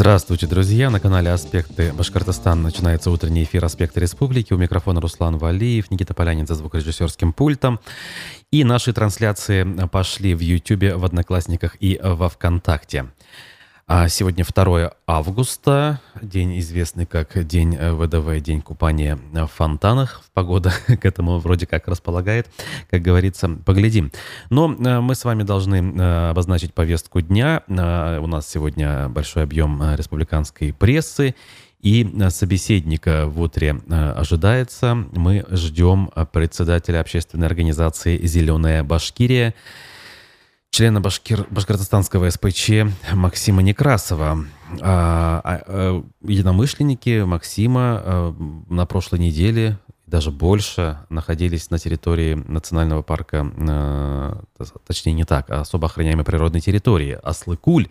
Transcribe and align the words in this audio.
Здравствуйте, 0.00 0.46
друзья! 0.46 0.90
На 0.90 1.00
канале 1.00 1.28
«Аспекты 1.28 1.92
Башкортостан» 1.92 2.62
начинается 2.62 3.10
утренний 3.10 3.42
эфир 3.42 3.64
«Аспекты 3.64 3.98
Республики». 3.98 4.52
У 4.52 4.56
микрофона 4.56 5.00
Руслан 5.00 5.38
Валиев, 5.38 5.90
Никита 5.90 6.14
Полянин 6.14 6.46
за 6.46 6.54
звукорежиссерским 6.54 7.32
пультом. 7.32 7.80
И 8.52 8.62
наши 8.62 8.92
трансляции 8.92 9.66
пошли 9.90 10.36
в 10.36 10.40
YouTube, 10.40 10.94
в 10.94 11.04
Одноклассниках 11.04 11.76
и 11.80 11.98
во 12.00 12.28
Вконтакте. 12.28 13.06
А 13.90 14.10
сегодня 14.10 14.44
2 14.44 14.92
августа, 15.06 15.98
день 16.20 16.58
известный 16.58 17.06
как 17.06 17.46
День 17.46 17.74
ВДВ, 17.74 18.38
День 18.44 18.60
купания 18.60 19.18
в 19.32 19.46
фонтанах. 19.46 20.24
Погода 20.34 20.74
к 20.86 21.06
этому 21.06 21.38
вроде 21.38 21.66
как 21.66 21.88
располагает, 21.88 22.48
как 22.90 23.00
говорится, 23.00 23.48
поглядим. 23.48 24.12
Но 24.50 24.70
э, 24.74 25.00
мы 25.00 25.14
с 25.14 25.24
вами 25.24 25.42
должны 25.42 25.76
э, 25.76 26.28
обозначить 26.28 26.74
повестку 26.74 27.22
дня. 27.22 27.62
Э, 27.66 28.18
у 28.18 28.26
нас 28.26 28.46
сегодня 28.46 29.08
большой 29.08 29.44
объем 29.44 29.82
республиканской 29.94 30.74
прессы. 30.74 31.34
И 31.80 32.06
собеседника 32.28 33.26
в 33.26 33.40
утре 33.40 33.80
ожидается. 33.88 34.96
Мы 35.12 35.46
ждем 35.48 36.10
председателя 36.32 37.00
общественной 37.00 37.46
организации 37.46 38.18
«Зеленая 38.26 38.82
Башкирия» 38.82 39.54
члена 40.78 41.00
Башкир, 41.00 41.44
Башкортостанского 41.50 42.30
СПЧ 42.30 42.70
Максима 43.12 43.62
Некрасова. 43.62 44.44
А, 44.80 45.40
а, 45.42 45.62
а, 45.66 46.04
единомышленники 46.22 47.24
Максима 47.24 47.80
а, 48.00 48.36
на 48.68 48.86
прошлой 48.86 49.18
неделе, 49.18 49.80
даже 50.06 50.30
больше, 50.30 51.00
находились 51.08 51.70
на 51.70 51.80
территории 51.80 52.34
национального 52.34 53.02
парка, 53.02 53.50
а, 53.58 54.40
точнее 54.86 55.14
не 55.14 55.24
так, 55.24 55.50
а 55.50 55.62
особо 55.62 55.86
охраняемой 55.86 56.24
природной 56.24 56.60
территории 56.60 57.18
Аслыкуль, 57.24 57.88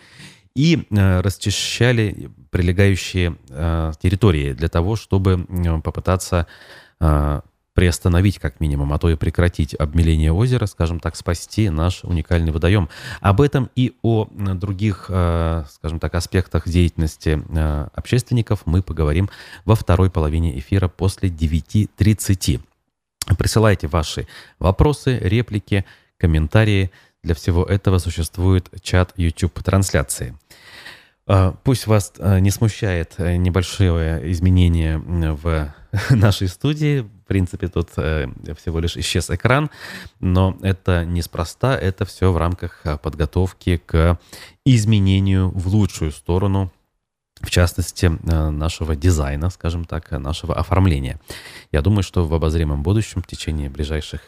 и 0.55 0.87
а, 0.89 1.21
расчищали 1.21 2.31
прилегающие 2.51 3.35
а, 3.49 3.91
территории 4.01 4.53
для 4.53 4.69
того, 4.69 4.95
чтобы 4.95 5.45
попытаться 5.83 6.47
приостановить 7.77 8.39
как 8.39 8.59
минимум, 8.59 8.91
а 8.91 8.97
то 8.97 9.07
и 9.07 9.15
прекратить 9.15 9.75
обмеление 9.75 10.33
озера, 10.33 10.65
скажем 10.65 10.99
так, 10.99 11.15
спасти 11.15 11.69
наш 11.69 12.03
уникальный 12.03 12.51
водоем. 12.51 12.89
Об 13.21 13.39
этом 13.39 13.69
и 13.75 13.95
о 14.01 14.25
других, 14.31 15.05
э, 15.09 15.63
скажем 15.69 15.99
так, 15.99 16.15
аспектах 16.15 16.67
деятельности 16.67 17.39
э, 17.47 17.87
общественников 17.93 18.63
мы 18.65 18.81
поговорим 18.81 19.29
во 19.63 19.75
второй 19.75 20.09
половине 20.09 20.57
эфира 20.57 20.87
после 20.87 21.29
9.30. 21.29 22.61
Присылайте 23.37 23.85
ваши 23.85 24.27
вопросы, 24.57 25.19
реплики, 25.19 25.85
комментарии. 26.17 26.89
Для 27.21 27.35
всего 27.35 27.63
этого 27.63 27.99
существует 27.99 28.71
чат 28.81 29.13
YouTube-трансляции. 29.17 30.35
Э, 31.27 31.53
пусть 31.63 31.85
вас 31.85 32.13
не 32.17 32.49
смущает 32.49 33.19
небольшое 33.19 34.31
изменение 34.31 34.97
в 34.97 35.75
нашей 36.09 36.47
студии. 36.47 37.07
Принципе, 37.27 37.67
тут 37.67 37.89
э, 37.97 38.27
всего 38.57 38.79
лишь 38.79 38.95
исчез 38.95 39.29
экран, 39.29 39.69
но 40.21 40.57
это 40.61 41.03
неспроста, 41.03 41.77
это 41.77 42.05
все 42.05 42.31
в 42.31 42.37
рамках 42.37 42.79
э, 42.85 42.97
подготовки 42.97 43.81
к 43.85 44.17
изменению 44.63 45.49
в 45.49 45.67
лучшую 45.67 46.11
сторону 46.11 46.71
в 47.41 47.51
частности, 47.51 48.05
э, 48.05 48.49
нашего 48.49 48.95
дизайна, 48.95 49.49
скажем 49.49 49.83
так, 49.85 50.09
нашего 50.11 50.55
оформления. 50.55 51.19
Я 51.71 51.81
думаю, 51.81 52.01
что 52.01 52.25
в 52.25 52.33
обозримом 52.33 52.81
будущем, 52.81 53.21
в 53.21 53.27
течение 53.27 53.69
ближайших 53.69 54.21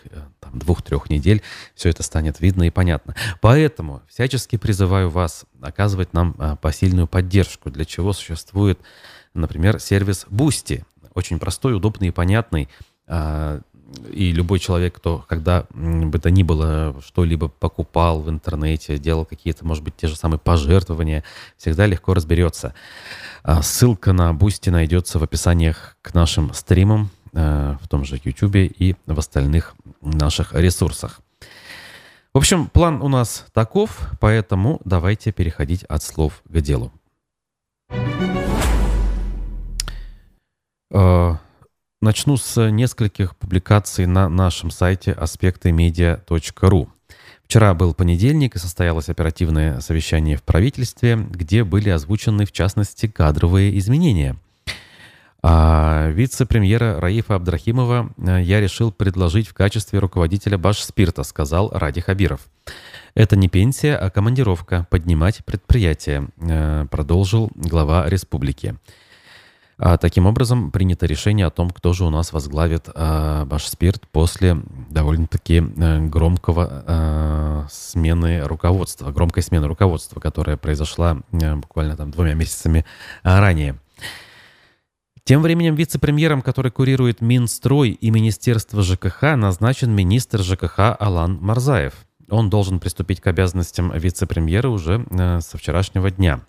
двух-трех 0.54 1.10
недель, 1.10 1.42
все 1.74 1.90
это 1.90 2.04
станет 2.04 2.40
видно 2.40 2.64
и 2.64 2.70
понятно. 2.70 3.16
Поэтому 3.42 4.04
всячески 4.10 4.58
призываю 4.58 5.10
вас 5.10 5.46
оказывать 5.62 6.14
нам 6.14 6.36
посильную 6.62 7.08
поддержку, 7.08 7.72
для 7.72 7.86
чего 7.86 8.14
существует, 8.14 8.80
например, 9.34 9.80
сервис 9.80 10.28
Boosty 10.30 10.84
очень 11.20 11.40
простой, 11.40 11.76
удобный 11.76 12.10
и 12.10 12.12
понятный. 12.12 12.70
А, 13.10 13.62
и 14.12 14.32
любой 14.32 14.60
человек, 14.60 14.96
кто 14.96 15.26
когда 15.28 15.66
бы 15.74 16.20
то 16.20 16.30
ни 16.30 16.44
было 16.44 16.96
что-либо 17.04 17.48
покупал 17.48 18.22
в 18.22 18.30
интернете, 18.30 19.00
делал 19.00 19.26
какие-то, 19.26 19.66
может 19.66 19.84
быть, 19.84 19.96
те 19.98 20.08
же 20.08 20.16
самые 20.16 20.40
пожертвования, 20.40 21.24
всегда 21.58 21.88
легко 21.88 22.14
разберется. 22.14 22.74
А, 23.44 23.62
ссылка 23.62 24.14
на 24.14 24.34
Boosty 24.34 24.70
найдется 24.70 25.18
в 25.18 25.24
описаниях 25.24 25.98
к 26.02 26.14
нашим 26.14 26.54
стримам 26.54 27.10
а, 27.34 27.78
в 27.82 27.88
том 27.88 28.06
же 28.06 28.20
YouTube 28.24 28.56
и 28.56 28.96
в 29.08 29.18
остальных 29.18 29.76
наших 30.02 30.54
ресурсах. 30.54 31.20
В 32.32 32.38
общем, 32.38 32.68
план 32.68 33.02
у 33.02 33.08
нас 33.08 33.48
таков, 33.54 34.12
поэтому 34.20 34.80
давайте 34.86 35.32
переходить 35.32 35.84
от 35.86 36.04
слов 36.04 36.44
к 36.48 36.62
делу. 36.62 36.92
Начну 42.02 42.38
с 42.38 42.70
нескольких 42.70 43.36
публикаций 43.36 44.06
на 44.06 44.30
нашем 44.30 44.72
сайте 44.72 45.12
аспектымедиа.ру. 45.12 46.88
Вчера 47.44 47.74
был 47.74 47.94
понедельник 47.94 48.56
и 48.56 48.60
состоялось 48.60 49.10
оперативное 49.10 49.82
совещание 49.82 50.38
в 50.38 50.44
правительстве, 50.44 51.18
где 51.18 51.66
были 51.66 51.90
озвучены, 51.90 52.46
в 52.46 52.54
частности, 52.54 53.08
кадровые 53.08 53.78
изменения. 53.80 54.38
А 55.44 56.08
вице-премьера 56.12 57.02
Раифа 57.02 57.36
Абдрахимова 57.36 58.14
э, 58.18 58.44
я 58.44 58.62
решил 58.62 58.94
предложить 58.94 59.50
в 59.50 59.54
качестве 59.54 60.00
руководителя 60.00 60.58
Башспирта, 60.58 61.24
сказал 61.24 61.70
Ради 61.74 62.00
Хабиров. 62.00 62.48
Это 63.14 63.36
не 63.36 63.50
пенсия, 63.50 63.98
а 63.98 64.10
командировка, 64.10 64.88
поднимать 64.90 65.44
предприятие, 65.44 66.30
э, 66.38 66.86
продолжил 66.90 67.52
глава 67.56 68.08
республики. 68.08 68.76
А, 69.82 69.98
таким 69.98 70.26
образом, 70.26 70.72
принято 70.72 71.06
решение 71.06 71.46
о 71.46 71.52
том, 71.52 71.70
кто 71.70 71.94
же 71.94 72.04
у 72.04 72.10
нас 72.10 72.34
возглавит 72.34 72.90
а, 72.94 73.46
Башспирт 73.46 74.10
после 74.10 74.58
довольно-таки 74.90 75.60
а, 75.62 76.00
громкого 76.00 76.84
а, 76.86 77.68
смены 77.72 78.42
руководства, 78.42 79.12
громкой 79.12 79.42
смены 79.42 79.68
руководства, 79.68 80.20
которая 80.20 80.58
произошла 80.58 81.22
а, 81.32 81.56
буквально 81.56 81.96
там 81.96 82.12
двумя 82.12 82.34
месяцами 82.34 82.86
а, 83.24 83.40
ранее. 83.40 83.80
Тем 85.24 85.42
временем 85.42 85.76
вице-премьером, 85.76 86.42
который 86.42 86.72
курирует 86.72 87.22
Минстрой 87.22 87.92
и 87.92 88.10
Министерство 88.10 88.82
ЖКХ, 88.82 89.36
назначен 89.38 89.92
министр 89.92 90.42
ЖКХ 90.42 90.98
Алан 91.00 91.38
Марзаев. 91.40 91.94
Он 92.30 92.50
должен 92.50 92.82
приступить 92.82 93.22
к 93.22 93.28
обязанностям 93.28 93.98
вице-премьера 93.98 94.68
уже 94.68 95.06
э, 95.10 95.40
со 95.40 95.58
вчерашнего 95.58 96.12
дня. 96.12 96.42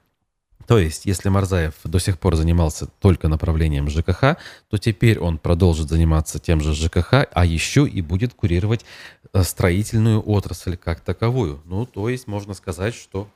То 0.70 0.78
есть, 0.78 1.04
если 1.04 1.30
Марзаев 1.30 1.74
до 1.82 1.98
сих 1.98 2.16
пор 2.16 2.36
занимался 2.36 2.86
только 3.00 3.26
направлением 3.26 3.90
ЖКХ, 3.90 4.36
то 4.68 4.78
теперь 4.78 5.18
он 5.18 5.38
продолжит 5.38 5.88
заниматься 5.88 6.38
тем 6.38 6.60
же 6.60 6.74
ЖКХ, 6.74 7.26
а 7.32 7.44
еще 7.44 7.88
и 7.88 8.00
будет 8.00 8.34
курировать 8.34 8.84
э, 9.32 9.42
строительную 9.42 10.22
отрасль 10.24 10.76
как 10.76 11.00
таковую. 11.00 11.60
Ну, 11.64 11.86
то 11.86 12.08
есть, 12.08 12.28
можно 12.28 12.54
сказать, 12.54 12.94
что 12.94 13.26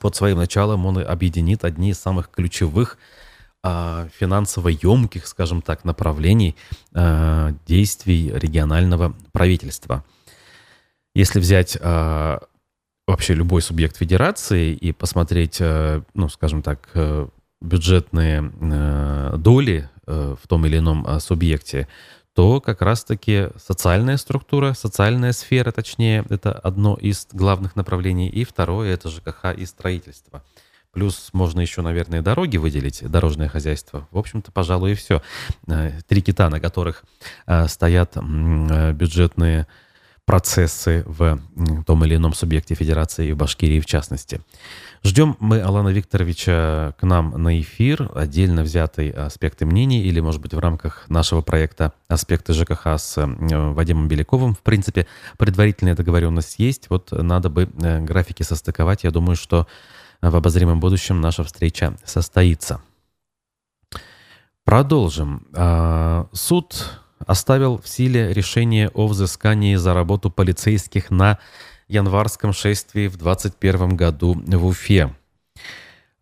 под 0.00 0.16
своим 0.16 0.38
началом 0.38 0.86
он 0.86 0.96
объединит 0.96 1.62
одни 1.66 1.90
из 1.90 1.98
самых 1.98 2.30
ключевых 2.30 2.96
а, 3.62 4.08
финансово 4.18 4.68
емких, 4.68 5.26
скажем 5.26 5.60
так, 5.60 5.84
направлений 5.84 6.56
а, 6.94 7.54
действий 7.66 8.32
регионального 8.32 9.14
правительства. 9.32 10.06
Если 11.14 11.38
взять 11.38 11.76
а, 11.82 12.40
вообще 13.06 13.34
любой 13.34 13.62
субъект 13.62 13.96
федерации 13.96 14.72
и 14.72 14.92
посмотреть, 14.92 15.58
э, 15.60 16.02
ну, 16.14 16.28
скажем 16.28 16.62
так, 16.62 16.88
э, 16.94 17.26
бюджетные 17.60 18.52
э, 18.60 19.34
доли 19.38 19.88
в 20.04 20.48
том 20.48 20.66
или 20.66 20.78
ином 20.78 21.20
субъекте, 21.20 21.86
то 22.34 22.60
как 22.60 22.82
раз-таки 22.82 23.50
социальная 23.56 24.16
структура, 24.16 24.72
социальная 24.72 25.30
сфера, 25.32 25.70
точнее, 25.70 26.24
это 26.28 26.50
одно 26.50 26.96
из 26.96 27.28
главных 27.32 27.76
направлений, 27.76 28.28
и 28.28 28.42
второе— 28.42 28.92
это 28.94 29.10
ЖКХ 29.10 29.54
и 29.56 29.64
строительство. 29.64 30.42
Плюс 30.90 31.30
можно 31.32 31.60
еще, 31.60 31.82
наверное, 31.82 32.20
дороги 32.20 32.56
выделить, 32.56 33.08
дорожное 33.08 33.48
хозяйство. 33.48 34.08
В 34.10 34.18
общем-то, 34.18 34.50
пожалуй, 34.50 34.92
и 34.92 34.94
все. 34.96 35.22
Три 36.08 36.20
кита, 36.20 36.50
на 36.50 36.58
которых 36.58 37.04
стоят 37.68 38.16
бюджетные 38.16 39.68
процессы 40.24 41.02
в 41.06 41.40
том 41.86 42.04
или 42.04 42.16
ином 42.16 42.34
субъекте 42.34 42.74
федерации 42.74 43.28
и 43.28 43.32
в 43.32 43.36
Башкирии 43.36 43.80
в 43.80 43.86
частности. 43.86 44.40
Ждем 45.04 45.36
мы 45.40 45.60
Алана 45.60 45.88
Викторовича 45.88 46.94
к 46.98 47.02
нам 47.02 47.42
на 47.42 47.60
эфир, 47.60 48.08
отдельно 48.14 48.62
взятый 48.62 49.10
аспекты 49.10 49.66
мнений 49.66 50.02
или, 50.02 50.20
может 50.20 50.40
быть, 50.40 50.54
в 50.54 50.58
рамках 50.60 51.08
нашего 51.08 51.42
проекта 51.42 51.92
«Аспекты 52.06 52.52
ЖКХ» 52.52 52.86
с 52.86 53.18
э, 53.18 53.72
Вадимом 53.72 54.06
Беляковым. 54.06 54.54
В 54.54 54.60
принципе, 54.60 55.08
предварительная 55.38 55.96
договоренность 55.96 56.54
есть, 56.58 56.88
вот 56.88 57.10
надо 57.10 57.50
бы 57.50 57.68
э, 57.82 58.00
графики 58.00 58.44
состыковать. 58.44 59.02
Я 59.02 59.10
думаю, 59.10 59.34
что 59.34 59.66
в 60.20 60.36
обозримом 60.36 60.78
будущем 60.78 61.20
наша 61.20 61.42
встреча 61.42 61.96
состоится. 62.04 62.80
Продолжим. 64.64 65.48
А, 65.54 66.28
суд 66.32 67.01
оставил 67.26 67.78
в 67.78 67.88
силе 67.88 68.32
решение 68.32 68.88
о 68.90 69.06
взыскании 69.06 69.76
за 69.76 69.94
работу 69.94 70.30
полицейских 70.30 71.10
на 71.10 71.38
январском 71.88 72.52
шествии 72.52 73.08
в 73.08 73.16
2021 73.16 73.96
году 73.96 74.34
в 74.34 74.66
Уфе. 74.66 75.14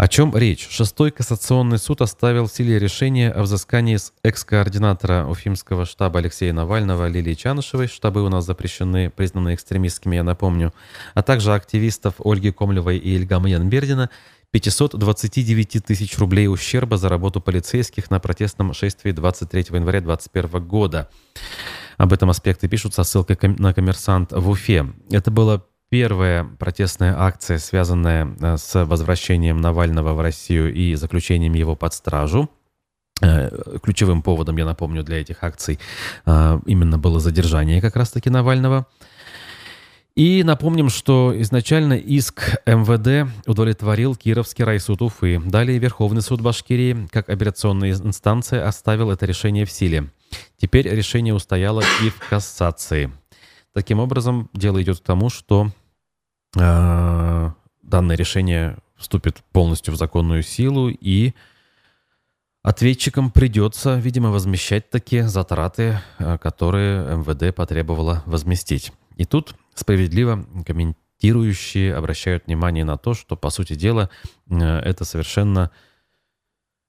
О 0.00 0.08
чем 0.08 0.34
речь? 0.34 0.66
Шестой 0.70 1.10
кассационный 1.10 1.76
суд 1.76 2.00
оставил 2.00 2.46
в 2.46 2.52
силе 2.52 2.78
решение 2.78 3.30
о 3.30 3.42
взыскании 3.42 3.96
с 3.96 4.14
экс-координатора 4.22 5.26
Уфимского 5.26 5.84
штаба 5.84 6.20
Алексея 6.20 6.54
Навального 6.54 7.06
Лилии 7.06 7.34
Чанышевой, 7.34 7.86
штабы 7.86 8.24
у 8.24 8.30
нас 8.30 8.46
запрещены, 8.46 9.10
признаны 9.10 9.52
экстремистскими, 9.52 10.16
я 10.16 10.24
напомню, 10.24 10.72
а 11.12 11.22
также 11.22 11.52
активистов 11.52 12.14
Ольги 12.24 12.50
Комлевой 12.50 12.96
и 12.96 13.14
Ильгама 13.14 13.50
Янбердина 13.50 14.08
529 14.52 15.84
тысяч 15.84 16.18
рублей 16.18 16.48
ущерба 16.48 16.96
за 16.96 17.08
работу 17.08 17.40
полицейских 17.40 18.10
на 18.10 18.18
протестном 18.20 18.72
шествии 18.74 19.12
23 19.12 19.66
января 19.70 20.00
2021 20.00 20.66
года. 20.66 21.08
Об 21.98 22.12
этом 22.12 22.30
аспекты 22.30 22.68
пишут 22.68 22.94
со 22.94 23.04
ссылкой 23.04 23.36
на 23.58 23.74
коммерсант 23.74 24.32
в 24.32 24.48
Уфе. 24.48 24.86
Это 25.10 25.30
было 25.30 25.64
Первая 25.90 26.44
протестная 26.44 27.16
акция, 27.18 27.58
связанная 27.58 28.36
э, 28.40 28.56
с 28.58 28.84
возвращением 28.84 29.60
Навального 29.60 30.14
в 30.14 30.20
Россию 30.20 30.72
и 30.72 30.94
заключением 30.94 31.54
его 31.54 31.74
под 31.74 31.92
стражу. 31.94 32.48
Э, 33.20 33.50
ключевым 33.82 34.22
поводом, 34.22 34.56
я 34.56 34.64
напомню, 34.64 35.02
для 35.02 35.20
этих 35.20 35.42
акций 35.42 35.80
э, 36.26 36.60
именно 36.66 36.96
было 36.96 37.18
задержание 37.18 37.80
как 37.80 37.96
раз-таки 37.96 38.30
Навального. 38.30 38.86
И 40.20 40.44
напомним, 40.44 40.90
что 40.90 41.32
изначально 41.34 41.94
иск 41.94 42.60
МВД 42.66 43.32
удовлетворил 43.46 44.14
Кировский 44.14 44.64
райсуд 44.64 45.00
Уфы. 45.00 45.40
Далее 45.42 45.78
Верховный 45.78 46.20
суд 46.20 46.42
Башкирии, 46.42 47.08
как 47.10 47.30
операционная 47.30 47.92
инстанция, 47.92 48.68
оставил 48.68 49.10
это 49.10 49.24
решение 49.24 49.64
в 49.64 49.70
силе. 49.70 50.10
Теперь 50.58 50.86
решение 50.90 51.32
устояло 51.32 51.82
и 52.04 52.10
в 52.10 52.18
кассации. 52.28 53.10
Таким 53.72 53.98
образом, 53.98 54.50
дело 54.52 54.82
идет 54.82 54.98
к 54.98 55.04
тому, 55.04 55.30
что 55.30 55.70
э, 56.54 57.50
данное 57.82 58.16
решение 58.16 58.76
вступит 58.98 59.38
полностью 59.52 59.94
в 59.94 59.96
законную 59.96 60.42
силу, 60.42 60.90
и 60.90 61.32
ответчикам 62.62 63.30
придется, 63.30 63.96
видимо, 63.96 64.28
возмещать 64.28 64.90
такие 64.90 65.26
затраты, 65.26 65.98
э, 66.18 66.36
которые 66.36 67.16
МВД 67.16 67.56
потребовало 67.56 68.22
возместить. 68.26 68.92
И 69.16 69.24
тут 69.24 69.54
справедливо 69.80 70.46
комментирующие 70.66 71.94
обращают 71.94 72.46
внимание 72.46 72.84
на 72.84 72.96
то, 72.96 73.14
что, 73.14 73.36
по 73.36 73.50
сути 73.50 73.74
дела, 73.74 74.10
э, 74.48 74.56
это 74.56 75.04
совершенно 75.04 75.70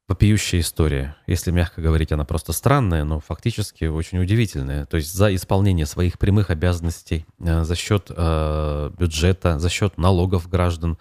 вопиющая 0.08 0.60
история. 0.60 1.16
Если 1.26 1.52
мягко 1.52 1.82
говорить, 1.82 2.12
она 2.12 2.26
просто 2.26 2.52
странная, 2.52 3.06
но 3.06 3.22
фактически 3.22 3.86
очень 3.86 4.20
удивительная. 4.20 4.86
То 4.86 4.98
есть 4.98 5.14
за 5.14 5.34
исполнение 5.34 5.86
своих 5.86 6.20
прямых 6.20 6.50
обязанностей 6.50 7.26
э, 7.40 7.64
за 7.64 7.76
счет 7.76 8.08
э, 8.10 8.92
бюджета, 9.00 9.58
за 9.58 9.70
счет 9.70 9.98
налогов 9.98 10.50
граждан, 10.50 10.98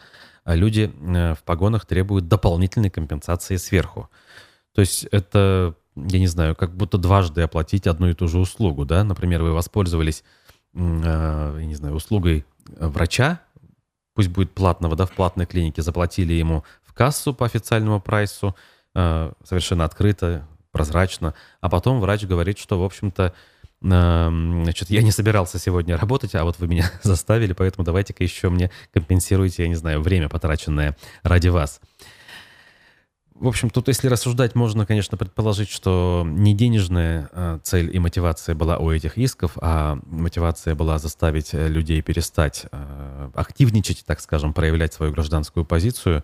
люди 0.47 0.91
в 1.01 1.39
погонах 1.45 1.87
требуют 1.87 2.27
дополнительной 2.27 2.91
компенсации 2.91 3.57
сверху. 3.57 4.09
То 4.75 4.81
есть 4.81 5.05
это, 5.13 5.75
я 5.95 6.19
не 6.19 6.27
знаю, 6.27 6.57
как 6.57 6.75
будто 6.77 6.97
дважды 6.99 7.43
оплатить 7.43 7.87
одну 7.87 8.09
и 8.09 8.15
ту 8.15 8.27
же 8.27 8.39
услугу. 8.39 8.85
Да? 8.85 9.05
Например, 9.05 9.43
вы 9.43 9.53
воспользовались, 9.53 10.25
я 10.75 11.65
не 11.65 11.75
знаю, 11.75 11.95
услугой 11.95 12.45
врача, 12.67 13.41
пусть 14.15 14.29
будет 14.29 14.53
платного, 14.53 14.97
да, 14.97 15.07
в 15.07 15.13
платной 15.13 15.47
клинике, 15.47 15.83
заплатили 15.83 16.33
ему 16.35 16.65
в 16.85 16.93
кассу 16.93 17.35
по 17.35 17.47
официальному 17.47 18.01
прайсу, 18.01 18.55
Э, 18.95 19.33
совершенно 19.45 19.85
открыто, 19.85 20.47
прозрачно. 20.73 21.35
А 21.61 21.69
потом 21.69 22.01
врач 22.01 22.25
говорит, 22.25 22.59
что, 22.59 22.81
в 22.81 22.85
общем-то, 22.85 23.35
значит, 23.83 24.91
я 24.91 25.03
не 25.03 25.11
собирался 25.11 25.59
сегодня 25.59 25.97
работать, 25.97 26.35
а 26.35 26.45
вот 26.45 26.59
вы 26.59 26.67
меня 26.67 26.91
заставили, 27.03 27.55
поэтому 27.55 27.85
давайте-ка 27.85 28.23
еще 28.23 28.51
мне 28.51 28.71
компенсируйте, 28.93 29.63
я 29.63 29.69
не 29.69 29.75
знаю, 29.75 30.03
время, 30.03 30.29
потраченное 30.29 30.97
ради 31.23 31.49
вас. 31.49 31.81
В 33.41 33.49
общем, 33.49 33.71
тут, 33.71 33.89
если 33.89 34.09
рассуждать, 34.09 34.55
можно, 34.55 34.85
конечно, 34.85 35.17
предположить, 35.17 35.71
что 35.71 36.27
не 36.27 36.55
денежная 36.55 37.31
э, 37.33 37.59
цель 37.63 37.91
и 37.91 37.99
мотивация 37.99 38.55
была 38.55 38.77
у 38.77 38.93
этих 38.93 39.17
исков, 39.17 39.53
а 39.63 39.99
мотивация 40.05 40.75
была 40.75 40.99
заставить 40.99 41.55
людей 41.55 42.03
перестать 42.03 42.67
э, 42.71 43.31
активничать, 43.33 44.05
так 44.05 44.21
скажем, 44.21 44.53
проявлять 44.53 44.93
свою 44.93 45.13
гражданскую 45.13 45.65
позицию. 45.65 46.23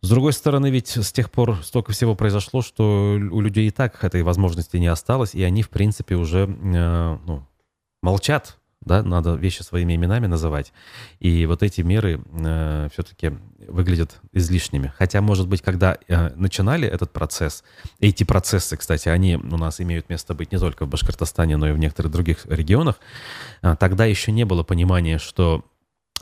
С 0.00 0.08
другой 0.08 0.32
стороны, 0.32 0.70
ведь 0.70 0.96
с 0.96 1.12
тех 1.12 1.30
пор 1.30 1.56
столько 1.62 1.92
всего 1.92 2.16
произошло, 2.16 2.62
что 2.62 3.16
у 3.30 3.40
людей 3.40 3.68
и 3.68 3.70
так 3.70 4.02
этой 4.02 4.24
возможности 4.24 4.76
не 4.76 4.88
осталось, 4.88 5.36
и 5.36 5.44
они, 5.44 5.62
в 5.62 5.70
принципе, 5.70 6.16
уже 6.16 6.48
э, 6.48 7.18
ну, 7.26 7.46
молчат, 8.02 8.58
да, 8.82 9.02
надо 9.02 9.34
вещи 9.34 9.62
своими 9.62 9.94
именами 9.94 10.26
называть. 10.26 10.72
И 11.18 11.44
вот 11.46 11.62
эти 11.62 11.82
меры 11.82 12.20
э, 12.32 12.88
все-таки 12.92 13.32
выглядят 13.68 14.20
излишними. 14.32 14.92
Хотя, 14.96 15.20
может 15.20 15.48
быть, 15.48 15.60
когда 15.60 15.98
э, 16.08 16.30
начинали 16.34 16.88
этот 16.88 17.12
процесс, 17.12 17.62
эти 17.98 18.24
процессы, 18.24 18.76
кстати, 18.76 19.08
они 19.08 19.36
у 19.36 19.56
нас 19.56 19.80
имеют 19.80 20.08
место 20.08 20.34
быть 20.34 20.50
не 20.50 20.58
только 20.58 20.86
в 20.86 20.88
Башкортостане, 20.88 21.56
но 21.56 21.68
и 21.68 21.72
в 21.72 21.78
некоторых 21.78 22.10
других 22.10 22.46
регионах, 22.46 22.96
э, 23.62 23.76
тогда 23.78 24.06
еще 24.06 24.32
не 24.32 24.44
было 24.44 24.62
понимания, 24.62 25.18
что 25.18 25.64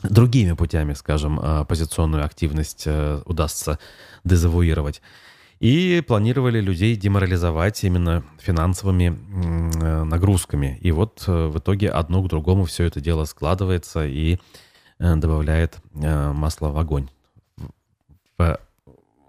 другими 0.03 0.53
путями, 0.53 0.93
скажем, 0.93 1.39
а, 1.41 1.61
оппозиционную 1.61 2.25
активность 2.25 2.83
э, 2.85 3.21
удастся 3.25 3.79
дезавуировать. 4.23 5.01
И 5.59 6.01
планировали 6.07 6.61
людей 6.61 6.95
деморализовать 6.95 7.83
именно 7.83 8.23
финансовыми 8.39 9.17
э, 9.83 10.03
нагрузками. 10.03 10.77
И 10.81 10.91
вот 10.91 11.23
э, 11.27 11.47
в 11.47 11.57
итоге 11.59 11.89
одно 11.89 12.23
к 12.23 12.29
другому 12.29 12.63
все 12.63 12.85
это 12.85 13.01
дело 13.01 13.25
складывается 13.25 14.05
и 14.05 14.37
добавляет 14.99 15.77
масло 15.93 16.69
в 16.69 16.77
огонь. 16.77 17.09
В 18.37 18.59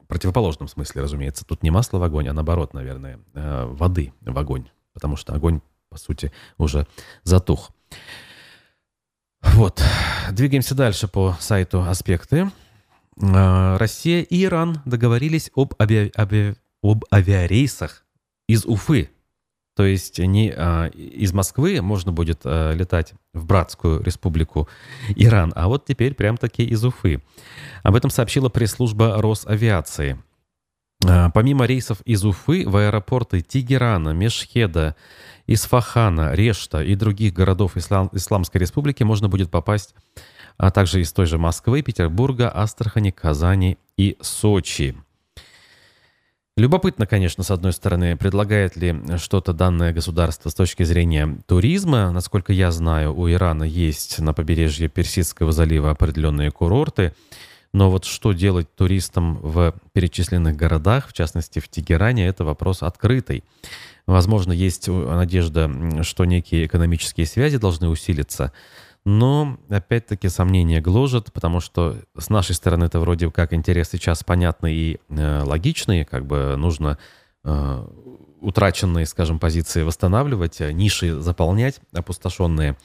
противоположном 0.09 0.67
смысле, 0.67 1.03
разумеется. 1.03 1.45
Тут 1.45 1.63
не 1.63 1.71
масло 1.71 1.99
в 1.99 2.03
огонь, 2.03 2.27
а 2.29 2.33
наоборот, 2.33 2.75
наверное, 2.75 3.21
воды 3.35 4.13
в 4.21 4.37
огонь. 4.37 4.69
Потому 4.93 5.15
что 5.15 5.33
огонь, 5.33 5.61
по 5.89 5.97
сути, 5.97 6.33
уже 6.59 6.89
затух. 7.23 7.71
Вот. 9.43 9.81
Двигаемся 10.33 10.75
дальше 10.75 11.07
по 11.07 11.37
сайту 11.39 11.83
«Аспекты». 11.83 12.51
А, 13.23 13.79
Россия 13.79 14.23
и 14.23 14.45
Иран 14.45 14.81
договорились 14.85 15.51
об, 15.55 15.75
ави... 15.79 16.13
Ави... 16.17 16.55
об 16.83 17.05
авиарейсах 17.13 18.05
из 18.49 18.65
Уфы. 18.65 19.11
То 19.77 19.85
есть 19.85 20.19
не 20.19 20.53
а, 20.55 20.87
из 20.89 21.33
Москвы 21.33 21.81
можно 21.81 22.13
будет 22.13 22.41
а, 22.45 22.73
летать 22.73 23.15
в 23.33 23.47
братскую 23.47 24.03
республику 24.03 24.69
Иран, 25.17 25.53
а 25.55 25.69
вот 25.69 25.87
теперь 25.87 26.15
прям 26.15 26.37
таки 26.37 26.65
из 26.65 26.85
Уфы. 26.85 27.23
Об 27.83 27.95
этом 27.95 28.11
сообщила 28.11 28.49
пресс-служба 28.49 29.21
Росавиации. 29.23 30.19
А, 31.07 31.31
помимо 31.31 31.65
рейсов 31.67 32.01
из 32.03 32.25
Уфы 32.25 32.69
в 32.69 32.77
аэропорты 32.77 33.41
Тегерана, 33.41 34.11
Мешхеда, 34.11 34.97
Исфахана, 35.47 36.35
Решта 36.35 36.83
и 36.83 36.95
других 36.95 37.33
городов 37.33 37.77
Ислам, 37.77 38.11
Исламской 38.13 38.61
Республики 38.61 39.03
можно 39.03 39.29
будет 39.29 39.51
попасть, 39.51 39.95
а 40.61 40.71
также 40.71 41.01
из 41.01 41.11
той 41.11 41.25
же 41.25 41.39
Москвы, 41.39 41.81
Петербурга, 41.81 42.51
Астрахани, 42.55 43.11
Казани 43.11 43.79
и 43.97 44.19
Сочи. 44.21 44.95
Любопытно, 46.55 47.07
конечно, 47.07 47.43
с 47.43 47.51
одной 47.51 47.73
стороны, 47.73 48.15
предлагает 48.19 48.77
ли 48.77 48.95
что-то 49.17 49.55
данное 49.55 49.95
государство 49.95 50.51
с 50.51 50.55
точки 50.55 50.83
зрения 50.83 51.39
туризма. 51.47 52.11
Насколько 52.11 52.53
я 52.53 52.71
знаю, 52.73 53.17
у 53.17 53.31
Ирана 53.31 53.65
есть 53.65 54.19
на 54.19 54.35
побережье 54.35 54.89
Персидского 54.89 55.51
залива 55.51 55.91
определенные 55.93 56.51
курорты– 56.51 57.15
но 57.73 57.91
вот 57.91 58.05
что 58.05 58.33
делать 58.33 58.75
туристам 58.75 59.37
в 59.37 59.75
перечисленных 59.93 60.57
городах, 60.57 61.09
в 61.09 61.13
частности 61.13 61.61
в 61.61 61.69
Тегеране, 61.69 62.27
это 62.27 62.45
вопрос 62.45 62.83
открытый. 62.83 63.45
Возможно, 64.07 64.53
есть 64.53 64.89
надежда, 64.89 65.71
что 66.03 66.25
некие 66.25 66.67
экономические 66.67 67.27
связи 67.27 67.59
должны 67.59 67.89
усилиться, 67.89 68.53
но, 69.05 69.59
опять-таки, 69.69 70.29
сомнения 70.29 70.81
гложат, 70.81 71.33
потому 71.33 71.61
что 71.61 71.97
с 72.17 72.29
нашей 72.29 72.55
стороны 72.55 72.85
это 72.85 73.01
вроде 73.01 73.31
как 73.31 73.55
интерес 73.55 73.91
сейчас 73.91 74.23
понятный 74.23 74.75
и 74.75 75.01
э, 75.09 75.43
логичный, 75.43 76.05
как 76.05 76.27
бы 76.27 76.55
нужно 76.57 76.99
э, 77.45 77.87
утраченные, 78.41 79.07
скажем, 79.07 79.39
позиции 79.39 79.83
восстанавливать, 79.83 80.61
э, 80.61 80.73
ниши 80.73 81.19
заполнять, 81.21 81.81
опустошенные. 81.93 82.77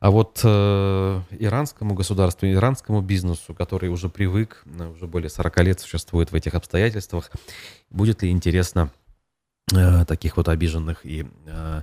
А 0.00 0.10
вот 0.10 0.40
э, 0.44 1.20
иранскому 1.38 1.94
государству, 1.94 2.46
иранскому 2.46 3.00
бизнесу, 3.00 3.54
который 3.54 3.88
уже 3.88 4.10
привык, 4.10 4.62
э, 4.66 4.88
уже 4.88 5.06
более 5.06 5.30
40 5.30 5.60
лет 5.62 5.80
существует 5.80 6.30
в 6.30 6.34
этих 6.34 6.54
обстоятельствах, 6.54 7.30
будет 7.88 8.22
ли 8.22 8.30
интересно 8.30 8.90
таких 9.66 10.36
вот 10.36 10.48
обиженных 10.48 11.06
и 11.06 11.26
э, 11.46 11.82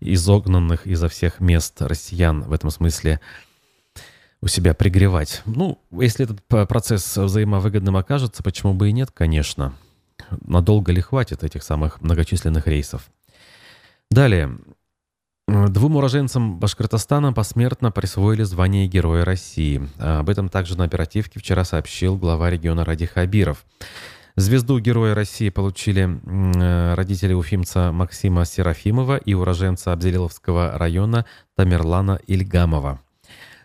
изогнанных 0.00 0.86
изо 0.86 1.08
всех 1.08 1.40
мест 1.40 1.80
россиян 1.80 2.42
в 2.42 2.52
этом 2.52 2.70
смысле 2.70 3.20
у 4.42 4.48
себя 4.48 4.74
пригревать? 4.74 5.42
Ну, 5.46 5.78
если 5.90 6.24
этот 6.24 6.44
процесс 6.68 7.16
взаимовыгодным 7.16 7.96
окажется, 7.96 8.42
почему 8.42 8.74
бы 8.74 8.90
и 8.90 8.92
нет, 8.92 9.10
конечно. 9.12 9.74
Надолго 10.42 10.92
ли 10.92 11.00
хватит 11.00 11.42
этих 11.42 11.62
самых 11.62 12.00
многочисленных 12.00 12.66
рейсов? 12.66 13.08
Далее. 14.10 14.58
Двум 15.48 15.96
уроженцам 15.96 16.58
Башкортостана 16.58 17.32
посмертно 17.32 17.92
присвоили 17.92 18.42
звание 18.42 18.88
Героя 18.88 19.24
России. 19.24 19.88
Об 19.98 20.28
этом 20.28 20.48
также 20.48 20.76
на 20.76 20.84
оперативке 20.84 21.38
вчера 21.38 21.64
сообщил 21.64 22.16
глава 22.16 22.50
региона 22.50 22.84
Ради 22.84 23.06
Хабиров. 23.06 23.64
Звезду 24.38 24.78
Героя 24.80 25.14
России 25.14 25.48
получили 25.48 26.02
э, 26.04 26.94
родители 26.94 27.32
уфимца 27.32 27.90
Максима 27.90 28.44
Серафимова 28.44 29.16
и 29.16 29.32
уроженца 29.32 29.94
Абзелиловского 29.94 30.76
района 30.76 31.24
Тамерлана 31.54 32.20
Ильгамова. 32.26 33.00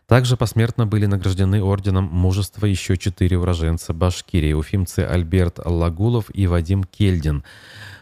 Также 0.08 0.38
посмертно 0.38 0.88
были 0.88 1.08
награждены 1.08 1.62
орденом 1.62 2.06
мужества 2.06 2.66
еще 2.68 2.96
четыре 2.96 3.38
уроженца 3.38 3.94
Башкирии, 3.94 4.54
уфимцы 4.54 5.00
Альберт 5.00 5.60
Лагулов 5.66 6.34
и 6.34 6.48
Вадим 6.48 6.86
Кельдин, 6.86 7.44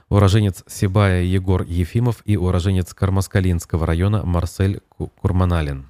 уроженец 0.10 0.64
Сибая 0.68 1.24
Егор 1.24 1.64
Ефимов 1.64 2.22
и 2.26 2.38
уроженец 2.38 2.94
Кармаскалинского 2.94 3.88
района 3.88 4.24
Марсель 4.24 4.82
Курманалин. 5.22 5.88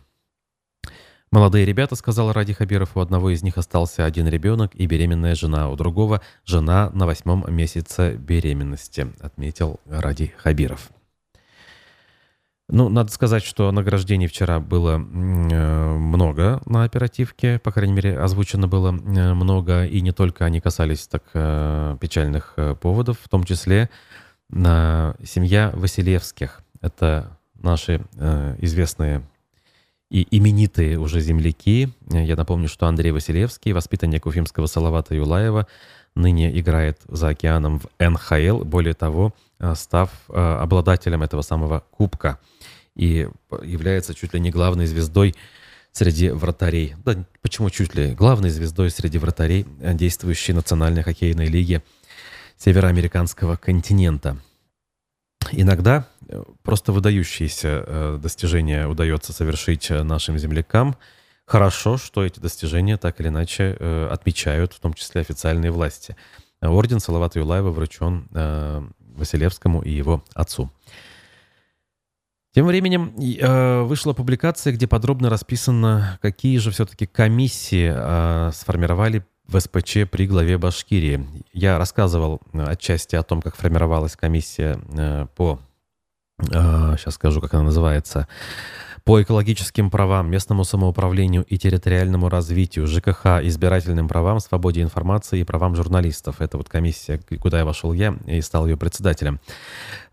Молодые 1.31 1.63
ребята, 1.63 1.95
сказал 1.95 2.33
Ради 2.33 2.53
Хабиров, 2.53 2.97
у 2.97 3.01
одного 3.01 3.29
из 3.29 3.43
них 3.43 3.59
остался 3.59 4.03
один 4.03 4.27
ребенок 4.27 4.73
и 4.73 4.87
беременная 4.87 5.35
жена, 5.35 5.69
у 5.69 5.75
другого 5.75 6.21
жена 6.43 6.89
на 6.93 7.05
восьмом 7.05 7.45
месяце 7.47 8.15
беременности, 8.15 9.13
отметил 9.19 9.79
Ради 9.85 10.33
Хабиров. 10.37 10.89
Ну, 12.71 12.89
надо 12.89 13.11
сказать, 13.11 13.43
что 13.43 13.71
награждений 13.71 14.27
вчера 14.27 14.59
было 14.59 14.97
э, 14.97 15.93
много 15.97 16.61
на 16.65 16.83
оперативке, 16.83 17.57
по 17.57 17.71
крайней 17.71 17.93
мере, 17.93 18.19
озвучено 18.19 18.67
было 18.67 18.89
э, 18.89 19.33
много, 19.33 19.85
и 19.85 20.01
не 20.01 20.11
только 20.11 20.45
они 20.45 20.61
касались 20.61 21.07
так 21.07 21.23
э, 21.33 21.97
печальных 21.99 22.55
поводов, 22.79 23.17
в 23.23 23.29
том 23.29 23.43
числе 23.43 23.89
семья 24.51 25.71
Василевских. 25.75 26.61
Это 26.81 27.37
наши 27.53 28.01
известные 28.59 29.21
и 30.09 30.27
именитые 30.31 30.99
уже 30.99 31.21
земляки. 31.21 31.89
Я 32.09 32.35
напомню, 32.35 32.67
что 32.67 32.87
Андрей 32.87 33.11
Василевский, 33.11 33.73
воспитанник 33.73 34.25
Уфимского 34.25 34.65
Салавата 34.65 35.15
Юлаева, 35.15 35.67
ныне 36.15 36.59
играет 36.59 36.99
за 37.07 37.29
океаном 37.29 37.79
в 37.79 37.87
НХЛ, 37.99 38.63
более 38.63 38.95
того, 38.95 39.33
став 39.75 40.09
обладателем 40.27 41.21
этого 41.21 41.43
самого 41.43 41.83
кубка 41.91 42.39
и 42.95 43.29
является 43.63 44.13
чуть 44.15 44.33
ли 44.33 44.39
не 44.39 44.49
главной 44.49 44.87
звездой 44.87 45.35
среди 45.91 46.29
вратарей. 46.29 46.95
Да, 47.05 47.23
почему 47.41 47.69
чуть 47.69 47.95
ли? 47.95 48.13
Главной 48.13 48.49
звездой 48.49 48.89
среди 48.89 49.17
вратарей 49.17 49.65
действующей 49.79 50.53
Национальной 50.53 51.03
хоккейной 51.03 51.47
лиги 51.47 51.81
североамериканского 52.57 53.55
континента. 53.55 54.37
Иногда 55.51 56.07
э, 56.18 56.18
просто 56.63 56.91
выдающиеся 56.91 57.83
э, 57.85 58.19
достижения 58.21 58.87
удается 58.87 59.33
совершить 59.33 59.89
э, 59.91 60.03
нашим 60.03 60.37
землякам. 60.37 60.95
Хорошо, 61.45 61.97
что 61.97 62.23
эти 62.23 62.39
достижения 62.39 62.97
так 62.97 63.19
или 63.19 63.29
иначе 63.29 63.71
отмечают, 64.11 64.73
в 64.73 64.79
том 64.79 64.93
числе 64.93 65.21
официальные 65.21 65.71
власти. 65.71 66.15
Орден 66.61 66.99
Салавата 66.99 67.39
Юлаева 67.39 67.71
вручен 67.71 68.27
Василевскому 68.99 69.81
и 69.81 69.89
его 69.89 70.23
отцу. 70.35 70.69
Тем 72.51 72.65
временем 72.65 73.13
э, 73.19 73.81
вышла 73.83 74.13
публикация, 74.13 74.73
где 74.73 74.87
подробно 74.87 75.29
расписано, 75.29 76.17
какие 76.21 76.57
же 76.57 76.71
все-таки 76.71 77.05
комиссии 77.05 77.91
э, 77.93 78.51
сформировали 78.53 79.23
в 79.47 79.59
СПЧ 79.59 80.09
при 80.09 80.25
главе 80.25 80.57
Башкирии. 80.57 81.25
Я 81.53 81.77
рассказывал 81.77 82.41
отчасти 82.53 83.15
о 83.15 83.23
том, 83.23 83.41
как 83.41 83.55
формировалась 83.55 84.15
комиссия 84.15 84.79
э, 84.97 85.27
по, 85.35 85.59
сейчас 86.41 87.15
скажу, 87.15 87.41
как 87.41 87.53
она 87.53 87.63
называется, 87.63 88.27
по 89.03 89.21
экологическим 89.21 89.89
правам, 89.89 90.29
местному 90.29 90.63
самоуправлению 90.63 91.43
и 91.45 91.57
территориальному 91.57 92.29
развитию, 92.29 92.85
ЖКХ, 92.85 93.41
избирательным 93.41 94.07
правам, 94.07 94.39
свободе 94.39 94.81
информации 94.81 95.39
и 95.39 95.43
правам 95.43 95.75
журналистов. 95.75 96.41
Это 96.41 96.57
вот 96.57 96.69
комиссия, 96.69 97.19
куда 97.39 97.59
я 97.59 97.65
вошел 97.65 97.93
я 97.93 98.15
и 98.27 98.39
стал 98.41 98.67
ее 98.67 98.77
председателем. 98.77 99.39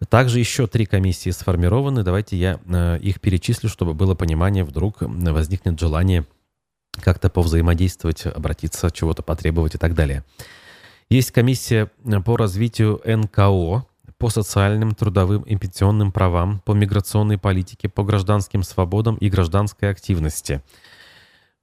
Также 0.08 0.38
еще 0.38 0.66
три 0.66 0.86
комиссии 0.86 1.30
сформированы. 1.30 2.04
Давайте 2.04 2.36
я 2.36 2.58
э, 2.66 2.98
их 3.02 3.20
перечислю, 3.20 3.68
чтобы 3.68 3.92
было 3.92 4.14
понимание, 4.14 4.64
вдруг 4.64 4.96
возникнет 5.00 5.78
желание 5.78 6.24
как-то 7.00 7.28
повзаимодействовать, 7.28 8.24
обратиться, 8.26 8.90
чего-то 8.90 9.22
потребовать 9.22 9.74
и 9.74 9.78
так 9.78 9.94
далее. 9.94 10.24
Есть 11.10 11.30
комиссия 11.30 11.90
по 12.24 12.36
развитию 12.36 13.00
НКО, 13.04 13.84
по 14.18 14.30
социальным, 14.30 14.94
трудовым 14.94 15.42
и 15.42 15.56
пенсионным 15.56 16.10
правам, 16.10 16.60
по 16.60 16.72
миграционной 16.72 17.38
политике, 17.38 17.88
по 17.88 18.02
гражданским 18.02 18.62
свободам 18.62 19.16
и 19.16 19.28
гражданской 19.28 19.90
активности. 19.90 20.62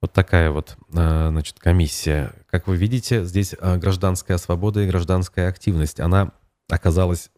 Вот 0.01 0.11
такая 0.11 0.51
вот, 0.51 0.75
э, 0.93 1.27
значит, 1.29 1.59
комиссия. 1.59 2.33
Как 2.49 2.67
вы 2.67 2.75
видите, 2.75 3.23
здесь 3.23 3.55
э, 3.57 3.77
гражданская 3.77 4.37
свобода 4.37 4.81
и 4.81 4.87
гражданская 4.87 5.47
активность. 5.47 5.99
Она 5.99 6.33
оказалась, 6.69 7.31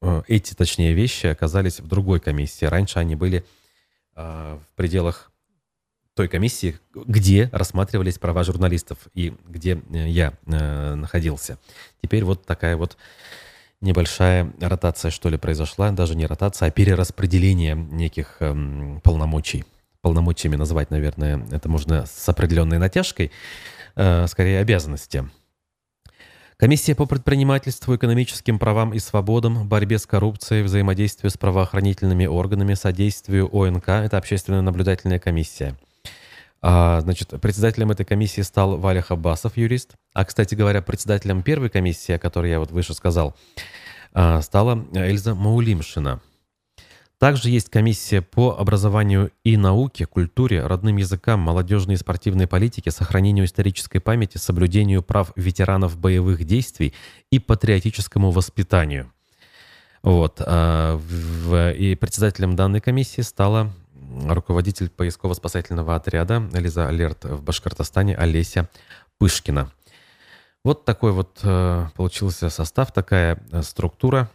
э, 0.00 0.22
эти, 0.28 0.54
точнее, 0.54 0.94
вещи 0.94 1.26
оказались 1.26 1.80
в 1.80 1.88
другой 1.88 2.20
комиссии. 2.20 2.64
Раньше 2.64 2.98
они 2.98 3.16
были 3.16 3.44
в 4.14 4.60
пределах 4.76 5.32
той 6.14 6.28
комиссии, 6.28 6.78
где 6.94 7.48
рассматривались 7.50 8.18
права 8.18 8.44
журналистов 8.44 8.98
и 9.14 9.34
где 9.48 9.80
я 9.90 10.34
находился. 10.44 11.58
Теперь 12.02 12.22
вот 12.22 12.44
такая 12.44 12.76
вот 12.76 12.98
небольшая 13.82 14.52
ротация, 14.60 15.10
что 15.10 15.28
ли, 15.28 15.36
произошла. 15.36 15.90
Даже 15.90 16.14
не 16.14 16.26
ротация, 16.26 16.68
а 16.68 16.70
перераспределение 16.70 17.74
неких 17.74 18.36
эм, 18.40 19.00
полномочий. 19.02 19.64
Полномочиями 20.00 20.56
назвать, 20.56 20.90
наверное, 20.90 21.46
это 21.50 21.68
можно 21.68 22.06
с 22.06 22.28
определенной 22.28 22.78
натяжкой, 22.78 23.30
э, 23.94 24.26
скорее 24.26 24.60
обязанности. 24.60 25.28
Комиссия 26.56 26.94
по 26.94 27.06
предпринимательству, 27.06 27.94
экономическим 27.96 28.58
правам 28.58 28.94
и 28.94 28.98
свободам, 29.00 29.68
борьбе 29.68 29.98
с 29.98 30.06
коррупцией, 30.06 30.62
взаимодействию 30.62 31.30
с 31.30 31.36
правоохранительными 31.36 32.26
органами, 32.26 32.74
содействию 32.74 33.48
ОНК– 33.52 33.88
это 33.88 34.16
общественная 34.16 34.62
наблюдательная 34.62 35.18
комиссия– 35.18 35.76
значит, 36.62 37.30
председателем 37.40 37.90
этой 37.90 38.06
комиссии 38.06 38.42
стал 38.42 38.76
Валя 38.78 39.02
Хабасов, 39.02 39.56
юрист. 39.56 39.94
А, 40.14 40.24
кстати 40.24 40.54
говоря, 40.54 40.80
председателем 40.80 41.42
первой 41.42 41.70
комиссии, 41.70 42.12
о 42.12 42.18
которой 42.20 42.50
я 42.50 42.60
вот 42.60 42.70
выше 42.70 42.94
сказал, 42.94 43.34
а, 44.12 44.40
стала 44.42 44.86
Эльза 44.94 45.34
Маулимшина. 45.34 46.20
Также 47.18 47.50
есть 47.50 47.68
комиссия 47.68 48.20
по 48.20 48.56
образованию 48.58 49.30
и 49.44 49.56
науке, 49.56 50.06
культуре, 50.06 50.66
родным 50.66 50.96
языкам, 50.96 51.38
молодежной 51.40 51.94
и 51.94 51.98
спортивной 51.98 52.48
политике, 52.48 52.90
сохранению 52.90 53.44
исторической 53.44 54.00
памяти, 54.00 54.38
соблюдению 54.38 55.02
прав 55.02 55.32
ветеранов 55.36 55.96
боевых 55.98 56.44
действий 56.44 56.94
и 57.30 57.38
патриотическому 57.38 58.32
воспитанию. 58.32 59.12
Вот. 60.02 60.40
И 60.40 61.96
председателем 62.00 62.56
данной 62.56 62.80
комиссии 62.80 63.20
стала 63.20 63.72
руководитель 64.28 64.88
поисково-спасательного 64.88 65.96
отряда 65.96 66.42
Лиза 66.52 66.88
Алерт 66.88 67.24
в 67.24 67.42
Башкортостане 67.42 68.16
Олеся 68.16 68.68
Пышкина. 69.18 69.70
Вот 70.64 70.84
такой 70.84 71.12
вот 71.12 71.40
э, 71.42 71.86
получился 71.96 72.48
состав, 72.48 72.92
такая 72.92 73.42
э, 73.50 73.62
структура. 73.62 74.30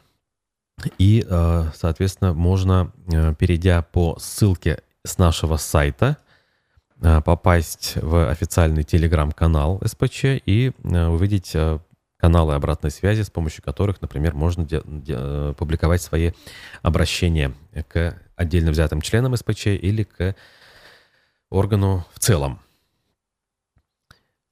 И, 0.97 1.25
э, 1.27 1.63
соответственно, 1.73 2.33
можно, 2.33 2.91
перейдя 3.39 3.81
по 3.81 4.17
ссылке 4.19 4.81
с 5.05 5.17
нашего 5.17 5.57
сайта, 5.57 6.17
попасть 6.99 7.93
в 7.95 8.27
официальный 8.29 8.83
телеграм-канал 8.83 9.79
СПЧ 9.85 10.41
и 10.45 10.71
увидеть 10.83 11.55
каналы 12.17 12.55
обратной 12.55 12.89
связи, 12.89 13.21
с 13.21 13.29
помощью 13.29 13.63
которых, 13.63 14.01
например, 14.01 14.33
можно 14.33 14.65
де- 14.65 14.81
де- 14.83 15.53
публиковать 15.53 16.01
свои 16.01 16.31
обращения 16.81 17.53
к 17.87 18.19
отдельно 18.37 18.71
взятым 18.71 19.01
членам 19.01 19.35
СПЧ 19.35 19.67
или 19.67 20.03
к 20.03 20.35
органу 21.49 22.05
в 22.13 22.19
целом. 22.19 22.61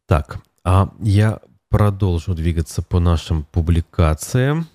Так, 0.08 0.40
а 0.64 0.94
я 1.00 1.40
продолжу 1.70 2.34
двигаться 2.34 2.82
по 2.82 3.00
нашим 3.00 3.44
публикациям. 3.44 4.68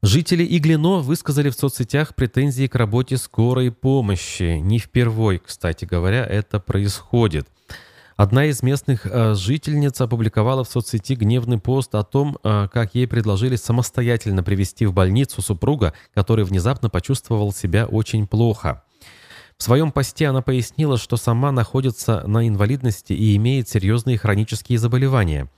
Жители 0.00 0.44
Иглино 0.44 0.98
высказали 0.98 1.50
в 1.50 1.54
соцсетях 1.54 2.14
претензии 2.14 2.68
к 2.68 2.76
работе 2.76 3.16
скорой 3.16 3.72
помощи. 3.72 4.58
Не 4.58 4.78
впервой, 4.78 5.38
кстати 5.44 5.84
говоря, 5.84 6.24
это 6.24 6.60
происходит. 6.60 7.48
Одна 8.18 8.46
из 8.46 8.64
местных 8.64 9.06
э, 9.06 9.34
жительниц 9.36 10.00
опубликовала 10.00 10.64
в 10.64 10.68
соцсети 10.68 11.14
гневный 11.14 11.58
пост 11.58 11.94
о 11.94 12.02
том, 12.02 12.36
э, 12.42 12.66
как 12.72 12.96
ей 12.96 13.06
предложили 13.06 13.54
самостоятельно 13.54 14.42
привести 14.42 14.86
в 14.86 14.92
больницу 14.92 15.40
супруга, 15.40 15.94
который 16.14 16.44
внезапно 16.44 16.90
почувствовал 16.90 17.52
себя 17.52 17.86
очень 17.86 18.26
плохо. 18.26 18.82
В 19.58 19.64
своем 19.64 19.90
посте 19.90 20.28
она 20.28 20.40
пояснила, 20.40 20.96
что 20.96 21.16
сама 21.16 21.50
находится 21.50 22.22
на 22.28 22.46
инвалидности 22.46 23.12
и 23.12 23.34
имеет 23.34 23.68
серьезные 23.68 24.16
хронические 24.16 24.78
заболевания. 24.78 25.50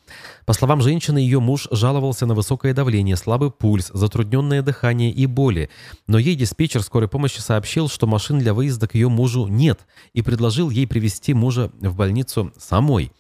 По 0.46 0.54
словам 0.54 0.80
женщины, 0.80 1.18
ее 1.18 1.38
муж 1.38 1.68
жаловался 1.70 2.24
на 2.24 2.34
высокое 2.34 2.72
давление, 2.72 3.16
слабый 3.16 3.50
пульс, 3.50 3.90
затрудненное 3.92 4.62
дыхание 4.62 5.10
и 5.10 5.26
боли. 5.26 5.68
Но 6.06 6.16
ей 6.16 6.34
диспетчер 6.34 6.82
скорой 6.82 7.10
помощи 7.10 7.40
сообщил, 7.40 7.90
что 7.90 8.06
машин 8.06 8.38
для 8.38 8.54
выезда 8.54 8.88
к 8.88 8.94
ее 8.94 9.10
мужу 9.10 9.46
нет 9.48 9.80
и 10.14 10.22
предложил 10.22 10.70
ей 10.70 10.86
привезти 10.86 11.34
мужа 11.34 11.70
в 11.78 11.94
больницу 11.94 12.54
самой. 12.56 13.12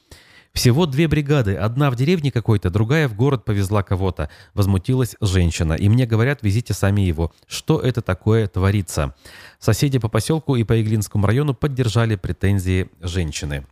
Всего 0.52 0.86
две 0.86 1.06
бригады, 1.06 1.54
одна 1.54 1.90
в 1.90 1.96
деревне 1.96 2.32
какой-то, 2.32 2.70
другая 2.70 3.08
в 3.08 3.14
город 3.14 3.44
повезла 3.44 3.82
кого-то. 3.82 4.30
Возмутилась 4.52 5.16
женщина. 5.20 5.74
И 5.74 5.88
мне 5.88 6.06
говорят, 6.06 6.42
везите 6.42 6.74
сами 6.74 7.02
его. 7.02 7.32
Что 7.46 7.78
это 7.80 8.02
такое 8.02 8.48
творится? 8.48 9.14
Соседи 9.58 9.98
по 9.98 10.08
поселку 10.08 10.56
и 10.56 10.64
по 10.64 10.80
Иглинскому 10.80 11.26
району 11.26 11.54
поддержали 11.54 12.16
претензии 12.16 12.90
женщины. 13.00 13.64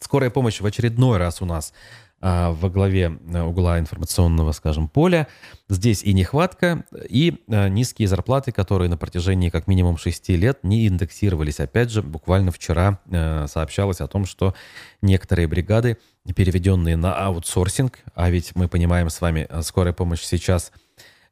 Скорая 0.00 0.30
помощь 0.30 0.60
в 0.60 0.66
очередной 0.66 1.18
раз 1.18 1.42
у 1.42 1.46
нас 1.46 1.72
во 2.20 2.68
главе 2.68 3.16
э, 3.32 3.42
угла 3.42 3.78
информационного, 3.78 4.52
скажем, 4.52 4.88
поля. 4.88 5.28
Здесь 5.68 6.02
и 6.02 6.12
нехватка, 6.12 6.84
и 7.08 7.44
а, 7.48 7.68
низкие 7.68 8.08
зарплаты, 8.08 8.50
которые 8.50 8.88
на 8.88 8.96
протяжении 8.96 9.50
как 9.50 9.68
минимум 9.68 9.96
6 9.98 10.30
лет 10.30 10.64
не 10.64 10.88
индексировались. 10.88 11.60
Опять 11.60 11.90
же, 11.90 12.02
буквально 12.02 12.50
вчера 12.50 12.98
э, 13.10 13.46
сообщалось 13.48 14.00
о 14.00 14.08
том, 14.08 14.24
что 14.24 14.54
некоторые 15.00 15.46
бригады, 15.46 15.98
переведенные 16.34 16.96
на 16.96 17.14
аутсорсинг, 17.14 18.00
а 18.14 18.30
ведь 18.30 18.56
мы 18.56 18.68
понимаем 18.68 19.10
с 19.10 19.20
вами, 19.20 19.46
э, 19.48 19.62
скорая 19.62 19.92
помощь 19.92 20.22
сейчас 20.22 20.72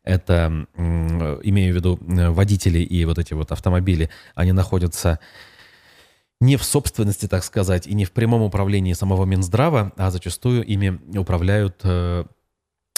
это, 0.04 0.66
имею 0.76 1.72
в 1.72 1.76
виду 1.76 1.98
водители 2.00 2.78
и 2.78 3.04
вот 3.04 3.18
эти 3.18 3.34
вот 3.34 3.50
автомобили, 3.50 4.08
они 4.36 4.52
находятся 4.52 5.18
не 6.40 6.56
в 6.56 6.64
собственности, 6.64 7.26
так 7.28 7.44
сказать, 7.44 7.86
и 7.86 7.94
не 7.94 8.04
в 8.04 8.12
прямом 8.12 8.42
управлении 8.42 8.92
самого 8.92 9.24
Минздрава, 9.24 9.92
а 9.96 10.10
зачастую 10.10 10.64
ими 10.64 11.00
управляют 11.18 11.80
э, 11.82 12.24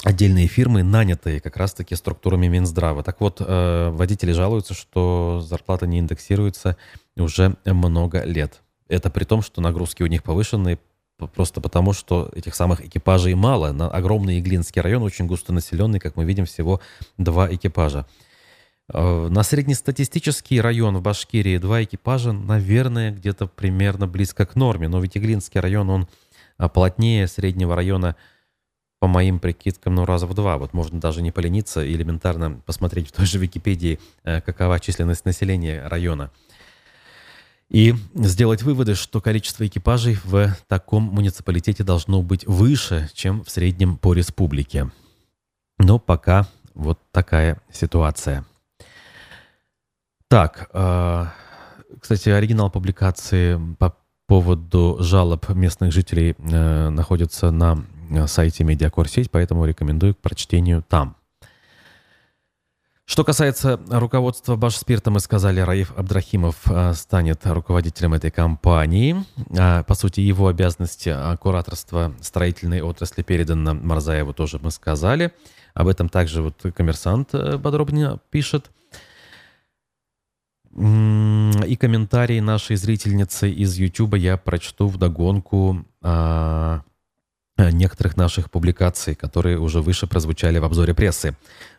отдельные 0.03 0.47
фирмы, 0.47 0.83
нанятые 0.83 1.39
как 1.39 1.57
раз-таки 1.57 1.95
структурами 1.95 2.47
Минздрава. 2.47 3.03
Так 3.03 3.21
вот, 3.21 3.37
э, 3.39 3.89
водители 3.91 4.31
жалуются, 4.31 4.73
что 4.73 5.41
зарплата 5.41 5.87
не 5.87 5.99
индексируется 5.99 6.77
уже 7.15 7.55
много 7.65 8.23
лет. 8.23 8.61
Это 8.87 9.09
при 9.09 9.23
том, 9.23 9.41
что 9.41 9.61
нагрузки 9.61 10.03
у 10.03 10.07
них 10.07 10.23
повышенные, 10.23 10.79
просто 11.27 11.61
потому, 11.61 11.93
что 11.93 12.29
этих 12.33 12.55
самых 12.55 12.81
экипажей 12.85 13.35
мало. 13.35 13.71
На 13.71 13.89
огромный 13.89 14.39
Иглинский 14.39 14.81
район, 14.81 15.03
очень 15.03 15.27
густонаселенный, 15.27 15.99
как 15.99 16.15
мы 16.15 16.25
видим, 16.25 16.45
всего 16.45 16.81
два 17.17 17.53
экипажа. 17.53 18.05
Э, 18.91 19.27
на 19.29 19.43
среднестатистический 19.43 20.59
район 20.59 20.97
в 20.97 21.01
Башкирии 21.01 21.57
два 21.57 21.83
экипажа, 21.83 22.31
наверное, 22.31 23.11
где-то 23.11 23.47
примерно 23.47 24.07
близко 24.07 24.45
к 24.45 24.55
норме. 24.55 24.87
Но 24.87 24.99
ведь 24.99 25.17
Иглинский 25.17 25.59
район, 25.59 25.89
он 25.89 26.07
а, 26.57 26.69
плотнее 26.69 27.27
среднего 27.27 27.75
района, 27.75 28.15
по 28.99 29.07
моим 29.07 29.39
прикидкам, 29.39 29.95
ну, 29.95 30.05
раза 30.05 30.27
в 30.27 30.33
два. 30.33 30.57
Вот 30.57 30.73
можно 30.73 30.99
даже 30.99 31.21
не 31.21 31.31
полениться 31.31 31.83
и 31.83 31.93
элементарно 31.93 32.61
посмотреть 32.65 33.07
в 33.07 33.11
той 33.11 33.25
же 33.25 33.37
Википедии, 33.37 33.99
э, 34.23 34.41
какова 34.41 34.79
численность 34.79 35.23
населения 35.23 35.87
района. 35.87 36.31
И 37.69 37.93
сделать 38.15 38.63
выводы, 38.63 38.95
что 38.95 39.21
количество 39.21 39.65
экипажей 39.65 40.17
в 40.23 40.57
таком 40.67 41.03
муниципалитете 41.03 41.83
должно 41.83 42.23
быть 42.23 42.45
выше, 42.47 43.07
чем 43.13 43.43
в 43.43 43.51
среднем 43.51 43.97
по 43.97 44.13
республике. 44.13 44.91
Но 45.77 45.99
пока 45.99 46.47
вот 46.73 46.99
такая 47.11 47.61
ситуация. 47.71 48.43
Так, 50.29 50.69
э, 50.73 51.25
кстати, 51.99 52.29
оригинал 52.29 52.69
публикации 52.69 53.59
по 53.79 53.97
поводу 54.27 54.97
жалоб 54.99 55.49
местных 55.49 55.91
жителей 55.91 56.35
э, 56.37 56.89
находится 56.89 57.49
на 57.49 57.83
сайте 58.27 58.63
Медиакорсеть, 58.63 59.31
поэтому 59.31 59.65
рекомендую 59.65 60.13
к 60.13 60.19
прочтению 60.19 60.83
там. 60.87 61.15
Что 63.05 63.23
касается 63.23 63.79
руководства 63.89 64.55
Башспирта, 64.55 65.09
мы 65.09 65.19
сказали, 65.19 65.61
Раиф 65.61 65.97
Абдрахимов 65.97 66.57
э, 66.69 66.93
станет 66.93 67.47
руководителем 67.47 68.13
этой 68.13 68.29
компании. 68.29 69.15
По 69.49 69.95
сути, 69.95 70.19
его 70.19 70.47
обязанности 70.47 71.15
кураторства 71.37 72.13
строительной 72.21 72.81
отрасли 72.81 73.23
переданы 73.23 73.73
Марзаеву, 73.73 74.33
тоже 74.33 74.59
мы 74.61 74.69
сказали. 74.69 75.31
Об 75.73 75.87
этом 75.87 76.07
также 76.07 76.43
вот 76.43 76.63
коммерсант 76.75 77.31
подробнее 77.31 78.19
пишет. 78.29 78.69
И 80.75 81.77
комментарии 81.79 82.39
нашей 82.39 82.75
зрительницы 82.75 83.49
из 83.49 83.75
YouTube 83.75 84.15
я 84.15 84.37
прочту 84.37 84.87
в 84.87 84.97
догонку 84.97 85.85
а, 86.01 86.83
некоторых 87.57 88.15
наших 88.15 88.51
публикаций, 88.51 89.15
которые 89.15 89.59
уже 89.59 89.81
выше 89.81 90.07
прозвучали 90.07 90.59
в 90.59 90.65
обзоре 90.65 90.93
прессы. 90.93 91.35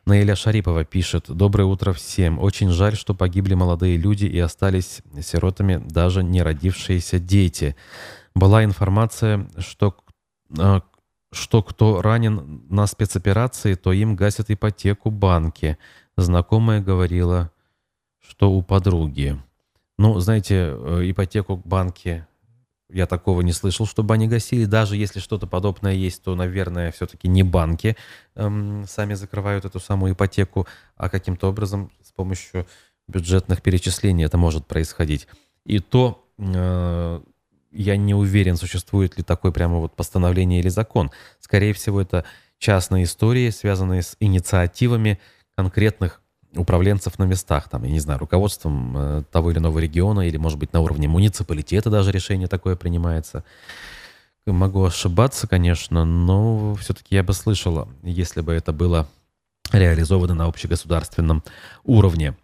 Наиля 0.07 0.35
Шарипова 0.35 0.85
пишет 0.85 1.26
«Доброе 1.29 1.64
утро 1.64 1.92
всем. 1.92 2.38
Очень 2.38 2.70
жаль, 2.70 2.96
что 2.96 3.14
погибли 3.14 3.55
молодые 3.55 3.96
люди 3.96 4.26
и 4.26 4.38
остались 4.38 5.03
сиротами 5.22 5.83
даже 5.88 6.22
не 6.22 6.42
родившиеся 6.42 7.18
дети. 7.18 7.76
Была 8.35 8.64
информация, 8.64 9.48
что, 9.59 9.96
а, 10.59 10.83
что 11.33 11.62
кто 11.62 12.03
ранен 12.03 12.62
на 12.68 12.87
спецоперации, 12.87 13.74
то 13.74 13.92
им 13.92 14.16
гасят 14.16 14.50
ипотеку 14.50 15.11
банки. 15.11 15.79
Знакомая 16.16 16.83
говорила, 16.83 17.50
что 18.21 18.53
у 18.53 18.63
подруги. 18.63 19.41
Ну, 19.99 20.19
знаете, 20.21 20.73
э, 20.73 21.11
ипотеку 21.11 21.57
к 21.57 21.67
банке 21.67 22.27
я 22.93 23.07
такого 23.07 23.41
не 23.43 23.53
слышал, 23.53 23.87
чтобы 23.87 24.15
они 24.15 24.29
гасили. 24.29 24.65
Даже 24.65 24.97
если 24.97 25.21
что-то 25.21 25.47
подобное 25.47 25.93
есть, 25.93 26.23
то, 26.23 26.35
наверное, 26.35 26.91
все-таки 26.93 27.29
не 27.29 27.43
банки 27.43 27.97
эм, 28.35 28.85
сами 28.89 29.15
закрывают 29.15 29.65
эту 29.65 29.81
самую 29.81 30.15
ипотеку, 30.15 30.67
а 30.97 31.09
каким-то 31.09 31.49
образом 31.49 31.91
с 32.03 32.13
помощью 32.13 32.67
бюджетных 33.09 33.63
перечислений 33.63 34.25
это 34.25 34.39
может 34.39 34.67
происходить. 34.67 35.29
И 35.65 35.79
то 35.79 36.27
э, 36.39 37.21
я 37.71 37.97
не 37.97 38.15
уверен, 38.15 38.57
существует 38.57 39.17
ли 39.17 39.23
такое 39.23 39.53
прямо 39.53 39.79
вот 39.79 39.95
постановление 39.95 40.61
или 40.61 40.69
закон. 40.69 41.11
Скорее 41.39 41.73
всего, 41.73 42.01
это 42.01 42.25
частные 42.59 43.05
истории, 43.05 43.51
связанные 43.51 44.03
с 44.03 44.17
инициативами 44.21 45.21
конкретных 45.57 46.20
управленцев 46.55 47.19
на 47.19 47.25
местах, 47.25 47.69
там, 47.69 47.85
я 47.85 47.91
не 47.91 48.01
знаю, 48.01 48.19
руководством 48.19 48.97
э, 48.97 49.23
того 49.31 49.51
или 49.51 49.59
иного 49.59 49.79
региона, 49.79 50.27
или, 50.27 50.37
может 50.37 50.59
быть, 50.59 50.73
на 50.73 50.81
уровне 50.81 51.09
муниципалитета 51.09 51.91
даже 51.91 52.11
решение 52.11 52.49
такое 52.49 52.77
принимается. 52.77 53.45
Могу 54.47 54.85
ошибаться, 54.85 55.47
конечно, 55.47 56.05
но 56.05 56.75
все-таки 56.77 57.15
я 57.15 57.23
бы 57.23 57.33
слышал, 57.35 57.89
если 58.03 58.41
бы 58.41 58.53
это 58.53 58.73
было 58.73 59.07
реализовано 59.71 60.35
на 60.35 60.47
общегосударственном 60.47 61.45
уровне. 61.85 62.37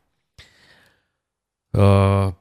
Э, 1.72 2.32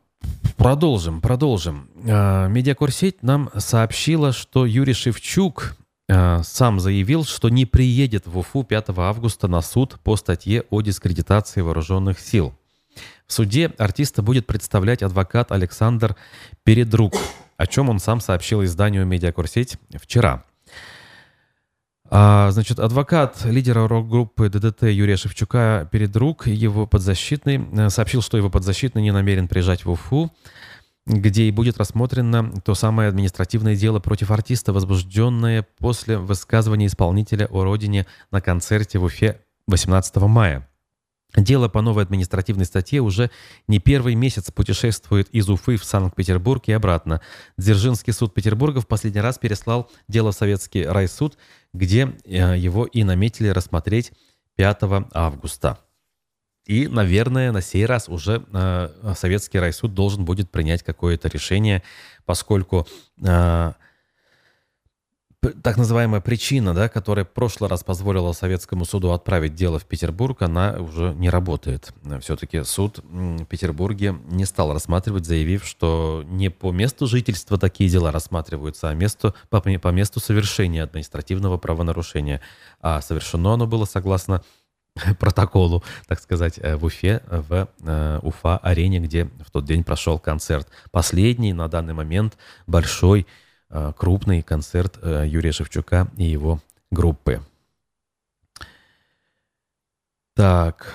продолжим, 0.57 1.21
продолжим. 1.21 1.89
Э, 2.05 2.47
Медиакурсеть 2.47 3.23
нам 3.23 3.49
сообщила, 3.57 4.33
что 4.33 4.65
Юрий 4.65 4.93
Шевчук 4.93 5.75
сам 6.07 6.79
заявил, 6.79 7.25
что 7.25 7.49
не 7.49 7.65
приедет 7.65 8.27
в 8.27 8.37
Уфу 8.37 8.63
5 8.63 8.89
августа 8.97 9.47
на 9.47 9.61
суд 9.61 9.99
по 10.03 10.15
статье 10.15 10.63
о 10.69 10.81
дискредитации 10.81 11.61
вооруженных 11.61 12.19
сил. 12.19 12.53
В 13.27 13.33
суде 13.33 13.71
артиста 13.77 14.21
будет 14.21 14.45
представлять 14.45 15.01
адвокат 15.01 15.51
Александр 15.51 16.15
Передрук, 16.63 17.15
о 17.57 17.67
чем 17.67 17.89
он 17.89 17.99
сам 17.99 18.19
сообщил 18.19 18.63
изданию 18.63 19.05
«Медиакурсеть» 19.05 19.77
вчера. 19.95 20.43
А, 22.07 22.51
значит, 22.51 22.79
адвокат 22.79 23.43
лидера 23.45 23.87
рок-группы 23.87 24.49
ДДТ 24.49 24.83
Юрия 24.83 25.17
Шевчука 25.17 25.89
Передрук, 25.91 26.45
его 26.45 26.85
подзащитный, 26.85 27.67
э, 27.71 27.89
сообщил, 27.89 28.21
что 28.21 28.37
его 28.37 28.51
подзащитный 28.51 29.01
не 29.01 29.11
намерен 29.11 29.47
приезжать 29.47 29.85
в 29.85 29.91
Уфу 29.91 30.31
где 31.05 31.43
и 31.43 31.51
будет 31.51 31.77
рассмотрено 31.77 32.51
то 32.63 32.73
самое 32.73 33.09
административное 33.09 33.75
дело 33.75 33.99
против 33.99 34.31
артиста, 34.31 34.73
возбужденное 34.73 35.65
после 35.77 36.17
высказывания 36.17 36.87
исполнителя 36.87 37.47
о 37.47 37.63
родине 37.63 38.07
на 38.31 38.41
концерте 38.41 38.97
в 38.97 39.03
Уфе 39.03 39.41
18 39.67 40.15
мая. 40.17 40.67
Дело 41.35 41.67
по 41.67 41.81
новой 41.81 42.03
административной 42.03 42.65
статье 42.65 43.01
уже 43.01 43.29
не 43.67 43.79
первый 43.79 44.15
месяц 44.15 44.51
путешествует 44.51 45.27
из 45.31 45.49
Уфы 45.49 45.75
в 45.75 45.83
Санкт-Петербург 45.83 46.63
и 46.67 46.71
обратно. 46.71 47.21
Дзержинский 47.57 48.13
суд 48.13 48.33
Петербурга 48.33 48.79
в 48.79 48.87
последний 48.87 49.21
раз 49.21 49.37
переслал 49.37 49.91
дело 50.07 50.31
в 50.31 50.35
Советский 50.35 50.85
райсуд, 50.85 51.37
где 51.73 52.15
э, 52.23 52.57
его 52.57 52.85
и 52.85 53.03
наметили 53.03 53.49
рассмотреть 53.49 54.13
5 54.55 54.77
августа. 55.13 55.79
И, 56.65 56.87
наверное, 56.87 57.51
на 57.51 57.61
сей 57.61 57.85
раз 57.85 58.09
уже 58.09 58.43
э, 58.51 59.13
Советский 59.15 59.59
райсуд 59.59 59.93
должен 59.93 60.25
будет 60.25 60.49
принять 60.49 60.81
какое-то 60.81 61.27
решение, 61.27 61.83
поскольку 62.25 62.87
э, 63.23 63.73
так 65.61 65.77
называемая 65.77 66.21
причина, 66.21 66.73
да, 66.73 66.89
которая 66.89 67.25
в 67.25 67.29
прошлый 67.29 67.69
раз 67.69 67.83
позволила 67.83 68.31
советскому 68.31 68.85
суду 68.85 69.11
отправить 69.11 69.53
дело 69.53 69.79
в 69.79 69.85
Петербург, 69.85 70.41
она 70.41 70.77
уже 70.79 71.13
не 71.13 71.29
работает. 71.29 71.93
Все-таки 72.21 72.63
суд 72.63 72.99
в 73.03 73.45
Петербурге 73.45 74.15
не 74.25 74.45
стал 74.45 74.73
рассматривать, 74.73 75.25
заявив, 75.25 75.65
что 75.65 76.23
не 76.25 76.49
по 76.49 76.71
месту 76.71 77.07
жительства 77.07 77.57
такие 77.57 77.89
дела 77.89 78.11
рассматриваются, 78.11 78.89
а 78.89 78.93
месту, 78.93 79.35
по, 79.49 79.61
по 79.61 79.87
месту 79.89 80.19
совершения 80.19 80.83
административного 80.83 81.57
правонарушения. 81.57 82.41
А 82.81 83.01
совершено 83.01 83.53
оно 83.53 83.67
было 83.67 83.85
согласно 83.85 84.41
протоколу, 85.19 85.83
так 86.07 86.19
сказать, 86.19 86.59
э, 86.59 86.75
в 86.75 86.85
Уфе, 86.85 87.21
в 87.27 87.67
э, 87.83 88.19
Уфа-арене, 88.21 88.99
где 88.99 89.25
в 89.45 89.51
тот 89.51 89.65
день 89.65 89.83
прошел 89.83 90.19
концерт. 90.19 90.67
Последний 90.91 91.53
на 91.53 91.67
данный 91.67 91.93
момент 91.93 92.37
большой 92.67 93.27
Э, 93.69 93.91
крупный 93.97 94.41
концерт 94.41 94.97
э, 95.01 95.25
Юрия 95.27 95.51
Шевчука 95.51 96.07
и 96.17 96.23
его 96.23 96.61
группы. 96.91 97.41
Так, 100.35 100.93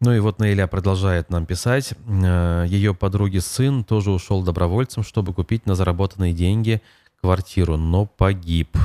ну 0.00 0.12
и 0.12 0.18
вот 0.18 0.38
Наиля 0.38 0.66
продолжает 0.66 1.30
нам 1.30 1.44
писать. 1.44 1.94
Э, 2.06 2.64
Ее 2.66 2.94
подруги 2.94 3.38
сын 3.38 3.84
тоже 3.84 4.10
ушел 4.10 4.42
добровольцем, 4.42 5.02
чтобы 5.02 5.34
купить 5.34 5.66
на 5.66 5.74
заработанные 5.74 6.32
деньги 6.32 6.80
квартиру, 7.20 7.76
но 7.76 8.06
погиб. 8.06 8.76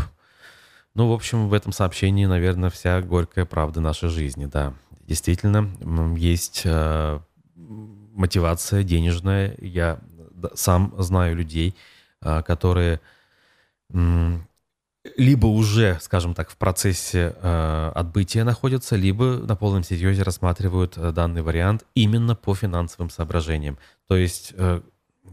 Ну, 1.00 1.08
в 1.08 1.14
общем, 1.14 1.48
в 1.48 1.54
этом 1.54 1.72
сообщении, 1.72 2.26
наверное, 2.26 2.70
вся 2.70 3.02
горькая 3.02 3.46
правда 3.46 3.80
нашей 3.80 4.10
жизни, 4.10 4.48
да. 4.48 4.74
Действительно, 5.08 5.70
есть 6.18 6.68
мотивация 7.56 8.84
денежная. 8.84 9.56
Я 9.62 10.02
сам 10.56 10.94
знаю 10.98 11.38
людей, 11.38 11.74
а, 12.20 12.42
которые 12.42 13.00
либо 15.16 15.48
уже, 15.48 15.98
скажем 16.02 16.34
так, 16.34 16.50
в 16.50 16.58
процессе 16.58 17.34
э, 17.42 17.92
отбытия 17.96 18.44
находятся, 18.44 18.98
либо 18.98 19.38
на 19.38 19.56
полном 19.56 19.84
серьезе 19.84 20.24
рассматривают 20.24 20.98
э, 20.98 21.14
данный 21.14 21.42
вариант 21.42 21.86
именно 21.96 22.36
по 22.36 22.54
финансовым 22.54 23.10
соображениям. 23.10 23.78
То 24.10 24.18
есть 24.18 24.54
э, 24.58 24.82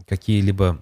какие-либо 0.07 0.81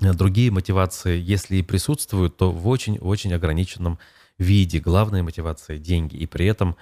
другие 0.00 0.50
мотивации, 0.50 1.20
если 1.20 1.56
и 1.56 1.62
присутствуют, 1.62 2.36
то 2.36 2.50
в 2.50 2.66
очень-очень 2.68 3.32
ограниченном 3.32 3.98
виде. 4.38 4.80
Главная 4.80 5.22
мотивация– 5.22 5.78
деньги. 5.78 6.16
И 6.16 6.26
при 6.26 6.46
этом 6.46 6.76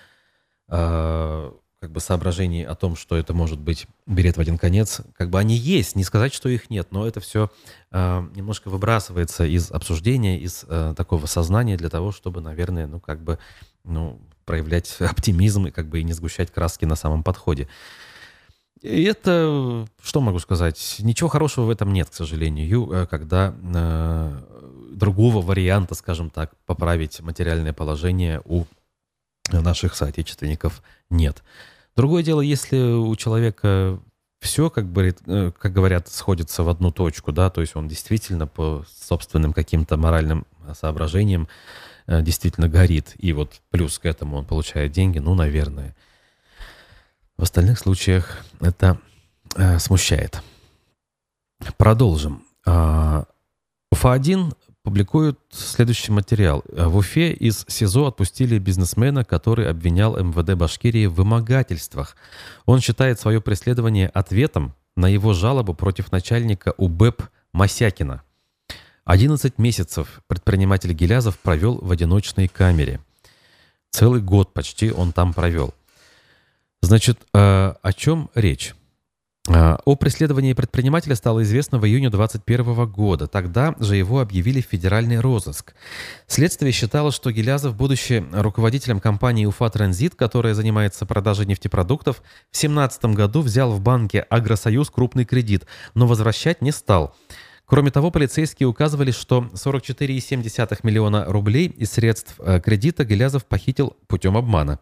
как 1.80 1.92
бы 1.92 2.00
соображений 2.00 2.64
о 2.64 2.74
том, 2.74 2.96
что 2.96 3.16
это 3.16 3.32
может 3.34 3.60
быть 3.60 3.86
билет 4.06 4.36
в 4.36 4.40
один 4.40 4.58
конец, 4.58 5.00
как 5.16 5.30
бы 5.30 5.38
они 5.38 5.54
есть, 5.54 5.94
не 5.94 6.02
сказать, 6.02 6.34
что 6.34 6.48
их 6.48 6.70
нет, 6.70 6.88
но 6.90 7.06
это 7.06 7.20
все 7.20 7.50
э, 7.92 8.28
немножко 8.34 8.68
выбрасывается 8.68 9.44
из 9.44 9.70
обсуждения, 9.70 10.40
из 10.40 10.64
э, 10.68 10.94
такого 10.96 11.26
сознания 11.26 11.76
для 11.76 11.88
того, 11.88 12.10
чтобы, 12.10 12.40
наверное, 12.40 12.88
ну 12.88 12.98
как 12.98 13.22
бы 13.22 13.38
ну, 13.84 14.20
проявлять 14.44 14.96
оптимизм 15.00 15.66
и 15.66 15.70
как 15.70 15.88
бы 15.88 16.00
и 16.00 16.04
не 16.04 16.12
сгущать 16.12 16.50
краски 16.50 16.84
на 16.84 16.96
самом 16.96 17.22
подходе. 17.22 17.68
И 18.82 19.02
это, 19.02 19.86
что 20.02 20.20
могу 20.20 20.38
сказать, 20.38 20.96
ничего 21.00 21.28
хорошего 21.28 21.64
в 21.64 21.70
этом 21.70 21.92
нет, 21.92 22.10
к 22.10 22.14
сожалению, 22.14 22.92
э, 22.92 23.06
когда 23.06 23.54
э, 23.60 24.40
другого 24.92 25.42
варианта, 25.42 25.94
скажем 25.94 26.30
так, 26.30 26.52
поправить 26.66 27.20
материальное 27.20 27.72
положение 27.72 28.40
у 28.44 28.66
наших 29.50 29.94
соотечественников 29.94 30.82
нет. 31.10 31.42
Другое 31.96 32.22
дело, 32.22 32.40
если 32.40 32.78
у 32.78 33.14
человека 33.16 34.00
все, 34.40 34.70
как, 34.70 34.86
бы, 34.86 35.16
э, 35.26 35.52
как 35.58 35.72
говорят, 35.72 36.08
сходится 36.08 36.62
в 36.62 36.68
одну 36.68 36.92
точку, 36.92 37.32
да, 37.32 37.50
то 37.50 37.60
есть 37.60 37.74
он 37.74 37.88
действительно 37.88 38.46
по 38.46 38.84
собственным 38.88 39.52
каким-то 39.52 39.96
моральным 39.96 40.46
соображениям 40.74 41.48
э, 42.06 42.22
действительно 42.22 42.68
горит, 42.68 43.14
и 43.18 43.32
вот 43.32 43.60
плюс 43.70 43.98
к 43.98 44.06
этому 44.06 44.36
он 44.36 44.44
получает 44.44 44.92
деньги, 44.92 45.18
ну, 45.18 45.34
наверное. 45.34 45.96
В 47.38 47.44
остальных 47.44 47.78
случаях 47.78 48.44
это 48.60 48.98
э, 49.54 49.78
смущает. 49.78 50.42
Продолжим. 51.76 52.42
А, 52.66 53.26
Уфа-1 53.92 54.56
публикуют 54.82 55.38
следующий 55.50 56.10
материал. 56.10 56.64
В 56.66 56.96
Уфе 56.96 57.32
из 57.32 57.64
СИЗО 57.68 58.08
отпустили 58.08 58.58
бизнесмена, 58.58 59.24
который 59.24 59.70
обвинял 59.70 60.16
МВД 60.16 60.54
Башкирии 60.54 61.06
в 61.06 61.14
вымогательствах. 61.14 62.16
Он 62.66 62.80
считает 62.80 63.20
свое 63.20 63.40
преследование 63.40 64.08
ответом 64.08 64.74
на 64.96 65.06
его 65.06 65.32
жалобу 65.32 65.74
против 65.74 66.10
начальника 66.10 66.74
УБЭП 66.76 67.22
Масякина. 67.52 68.22
11 69.04 69.58
месяцев 69.58 70.22
предприниматель 70.26 70.92
Гелязов 70.92 71.38
провел 71.38 71.78
в 71.80 71.92
одиночной 71.92 72.48
камере. 72.48 73.00
Целый 73.90 74.20
год 74.20 74.52
почти 74.52 74.90
он 74.90 75.12
там 75.12 75.32
провел. 75.32 75.72
Значит, 76.82 77.18
э, 77.34 77.74
о 77.82 77.92
чем 77.92 78.30
речь? 78.34 78.74
А, 79.50 79.80
о 79.84 79.96
преследовании 79.96 80.52
предпринимателя 80.52 81.14
стало 81.14 81.42
известно 81.42 81.78
в 81.78 81.86
июне 81.86 82.10
2021 82.10 82.86
года. 82.86 83.26
Тогда 83.26 83.74
же 83.78 83.96
его 83.96 84.20
объявили 84.20 84.60
в 84.60 84.66
федеральный 84.66 85.20
розыск. 85.20 85.74
Следствие 86.26 86.72
считало, 86.72 87.12
что 87.12 87.32
Гелязов, 87.32 87.74
будучи 87.74 88.24
руководителем 88.32 89.00
компании 89.00 89.46
«Уфа 89.46 89.70
Транзит», 89.70 90.14
которая 90.14 90.52
занимается 90.52 91.06
продажей 91.06 91.46
нефтепродуктов, 91.46 92.16
в 92.16 92.60
2017 92.60 93.04
году 93.06 93.40
взял 93.40 93.70
в 93.70 93.80
банке 93.80 94.20
«Агросоюз» 94.20 94.90
крупный 94.90 95.24
кредит, 95.24 95.66
но 95.94 96.06
возвращать 96.06 96.60
не 96.60 96.70
стал. 96.70 97.16
Кроме 97.64 97.90
того, 97.90 98.10
полицейские 98.10 98.66
указывали, 98.66 99.10
что 99.10 99.48
44,7 99.52 100.78
миллиона 100.82 101.24
рублей 101.26 101.66
из 101.68 101.92
средств 101.92 102.34
э, 102.38 102.60
кредита 102.60 103.04
Гелязов 103.04 103.44
похитил 103.44 103.94
путем 104.06 104.36
обмана. 104.36 104.78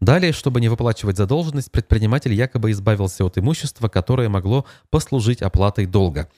Далее, 0.00 0.32
чтобы 0.32 0.60
не 0.60 0.68
выплачивать 0.68 1.18
задолженность, 1.18 1.70
предприниматель 1.70 2.32
якобы 2.32 2.70
избавился 2.70 3.24
от 3.24 3.36
имущества, 3.36 3.88
которое 3.88 4.30
могло 4.30 4.64
послужить 4.88 5.42
оплатой 5.42 5.86
долга. 5.86 6.28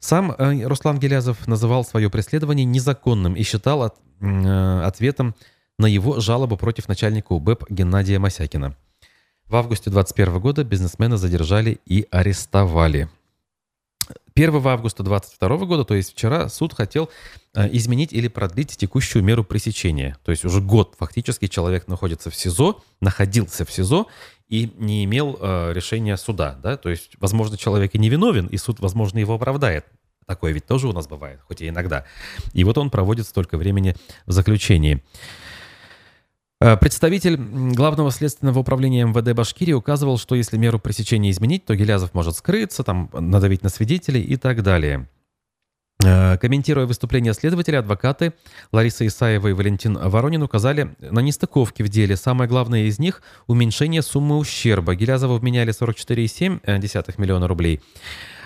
Сам 0.00 0.32
э, 0.32 0.66
Руслан 0.66 0.98
Гелязов 0.98 1.46
называл 1.46 1.84
свое 1.84 2.10
преследование 2.10 2.64
незаконным 2.64 3.34
и 3.34 3.42
считал 3.44 3.84
от, 3.84 3.94
э, 4.20 4.82
ответом 4.84 5.34
на 5.78 5.86
его 5.86 6.20
жалобу 6.20 6.56
против 6.56 6.88
начальника 6.88 7.32
УБЭП 7.32 7.70
Геннадия 7.70 8.18
Масякина. 8.18 8.76
В 9.46 9.56
августе 9.56 9.90
2021 9.90 10.40
года 10.40 10.64
бизнесмена 10.64 11.16
задержали 11.16 11.80
и 11.86 12.06
арестовали. 12.10 13.08
1 14.34 14.66
августа 14.66 15.02
2022 15.02 15.66
года, 15.66 15.84
то 15.84 15.94
есть 15.94 16.12
вчера, 16.12 16.48
суд 16.48 16.74
хотел 16.74 17.10
э, 17.54 17.68
изменить 17.76 18.12
или 18.12 18.28
продлить 18.28 18.76
текущую 18.76 19.22
меру 19.22 19.44
пресечения. 19.44 20.16
То 20.24 20.32
есть 20.32 20.44
уже 20.44 20.60
год 20.60 20.94
фактически 20.98 21.46
человек 21.46 21.88
находится 21.88 22.30
в 22.30 22.34
СИЗО, 22.34 22.82
находился 23.00 23.64
в 23.64 23.72
СИЗО 23.72 24.06
и 24.48 24.72
не 24.76 25.04
имел 25.04 25.38
э, 25.40 25.72
решения 25.72 26.16
суда. 26.16 26.58
Да? 26.62 26.76
То 26.76 26.90
есть, 26.90 27.12
возможно, 27.20 27.56
человек 27.56 27.94
и 27.94 27.98
не 27.98 28.08
виновен, 28.08 28.46
и 28.46 28.56
суд, 28.56 28.80
возможно, 28.80 29.18
его 29.18 29.34
оправдает. 29.34 29.86
Такое 30.26 30.52
ведь 30.52 30.66
тоже 30.66 30.88
у 30.88 30.92
нас 30.92 31.06
бывает, 31.06 31.40
хоть 31.46 31.60
и 31.60 31.68
иногда. 31.68 32.04
И 32.54 32.64
вот 32.64 32.78
он 32.78 32.90
проводит 32.90 33.26
столько 33.26 33.58
времени 33.58 33.94
в 34.26 34.32
заключении. 34.32 35.02
Э, 36.60 36.76
представитель 36.76 37.36
Главного 37.36 38.10
следственного 38.10 38.60
управления 38.60 39.04
МВД 39.04 39.34
Башкирии 39.34 39.72
указывал, 39.72 40.18
что 40.18 40.34
если 40.34 40.56
меру 40.56 40.78
пресечения 40.78 41.30
изменить, 41.30 41.64
то 41.64 41.74
Гелязов 41.74 42.14
может 42.14 42.36
скрыться, 42.36 42.84
там, 42.84 43.10
надавить 43.12 43.62
на 43.62 43.68
свидетелей 43.68 44.22
и 44.22 44.36
так 44.36 44.62
далее. 44.62 45.08
Э, 46.04 46.36
комментируя 46.38 46.86
выступление 46.86 47.34
следователя, 47.34 47.78
адвокаты 47.78 48.34
Лариса 48.72 49.06
Исаева 49.06 49.48
и 49.48 49.52
Валентин 49.52 49.96
Воронин 49.96 50.42
указали 50.42 50.94
на 50.98 51.20
нестыковки 51.20 51.82
в 51.82 51.88
деле. 51.88 52.16
Самое 52.16 52.48
главное 52.48 52.84
из 52.84 52.98
них– 52.98 53.22
уменьшение 53.46 54.02
суммы 54.02 54.36
ущерба. 54.38 54.94
Гелязову 54.94 55.38
вменяли 55.38 55.72
44,7 55.72 57.14
миллиона 57.18 57.48
рублей. 57.48 57.80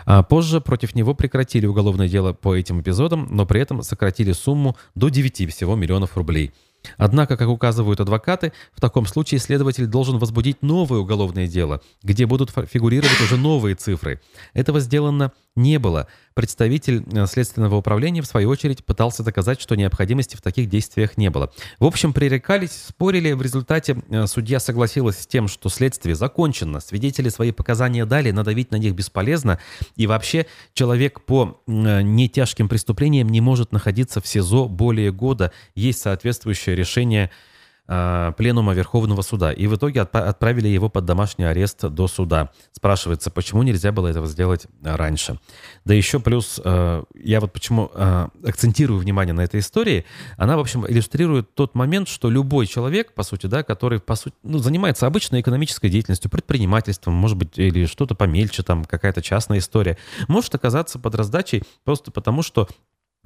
А 0.04 0.22
позже 0.22 0.60
против 0.60 0.94
него 0.94 1.14
прекратили 1.14 1.66
уголовное 1.66 2.08
дело 2.08 2.32
по 2.32 2.54
этим 2.56 2.80
эпизодам, 2.80 3.28
но 3.30 3.44
при 3.44 3.60
этом 3.60 3.82
сократили 3.82 4.32
сумму 4.32 4.76
до 4.94 5.08
9 5.08 5.52
всего 5.52 5.76
миллионов 5.76 6.16
рублей. 6.16 6.52
Однако, 6.96 7.36
как 7.36 7.48
указывают 7.48 8.00
адвокаты, 8.00 8.52
в 8.72 8.80
таком 8.80 9.06
случае 9.06 9.40
следователь 9.40 9.86
должен 9.86 10.18
возбудить 10.18 10.62
новое 10.62 11.00
уголовное 11.00 11.46
дело, 11.46 11.82
где 12.02 12.26
будут 12.26 12.50
фигурировать 12.50 13.20
уже 13.20 13.36
новые 13.36 13.74
цифры. 13.74 14.20
Этого 14.54 14.80
сделано 14.80 15.32
не 15.56 15.78
было. 15.78 16.06
Представитель 16.38 17.02
э, 17.12 17.26
Следственного 17.26 17.74
управления, 17.74 18.22
в 18.22 18.26
свою 18.26 18.50
очередь, 18.50 18.84
пытался 18.84 19.24
доказать, 19.24 19.60
что 19.60 19.74
необходимости 19.74 20.36
в 20.36 20.40
таких 20.40 20.68
действиях 20.68 21.16
не 21.16 21.30
было. 21.30 21.52
В 21.80 21.84
общем, 21.84 22.12
пререкались, 22.12 22.84
спорили. 22.90 23.32
В 23.32 23.42
результате 23.42 23.96
э, 24.08 24.24
судья 24.28 24.60
согласилась 24.60 25.18
с 25.18 25.26
тем, 25.26 25.48
что 25.48 25.68
следствие 25.68 26.14
закончено. 26.14 26.78
Свидетели 26.78 27.28
свои 27.28 27.50
показания 27.50 28.06
дали, 28.06 28.30
надавить 28.30 28.70
на 28.70 28.76
них 28.76 28.94
бесполезно. 28.94 29.58
И 29.96 30.06
вообще 30.06 30.46
человек 30.74 31.22
по 31.22 31.60
э, 31.66 32.02
нетяжким 32.02 32.68
преступлениям 32.68 33.28
не 33.30 33.40
может 33.40 33.72
находиться 33.72 34.20
в 34.20 34.26
СИЗО 34.28 34.68
более 34.68 35.10
года. 35.10 35.50
Есть 35.74 36.02
соответствующее 36.02 36.76
решение 36.76 37.32
пленума 37.88 38.74
Верховного 38.74 39.22
суда. 39.22 39.50
И 39.50 39.66
в 39.66 39.74
итоге 39.74 40.02
отправили 40.02 40.68
его 40.68 40.90
под 40.90 41.06
домашний 41.06 41.44
арест 41.44 41.88
до 41.88 42.06
суда. 42.06 42.50
Спрашивается, 42.72 43.30
почему 43.30 43.62
нельзя 43.62 43.92
было 43.92 44.08
этого 44.08 44.26
сделать 44.26 44.66
раньше. 44.82 45.38
Да 45.86 45.94
еще 45.94 46.20
плюс, 46.20 46.60
э, 46.62 47.04
я 47.14 47.40
вот 47.40 47.52
почему 47.52 47.90
э, 47.94 48.28
акцентирую 48.44 49.00
внимание 49.00 49.32
на 49.32 49.40
этой 49.40 49.60
истории, 49.60 50.04
она, 50.36 50.58
в 50.58 50.60
общем, 50.60 50.86
иллюстрирует 50.86 51.54
тот 51.54 51.74
момент, 51.74 52.08
что 52.08 52.28
любой 52.28 52.66
человек, 52.66 53.14
по 53.14 53.22
сути, 53.22 53.46
да, 53.46 53.62
который, 53.62 54.00
по 54.00 54.16
сути, 54.16 54.36
ну, 54.42 54.58
занимается 54.58 55.06
обычной 55.06 55.40
экономической 55.40 55.88
деятельностью, 55.88 56.30
предпринимательством, 56.30 57.14
может 57.14 57.38
быть, 57.38 57.58
или 57.58 57.86
что-то 57.86 58.14
помельче, 58.14 58.62
там, 58.62 58.84
какая-то 58.84 59.22
частная 59.22 59.58
история, 59.58 59.96
может 60.28 60.54
оказаться 60.54 60.98
под 60.98 61.14
раздачей 61.14 61.62
просто 61.84 62.10
потому, 62.10 62.42
что 62.42 62.68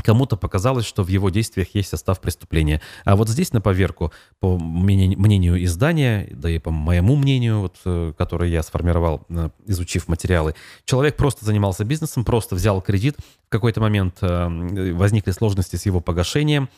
Кому-то 0.02 0.36
показалось, 0.36 0.84
что 0.84 1.04
в 1.04 1.08
его 1.08 1.30
действиях 1.30 1.74
есть 1.74 1.90
состав 1.90 2.20
преступления. 2.20 2.80
А 3.04 3.14
вот 3.14 3.28
здесь 3.28 3.52
на 3.52 3.60
поверку, 3.60 4.12
по 4.40 4.58
мнению 4.58 5.62
издания, 5.64 6.28
да 6.32 6.50
и 6.50 6.58
по 6.58 6.70
моему 6.70 7.14
мнению, 7.14 7.60
вот, 7.60 7.76
э, 7.84 8.12
которое 8.16 8.50
я 8.50 8.62
сформировал, 8.62 9.24
э, 9.28 9.50
изучив 9.66 10.08
материалы, 10.08 10.54
человек 10.84 11.16
просто 11.16 11.44
занимался 11.44 11.84
бизнесом, 11.84 12.24
просто 12.24 12.56
взял 12.56 12.80
кредит. 12.80 13.16
В 13.46 13.50
какой-то 13.50 13.80
момент 13.80 14.18
э, 14.22 14.92
возникли 14.92 15.30
сложности 15.30 15.76
с 15.76 15.86
его 15.86 16.00
погашением, 16.00 16.68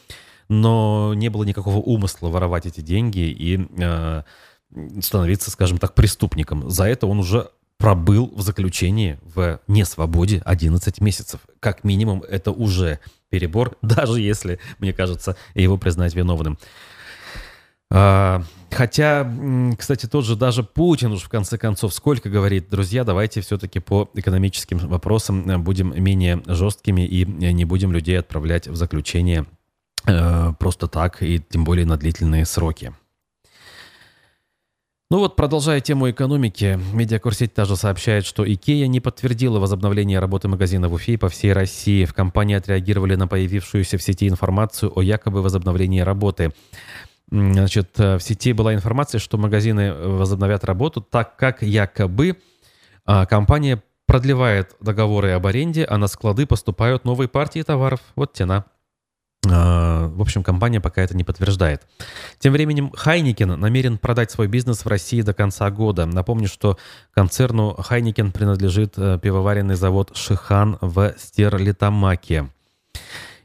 но 0.49 1.15
не 1.15 1.31
было 1.31 1.45
никакого 1.45 1.79
умысла 1.79 2.29
воровать 2.29 2.67
эти 2.67 2.83
деньги 2.83 3.21
и 3.21 3.67
становиться, 5.01 5.51
скажем 5.51 5.79
так, 5.79 5.95
преступником. 5.95 6.69
За 6.69 6.85
это 6.85 7.07
он 7.07 7.21
уже 7.21 7.51
пробыл 7.79 8.33
в 8.35 8.43
заключении 8.43 9.19
в 9.23 9.61
несвободе 9.67 10.43
11 10.45 11.01
месяцев. 11.01 11.41
Как 11.61 11.85
минимум, 11.85 12.23
это 12.23 12.51
уже 12.51 13.01
перебор, 13.31 13.77
даже 13.83 14.21
если, 14.21 14.59
мне 14.79 14.93
кажется, 14.93 15.37
его 15.55 15.77
признать 15.77 16.15
виновным. 16.15 16.59
А, 17.91 18.43
хотя, 18.71 19.31
кстати, 19.79 20.07
тот 20.07 20.25
же 20.25 20.37
даже 20.37 20.63
Путин 20.63 21.13
уж 21.13 21.23
в 21.23 21.29
конце 21.29 21.59
концов 21.59 21.95
сколько 21.95 22.29
говорит, 22.29 22.69
друзья, 22.71 23.05
давайте 23.05 23.41
все-таки 23.41 23.79
по 23.79 24.11
экономическим 24.15 24.79
вопросам 24.79 25.63
будем 25.63 26.03
менее 26.03 26.43
жесткими 26.47 27.07
и 27.07 27.25
не 27.25 27.65
будем 27.65 27.93
людей 27.93 28.19
отправлять 28.19 28.67
в 28.67 28.75
заключение 28.75 29.47
э, 30.07 30.53
просто 30.59 30.89
так 30.89 31.23
и 31.23 31.41
тем 31.41 31.65
более 31.65 31.87
на 31.87 31.97
длительные 31.97 32.47
сроки. 32.47 32.95
Ну 35.11 35.19
вот, 35.19 35.37
продолжая 35.37 35.81
тему 35.81 36.11
экономики, 36.11 36.79
медиакурсеть 36.95 37.53
также 37.53 37.77
сообщает, 37.77 38.25
что 38.25 38.51
Икея 38.51 38.87
не 38.87 39.01
подтвердила 39.01 39.61
возобновление 39.61 40.19
работы 40.19 40.49
магазина 40.49 40.89
в 40.89 40.95
Уфе 40.95 41.19
по 41.19 41.29
всей 41.29 41.53
России. 41.53 42.07
В 42.07 42.15
компании 42.15 42.57
отреагировали 42.57 43.15
на 43.15 43.29
появившуюся 43.29 43.99
в 43.99 44.03
сети 44.03 44.29
информацию 44.29 44.91
о 44.99 45.03
якобы 45.03 45.43
возобновлении 45.43 46.01
работы. 46.01 46.53
Значит, 47.31 47.91
э, 47.99 48.17
в 48.17 48.23
сети 48.23 48.53
была 48.55 48.75
информация, 48.75 49.19
что 49.19 49.37
магазины 49.37 49.93
возобновят 49.93 50.65
работу, 50.65 51.03
так 51.03 51.37
как 51.37 51.63
якобы 51.63 52.37
а, 53.05 53.27
компания 53.27 53.83
продлевает 54.07 54.75
договоры 54.81 55.33
об 55.33 55.47
аренде, 55.47 55.85
а 55.85 55.99
на 55.99 56.07
склады 56.07 56.47
поступают 56.47 57.05
новые 57.05 57.29
партии 57.29 57.63
товаров. 57.63 58.01
Вот 58.17 58.33
тена. 58.33 58.65
А, 59.51 60.09
в 60.09 60.21
общем, 60.21 60.43
компания 60.43 60.81
пока 60.81 61.03
это 61.03 61.17
не 61.17 61.25
подтверждает. 61.25 61.83
Тем 62.39 62.53
временем 62.53 62.91
Heineken 62.95 63.59
намерен 63.59 63.99
продать 63.99 64.31
свой 64.31 64.47
бизнес 64.47 64.85
в 64.85 64.89
России 64.89 65.23
до 65.23 65.35
конца 65.35 65.71
года. 65.71 66.07
Напомню, 66.07 66.49
что 66.49 66.79
концерну 67.13 67.75
Heineken 67.75 68.33
принадлежит 68.33 68.95
э, 68.97 69.19
пивоваренный 69.23 69.75
завод 69.75 70.13
«Шихан» 70.15 70.79
в 70.81 71.15
Стерлитамаке. 71.19 72.49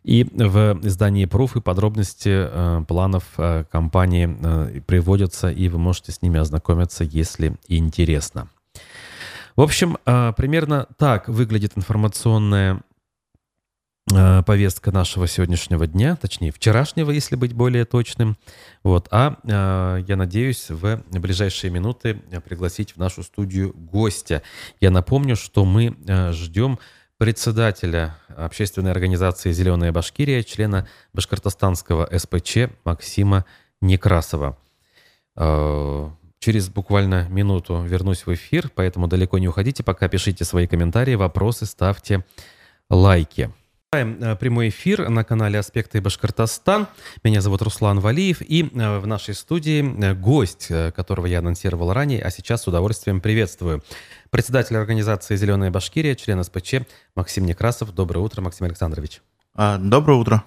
И 0.03 0.23
в 0.23 0.79
издании 0.83 1.25
«Пруф» 1.25 1.55
и 1.55 1.61
подробности 1.61 2.29
э, 2.29 2.83
планов 2.87 3.23
э, 3.37 3.65
компании 3.69 4.81
приводятся, 4.81 5.49
и 5.51 5.67
вы 5.69 5.77
можете 5.79 6.11
с 6.11 6.21
ними 6.21 6.39
ознакомиться, 6.39 7.03
если 7.03 7.55
интересно. 7.67 8.49
В 9.55 9.61
общем, 9.61 9.97
примерно 10.05 10.87
так 10.97 11.27
выглядит 11.27 11.73
информационная 11.75 12.81
повестка 14.09 14.91
нашего 14.91 15.27
сегодняшнего 15.27 15.85
дня, 15.85 16.15
точнее 16.15 16.51
вчерашнего, 16.51 17.11
если 17.11 17.35
быть 17.35 17.53
более 17.53 17.85
точным. 17.85 18.37
Вот. 18.83 19.07
А 19.11 19.37
э, 19.43 20.03
я 20.07 20.15
надеюсь 20.15 20.69
в 20.69 21.03
ближайшие 21.11 21.69
минуты 21.69 22.15
пригласить 22.43 22.93
в 22.93 22.97
нашу 22.97 23.23
студию 23.23 23.73
гостя. 23.73 24.41
Я 24.81 24.89
напомню, 24.89 25.35
что 25.35 25.63
мы 25.63 25.95
э, 26.07 26.31
ждем 26.31 26.79
председателя 27.17 28.15
общественной 28.35 28.91
организации 28.91 29.51
«Зеленая 29.51 29.91
Башкирия», 29.91 30.41
члена 30.41 30.87
башкортостанского 31.13 32.09
СПЧ 32.17 32.69
Максима 32.85 33.45
Некрасова. 33.81 34.57
Через 36.39 36.69
буквально 36.69 37.27
минуту 37.29 37.81
вернусь 37.83 38.25
в 38.25 38.33
эфир, 38.33 38.71
поэтому 38.73 39.07
далеко 39.07 39.37
не 39.37 39.49
уходите, 39.49 39.83
пока 39.83 40.07
пишите 40.07 40.45
свои 40.45 40.67
комментарии, 40.67 41.15
вопросы, 41.15 41.65
ставьте 41.65 42.23
лайки. 42.89 43.51
Э, 43.91 44.35
прямой 44.35 44.69
эфир 44.69 45.09
на 45.09 45.23
канале 45.23 45.57
«Аспекты 45.57 45.99
Башкортостан». 45.99 46.85
Меня 47.23 47.41
зовут 47.41 47.63
Руслан 47.63 47.99
Валиев. 47.99 48.39
И 48.39 48.61
э, 48.61 48.99
в 48.99 49.07
нашей 49.07 49.33
студии 49.33 49.81
э, 49.81 50.13
гость, 50.13 50.67
которого 50.95 51.25
я 51.25 51.39
анонсировал 51.39 51.91
ранее, 51.91 52.21
а 52.21 52.29
сейчас 52.29 52.61
с 52.61 52.67
удовольствием 52.67 53.19
приветствую. 53.19 53.83
Председатель 54.29 54.77
организации 54.77 55.35
«Зеленая 55.35 55.71
Башкирия», 55.71 56.13
член 56.13 56.43
СПЧ 56.43 56.81
Максим 57.15 57.47
Некрасов. 57.47 57.95
Доброе 57.95 58.19
утро, 58.19 58.41
Максим 58.41 58.67
Александрович. 58.67 59.23
А, 59.55 59.79
доброе 59.79 60.19
утро. 60.19 60.43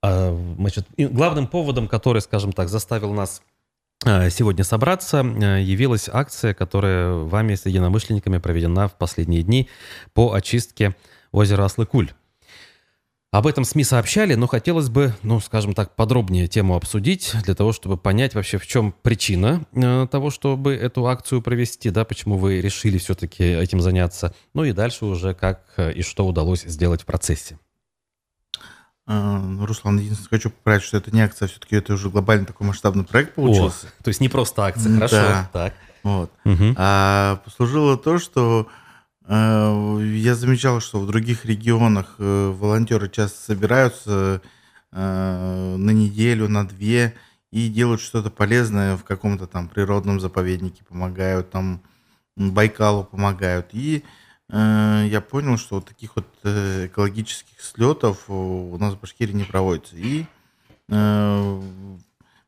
А, 0.00 0.34
значит, 0.56 0.86
главным 0.96 1.48
поводом, 1.48 1.86
который, 1.86 2.22
скажем 2.22 2.52
так, 2.52 2.70
заставил 2.70 3.12
нас 3.12 3.42
сегодня 4.02 4.64
собраться, 4.64 5.18
явилась 5.18 6.08
акция, 6.10 6.52
которая 6.52 7.12
вами 7.12 7.54
с 7.54 7.64
единомышленниками 7.64 8.38
проведена 8.38 8.88
в 8.88 8.94
последние 8.94 9.42
дни 9.42 9.68
по 10.14 10.32
очистке 10.32 10.94
озера 11.30 11.64
Аслыкуль. 11.66 12.10
Об 13.34 13.48
этом 13.48 13.64
СМИ 13.64 13.82
сообщали, 13.82 14.36
но 14.36 14.46
хотелось 14.46 14.88
бы, 14.88 15.12
ну, 15.24 15.40
скажем 15.40 15.74
так, 15.74 15.96
подробнее 15.96 16.46
тему 16.46 16.76
обсудить, 16.76 17.32
для 17.42 17.56
того, 17.56 17.72
чтобы 17.72 17.96
понять 17.96 18.36
вообще, 18.36 18.58
в 18.58 18.66
чем 18.68 18.94
причина 19.02 19.64
э, 19.72 20.06
того, 20.08 20.30
чтобы 20.30 20.72
эту 20.72 21.08
акцию 21.08 21.42
провести, 21.42 21.90
да, 21.90 22.04
почему 22.04 22.38
вы 22.38 22.60
решили 22.60 22.96
все-таки 22.96 23.42
этим 23.42 23.80
заняться, 23.80 24.32
ну 24.52 24.62
и 24.62 24.70
дальше 24.70 25.06
уже 25.06 25.34
как 25.34 25.64
э, 25.78 25.92
и 25.94 26.02
что 26.02 26.24
удалось 26.28 26.62
сделать 26.62 27.02
в 27.02 27.06
процессе. 27.06 27.58
А, 29.08 29.42
Руслан, 29.66 29.98
единственное, 29.98 30.30
хочу 30.30 30.50
поправить, 30.50 30.84
что 30.84 30.96
это 30.96 31.10
не 31.10 31.20
акция, 31.20 31.48
все-таки 31.48 31.74
это 31.74 31.94
уже 31.94 32.10
глобальный 32.10 32.46
такой 32.46 32.68
масштабный 32.68 33.02
проект 33.02 33.34
получился. 33.34 33.88
О, 33.88 34.04
то 34.04 34.08
есть 34.10 34.20
не 34.20 34.28
просто 34.28 34.62
акция, 34.62 34.94
хорошо. 34.94 35.16
Да. 35.16 35.50
Так. 35.52 35.74
Вот. 36.04 36.30
Угу. 36.44 36.74
А 36.76 37.42
послужило 37.44 37.98
то, 37.98 38.20
что 38.20 38.68
я 39.26 40.34
замечал, 40.34 40.80
что 40.80 41.00
в 41.00 41.06
других 41.06 41.46
регионах 41.46 42.16
э, 42.18 42.50
волонтеры 42.50 43.08
часто 43.08 43.40
собираются 43.40 44.42
э, 44.92 45.76
на 45.78 45.90
неделю, 45.90 46.48
на 46.48 46.68
две 46.68 47.14
и 47.50 47.68
делают 47.68 48.02
что-то 48.02 48.30
полезное 48.30 48.96
в 48.96 49.04
каком-то 49.04 49.46
там 49.46 49.68
природном 49.68 50.20
заповеднике, 50.20 50.84
помогают 50.84 51.50
там 51.50 51.80
Байкалу 52.36 53.04
помогают. 53.04 53.68
И 53.72 54.02
я 54.50 55.24
понял, 55.30 55.56
что 55.56 55.76
вот 55.76 55.86
таких 55.86 56.16
вот 56.16 56.26
экологических 56.44 57.60
слетов 57.60 58.28
у 58.28 58.76
нас 58.78 58.94
в 58.94 59.00
Башкирии 59.00 59.32
не 59.32 59.44
проводится. 59.44 59.96
И 59.96 60.26
во 60.88 61.62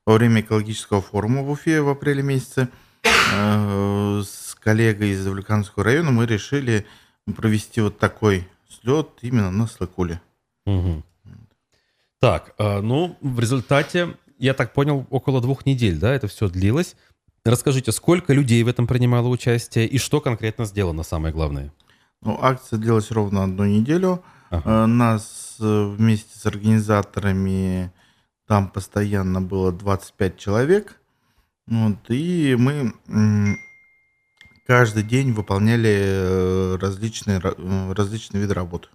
время 0.04 0.42
экологического 0.42 1.00
форума 1.00 1.42
в 1.42 1.50
Уфе 1.50 1.80
в 1.80 1.88
апреле 1.88 2.22
месяце 2.22 2.68
с 3.02 4.45
коллегой 4.66 5.10
из 5.10 5.20
Завлеканского 5.20 5.84
района 5.84 6.10
мы 6.10 6.26
решили 6.26 6.86
провести 7.36 7.80
вот 7.80 8.00
такой 8.00 8.48
слет 8.68 9.10
именно 9.22 9.52
на 9.52 9.68
Слакуле. 9.68 10.20
Угу. 10.64 11.04
Так, 12.18 12.52
а, 12.58 12.82
ну, 12.82 13.16
в 13.20 13.38
результате, 13.38 14.16
я 14.38 14.54
так 14.54 14.72
понял, 14.72 15.06
около 15.10 15.40
двух 15.40 15.66
недель, 15.66 16.00
да, 16.00 16.12
это 16.12 16.26
все 16.26 16.48
длилось. 16.48 16.96
Расскажите, 17.44 17.92
сколько 17.92 18.32
людей 18.32 18.60
в 18.64 18.66
этом 18.66 18.88
принимало 18.88 19.28
участие 19.28 19.86
и 19.86 19.98
что 19.98 20.20
конкретно 20.20 20.64
сделано, 20.64 21.04
самое 21.04 21.32
главное? 21.32 21.72
Ну, 22.20 22.36
акция 22.42 22.80
длилась 22.80 23.12
ровно 23.12 23.44
одну 23.44 23.66
неделю. 23.66 24.24
Ага. 24.50 24.62
А, 24.64 24.86
нас 24.88 25.58
э, 25.60 25.94
вместе 25.96 26.36
с 26.36 26.44
организаторами 26.44 27.92
там 28.48 28.68
постоянно 28.68 29.40
было 29.40 29.70
25 29.70 30.36
человек. 30.36 31.00
Вот, 31.68 31.98
и 32.08 32.56
мы 32.58 32.92
каждый 34.66 35.02
день 35.02 35.32
выполняли 35.32 35.96
э, 35.96 36.76
различные, 36.80 37.40
э, 37.42 37.92
различные 37.92 38.42
виды 38.42 38.54
работы. 38.54 38.88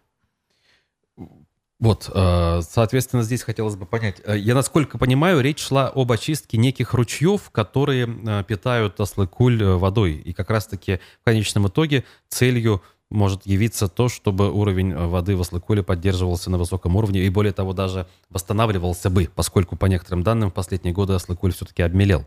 Вот, 1.80 2.12
э, 2.14 2.62
соответственно, 2.62 3.24
здесь 3.24 3.42
хотелось 3.42 3.76
бы 3.76 3.86
понять. 3.88 4.22
Я, 4.28 4.54
насколько 4.54 5.00
понимаю, 5.00 5.42
речь 5.42 5.60
шла 5.60 5.88
об 5.88 6.12
очистке 6.12 6.58
неких 6.58 6.94
ручьев, 6.94 7.50
которые 7.50 8.06
питают 8.44 9.00
Аслыкуль 9.00 9.64
водой. 9.64 10.14
И 10.14 10.34
как 10.34 10.52
раз-таки 10.52 11.00
в 11.22 11.26
конечном 11.26 11.68
итоге 11.68 12.04
целью 12.30 12.84
может 13.10 13.46
явиться 13.46 13.88
то, 13.88 14.10
чтобы 14.10 14.52
уровень 14.52 14.96
воды 14.96 15.36
в 15.36 15.42
Аслыкуле 15.42 15.84
поддерживался 15.84 16.52
на 16.52 16.58
высоком 16.58 16.96
уровне 16.96 17.22
и, 17.22 17.30
более 17.30 17.52
того, 17.52 17.74
даже 17.74 18.08
восстанавливался 18.30 19.10
бы, 19.10 19.30
поскольку, 19.36 19.76
по 19.76 19.88
некоторым 19.88 20.24
данным, 20.24 20.52
в 20.52 20.54
последние 20.54 20.94
годы 20.94 21.14
Аслыкуль 21.14 21.52
все-таки 21.52 21.82
обмелел. 21.82 22.26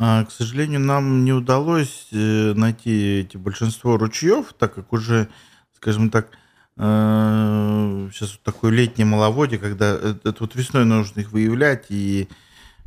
А, 0.00 0.24
к 0.24 0.30
сожалению, 0.30 0.80
нам 0.80 1.24
не 1.24 1.32
удалось 1.32 2.06
э, 2.12 2.54
найти 2.54 3.20
эти 3.20 3.36
большинство 3.36 3.96
ручьев, 3.96 4.54
так 4.56 4.74
как 4.74 4.92
уже, 4.92 5.28
скажем 5.74 6.10
так, 6.10 6.30
сейчас 6.76 8.30
вот 8.30 8.42
такое 8.44 8.70
летнее 8.70 9.04
маловодье, 9.04 9.58
когда 9.58 9.96
это 9.96 10.36
вот 10.38 10.54
весной 10.54 10.84
нужно 10.84 11.18
их 11.18 11.32
выявлять 11.32 11.86
и, 11.88 12.28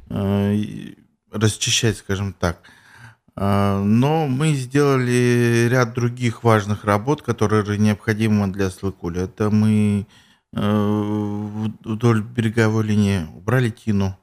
и 0.10 0.97
расчищать, 1.30 1.97
скажем 1.97 2.32
так. 2.32 2.60
А, 3.36 3.82
но 3.82 4.28
мы 4.28 4.54
сделали 4.54 5.67
ряд 5.69 5.93
других 5.93 6.43
важных 6.43 6.86
работ, 6.86 7.21
которые 7.21 7.78
необходимы 7.78 8.47
для 8.47 8.69
Слыкуля. 8.69 9.24
Это 9.24 9.50
мы 9.50 10.06
э, 10.54 11.67
вдоль 11.84 12.21
береговой 12.21 12.84
линии 12.84 13.28
убрали 13.36 13.69
тину, 13.69 14.17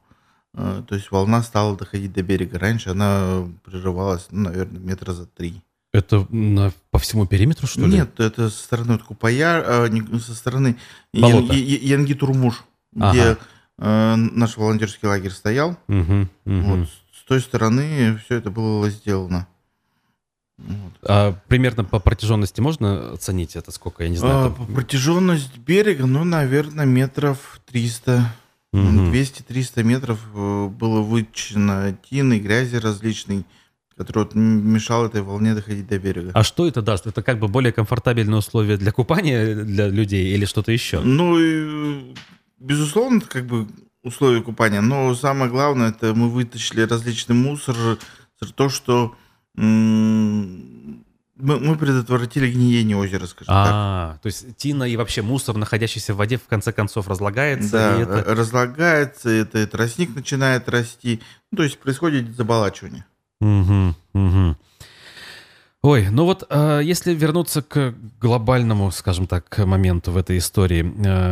э, 0.55 0.83
то 0.87 0.95
есть 0.95 1.11
волна 1.11 1.43
стала 1.43 1.77
доходить 1.77 2.13
до 2.13 2.23
берега. 2.23 2.59
Раньше 2.59 2.91
она 2.91 3.49
прерывалась, 3.65 4.27
ну, 4.31 4.51
наверное, 4.51 4.81
метра 4.81 5.13
за 5.13 5.27
три. 5.27 5.63
Это 5.93 6.27
на, 6.31 6.73
по 6.91 6.99
всему 6.99 7.27
периметру, 7.27 7.67
что 7.67 7.81
ли? 7.81 7.97
Нет, 7.97 8.21
это 8.21 8.51
со 8.51 8.63
стороны 8.63 8.99
Купая, 8.99 9.63
а, 9.67 9.89
не, 9.89 10.03
со 10.21 10.35
стороны 10.35 10.77
Ян, 11.13 11.51
Янгитур-Муж, 11.51 12.65
ага. 12.95 13.13
где 13.13 13.37
э, 13.79 14.15
наш 14.17 14.57
волонтерский 14.57 15.09
лагерь 15.09 15.31
стоял. 15.31 15.79
Угу, 15.89 16.29
угу. 16.45 16.61
Вот 16.63 16.89
той 17.29 17.41
стороны 17.41 18.19
все 18.25 18.37
это 18.37 18.51
было 18.51 18.89
сделано. 18.89 19.47
Вот. 20.57 20.93
А 21.03 21.33
примерно 21.47 21.85
по 21.85 22.01
протяженности 22.01 22.61
можно 22.61 23.13
оценить 23.13 23.55
это 23.55 23.71
сколько, 23.71 24.03
я 24.03 24.09
не 24.09 24.17
знаю? 24.17 24.47
А. 24.47 24.51
По 24.51 24.65
протяженность 24.65 25.57
берега, 25.59 26.07
ну, 26.07 26.25
наверное, 26.25 26.87
метров 26.87 27.61
300. 27.67 28.35
Угу. 28.73 28.83
200-300 28.83 29.83
метров 29.83 30.21
э, 30.35 30.67
было 30.69 31.01
вычищено 31.01 31.97
тины, 32.09 32.39
грязи 32.39 32.77
различной, 32.77 33.47
которая 33.97 34.27
вот 34.27 34.35
мешала 34.35 35.07
этой 35.07 35.23
волне 35.23 35.55
доходить 35.55 35.89
до 35.89 35.99
берега. 35.99 36.33
А 36.35 36.45
что 36.45 36.69
это 36.69 36.83
даст? 36.83 37.07
Это 37.07 37.23
как 37.23 37.39
бы 37.39 37.49
более 37.49 37.73
комфортабельные 37.73 38.39
условия 38.39 38.77
для 38.77 38.93
купания 38.93 39.55
для 39.55 39.89
людей 39.89 40.35
или 40.35 40.45
что-то 40.45 40.71
еще? 40.71 41.01
Ну, 41.01 42.15
безусловно, 42.59 43.21
как 43.23 43.47
бы 43.47 43.67
условия 44.03 44.43
купания. 44.43 44.83
Но 44.83 45.15
самое 45.15 45.51
главное, 45.51 45.91
это 45.91 46.15
мы 46.15 46.29
вытащили 46.29 46.83
различный 46.83 47.35
мусор, 47.35 47.99
то, 48.55 48.69
что 48.69 49.17
мы, 51.39 51.59
мы 51.61 51.77
предотвратили 51.77 52.51
гниение 52.51 52.97
озера, 52.97 53.27
скажем 53.27 53.55
а, 53.55 54.13
так. 54.13 54.23
то 54.23 54.27
есть 54.27 54.57
тина 54.57 54.85
и 54.85 54.97
вообще 54.97 55.23
мусор, 55.23 55.57
находящийся 55.57 56.15
в 56.15 56.17
воде, 56.19 56.37
в 56.37 56.47
конце 56.47 56.73
концов 56.73 57.09
разлагается. 57.09 57.73
Да, 57.73 57.97
и 57.97 58.03
это... 58.03 58.35
разлагается, 58.35 59.31
это, 59.31 59.59
это 59.59 59.73
тростник 59.73 60.15
начинает 60.15 60.69
расти. 60.69 61.21
Ну, 61.51 61.57
то 61.57 61.63
есть 61.63 61.79
происходит 61.79 62.37
заболачивание. 62.37 63.05
Угу, 63.41 63.95
угу. 64.15 64.57
Ой, 65.81 66.09
ну 66.11 66.25
вот 66.25 66.45
э, 66.51 66.81
если 66.83 67.15
вернуться 67.15 67.63
к 67.63 67.95
глобальному, 68.21 68.91
скажем 68.91 69.29
так, 69.29 69.57
моменту 69.59 70.11
в 70.11 70.17
этой 70.17 70.39
истории, 70.39 70.85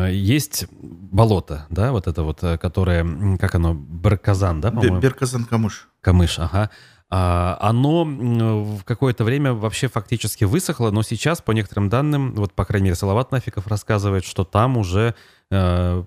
э, 0.08 0.14
есть 0.14 0.66
болото, 0.70 1.66
да, 1.68 1.90
вот 1.90 2.06
это 2.06 2.22
вот, 2.22 2.44
э, 2.44 2.56
которое, 2.56 3.36
как 3.38 3.56
оно, 3.56 3.74
Берказан, 3.74 4.60
да, 4.60 4.70
по-моему? 4.70 5.00
Берказан-Камыш. 5.00 5.88
Камыш, 6.00 6.38
ага. 6.38 6.70
А, 6.70 6.70
оно 7.08 8.04
в 8.04 8.82
какое-то 8.84 9.22
время 9.22 9.52
вообще 9.52 9.88
фактически 9.88 10.44
высохло, 10.44 10.90
но 10.90 11.02
сейчас, 11.02 11.40
по 11.40 11.52
некоторым 11.52 11.88
данным, 11.88 12.34
вот, 12.34 12.52
по 12.52 12.64
крайней 12.64 12.86
мере, 12.86 12.96
Салават 12.96 13.30
Нафиков 13.30 13.68
рассказывает, 13.68 14.24
что 14.24 14.42
там 14.42 14.76
уже 14.76 15.14
э, 15.52 16.04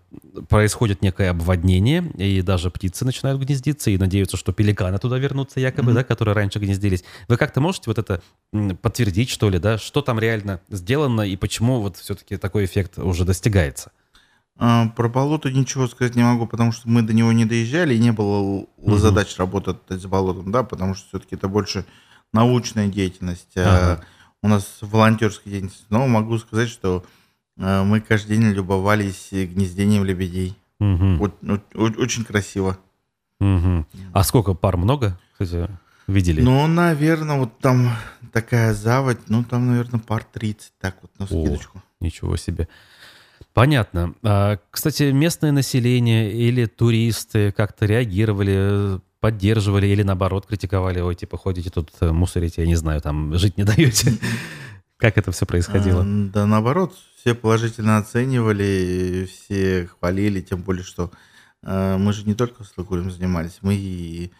происходит 0.49 1.01
некое 1.01 1.29
обводнение, 1.29 2.03
и 2.17 2.41
даже 2.41 2.69
птицы 2.69 3.05
начинают 3.05 3.41
гнездиться, 3.41 3.91
и 3.91 3.97
надеются, 3.97 4.35
что 4.35 4.51
пеликаны 4.51 4.97
туда 4.97 5.17
вернутся 5.17 5.61
якобы, 5.61 5.91
mm-hmm. 5.91 5.95
да, 5.95 6.03
которые 6.03 6.35
раньше 6.35 6.59
гнездились. 6.59 7.05
Вы 7.29 7.37
как-то 7.37 7.61
можете 7.61 7.89
вот 7.89 7.97
это 7.97 8.21
подтвердить, 8.81 9.29
что 9.29 9.49
ли, 9.49 9.57
да, 9.57 9.77
что 9.77 10.01
там 10.01 10.19
реально 10.19 10.59
сделано, 10.69 11.21
и 11.21 11.37
почему 11.37 11.79
вот 11.79 11.95
все-таки 11.95 12.35
такой 12.35 12.65
эффект 12.65 12.99
уже 12.99 13.23
достигается? 13.23 13.91
А, 14.61 14.89
про 14.89 15.07
болото 15.07 15.49
ничего 15.49 15.87
сказать 15.87 16.15
не 16.15 16.23
могу, 16.23 16.45
потому 16.45 16.73
что 16.73 16.89
мы 16.89 17.01
до 17.01 17.13
него 17.13 17.31
не 17.31 17.45
доезжали, 17.45 17.95
и 17.95 17.99
не 17.99 18.11
было 18.11 18.65
угу. 18.75 18.97
задач 18.97 19.37
работать 19.37 19.77
с 19.87 20.05
болотом, 20.05 20.51
да, 20.51 20.63
потому 20.63 20.95
что 20.95 21.07
все-таки 21.07 21.35
это 21.35 21.47
больше 21.47 21.85
научная 22.33 22.89
деятельность, 22.89 23.55
а 23.55 23.93
ага. 23.93 24.05
у 24.43 24.49
нас 24.49 24.79
волонтерская 24.81 25.51
деятельность. 25.51 25.85
Но 25.89 26.05
могу 26.07 26.37
сказать, 26.39 26.67
что 26.67 27.05
а, 27.57 27.85
мы 27.85 28.01
каждый 28.01 28.35
день 28.35 28.51
любовались 28.51 29.29
гнездением 29.31 30.03
лебедей. 30.03 30.57
Угу. 30.81 31.31
Очень 31.75 32.25
красиво. 32.25 32.77
Угу. 33.39 33.85
А 34.11 34.23
сколько 34.23 34.53
пар 34.55 34.75
много, 34.75 35.17
кстати, 35.31 35.69
видели? 36.07 36.41
Ну, 36.41 36.67
наверное, 36.67 37.37
вот 37.37 37.57
там 37.59 37.91
такая 38.33 38.73
заводь, 38.73 39.29
ну, 39.29 39.45
там, 39.45 39.67
наверное, 39.67 40.01
пар 40.01 40.25
30, 40.25 40.73
так 40.79 40.97
вот, 41.01 41.11
на 41.17 41.25
скидочку. 41.25 41.77
О, 41.77 42.03
ничего 42.03 42.35
себе. 42.35 42.67
Понятно. 43.53 44.13
А, 44.23 44.57
кстати, 44.71 45.11
местное 45.11 45.51
население 45.51 46.31
или 46.31 46.65
туристы 46.65 47.51
как-то 47.51 47.85
реагировали, 47.85 48.99
поддерживали 49.19 49.87
или 49.87 50.03
наоборот 50.03 50.45
критиковали, 50.45 50.99
ой, 50.99 51.15
типа 51.15 51.37
ходите 51.37 51.69
тут 51.69 51.91
э, 51.99 52.11
мусорите, 52.11 52.61
я 52.61 52.67
не 52.67 52.75
знаю, 52.75 53.01
там 53.01 53.37
жить 53.37 53.57
не 53.57 53.63
даете. 53.63 54.13
Как 54.97 55.17
это 55.17 55.31
все 55.31 55.45
происходило? 55.45 56.03
А, 56.03 56.05
да, 56.05 56.45
наоборот, 56.45 56.93
все 57.19 57.33
положительно 57.33 57.97
оценивали, 57.97 59.27
все 59.29 59.87
хвалили, 59.87 60.41
тем 60.41 60.61
более, 60.61 60.83
что 60.83 61.11
э, 61.63 61.97
мы 61.97 62.13
же 62.13 62.25
не 62.25 62.35
только 62.35 62.63
с 62.63 62.73
Лакурем 62.77 63.11
занимались, 63.11 63.59
мы 63.61 63.75
и 63.75 64.31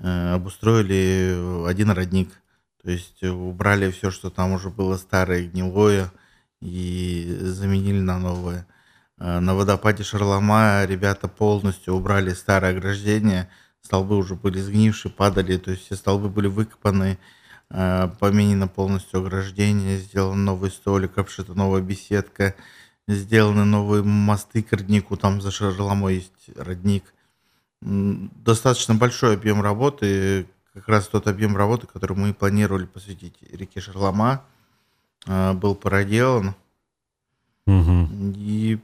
э, 0.00 0.34
обустроили 0.34 1.66
один 1.68 1.90
родник. 1.90 2.30
То 2.82 2.90
есть 2.90 3.22
убрали 3.22 3.90
все, 3.90 4.10
что 4.10 4.30
там 4.30 4.52
уже 4.52 4.68
было 4.68 4.96
старое, 4.96 5.48
гнилое, 5.48 6.12
и 6.64 7.36
заменили 7.40 8.00
на 8.00 8.18
новое. 8.18 8.66
Э, 9.18 9.38
на 9.38 9.54
водопаде 9.54 10.02
Шарлома 10.02 10.84
ребята 10.86 11.28
полностью 11.28 11.94
убрали 11.94 12.30
старое 12.30 12.70
ограждение, 12.76 13.50
столбы 13.82 14.16
уже 14.16 14.34
были 14.34 14.58
сгнившие, 14.60 15.12
падали, 15.12 15.58
то 15.58 15.70
есть 15.70 15.84
все 15.84 15.94
столбы 15.94 16.30
были 16.30 16.46
выкопаны, 16.46 17.18
э, 17.68 18.08
поменено 18.18 18.66
полностью 18.66 19.20
ограждение, 19.20 19.98
сделан 19.98 20.44
новый 20.44 20.70
столик, 20.70 21.18
обшита 21.18 21.52
новая 21.54 21.82
беседка, 21.82 22.54
сделаны 23.06 23.64
новые 23.64 24.02
мосты 24.02 24.62
к 24.62 24.72
роднику, 24.72 25.18
там 25.18 25.42
за 25.42 25.50
Шарломой 25.50 26.14
есть 26.14 26.56
родник. 26.56 27.04
Достаточно 27.82 28.94
большой 28.94 29.34
объем 29.34 29.60
работы, 29.60 30.46
как 30.72 30.88
раз 30.88 31.08
тот 31.08 31.28
объем 31.28 31.54
работы, 31.54 31.86
который 31.86 32.16
мы 32.16 32.32
планировали 32.32 32.86
посвятить 32.86 33.36
реке 33.52 33.82
Шарлома. 33.82 34.44
А, 35.26 35.54
был 35.54 35.74
проделан. 35.74 36.54
Угу. 37.66 38.08
И 38.36 38.78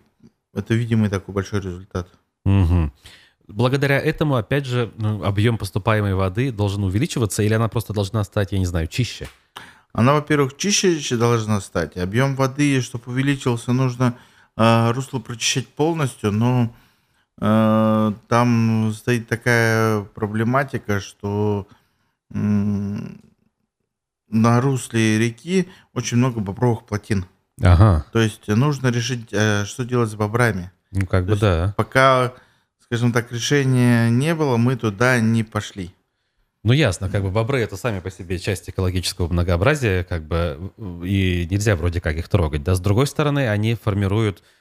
это 0.55 0.75
видимый 0.75 1.11
такой 1.11 1.35
большой 1.35 1.61
результат. 1.61 2.09
Угу. 2.45 2.91
Благодаря 3.49 3.99
этому, 3.99 4.37
опять 4.37 4.65
же, 4.65 4.93
ну, 4.97 5.25
объем 5.25 5.59
поступаемой 5.59 6.15
воды 6.15 6.53
должен 6.53 6.85
увеличиваться, 6.85 7.43
или 7.43 7.53
она 7.55 7.69
просто 7.69 7.93
должна 7.93 8.23
стать, 8.25 8.53
я 8.53 8.59
не 8.59 8.67
знаю, 8.67 8.87
чище? 8.87 9.29
Она, 9.93 10.13
во-первых, 10.15 10.57
чище 10.57 11.17
должна 11.17 11.61
стать. 11.61 11.97
Объем 11.97 12.37
воды, 12.37 12.81
чтобы 12.81 13.05
увеличился, 13.07 13.73
нужно 13.73 14.17
э, 14.57 14.93
русло 14.93 15.19
прочищать 15.19 15.67
полностью, 15.67 16.31
но 16.31 16.73
э, 17.41 18.13
там 18.29 18.93
стоит 18.95 19.27
такая 19.27 20.03
проблематика, 20.03 21.01
что 21.01 21.67
на 24.31 24.61
русле 24.61 25.19
реки 25.19 25.69
очень 25.95 26.17
много 26.17 26.41
бобровых 26.41 26.87
плотин. 26.87 27.27
Ага. 27.63 28.07
То 28.13 28.21
есть 28.21 28.49
нужно 28.49 28.89
решить, 28.89 29.29
э, 29.33 29.65
что 29.67 29.85
делать 29.85 30.11
с 30.11 30.15
бобрами. 30.15 30.71
Ну, 30.93 31.07
как 31.07 31.27
То 31.27 31.33
бы 31.33 31.39
да. 31.39 31.75
Пока, 31.77 32.33
скажем 32.83 33.13
так, 33.13 33.31
решения 33.33 34.09
не 34.09 34.35
было, 34.35 34.57
мы 34.57 34.77
туда 34.77 35.21
не 35.21 35.45
пошли. 35.45 35.95
Ну, 36.63 36.73
ясно, 36.73 37.09
как 37.09 37.23
бы 37.23 37.31
бобры 37.31 37.61
это 37.61 37.77
сами 37.77 38.01
по 38.01 38.11
себе 38.11 38.39
часть 38.39 38.69
экологического 38.69 39.29
многообразия, 39.29 40.05
как 40.05 40.25
бы, 40.25 40.73
и 41.05 41.47
нельзя 41.51 41.75
вроде 41.75 42.01
как 42.01 42.17
их 42.17 42.29
трогать. 42.29 42.63
Да, 42.63 42.75
с 42.75 42.81
другой 42.81 43.07
стороны, 43.07 43.49
они 43.49 43.75
формируют 43.75 44.43
Э, 44.43 44.60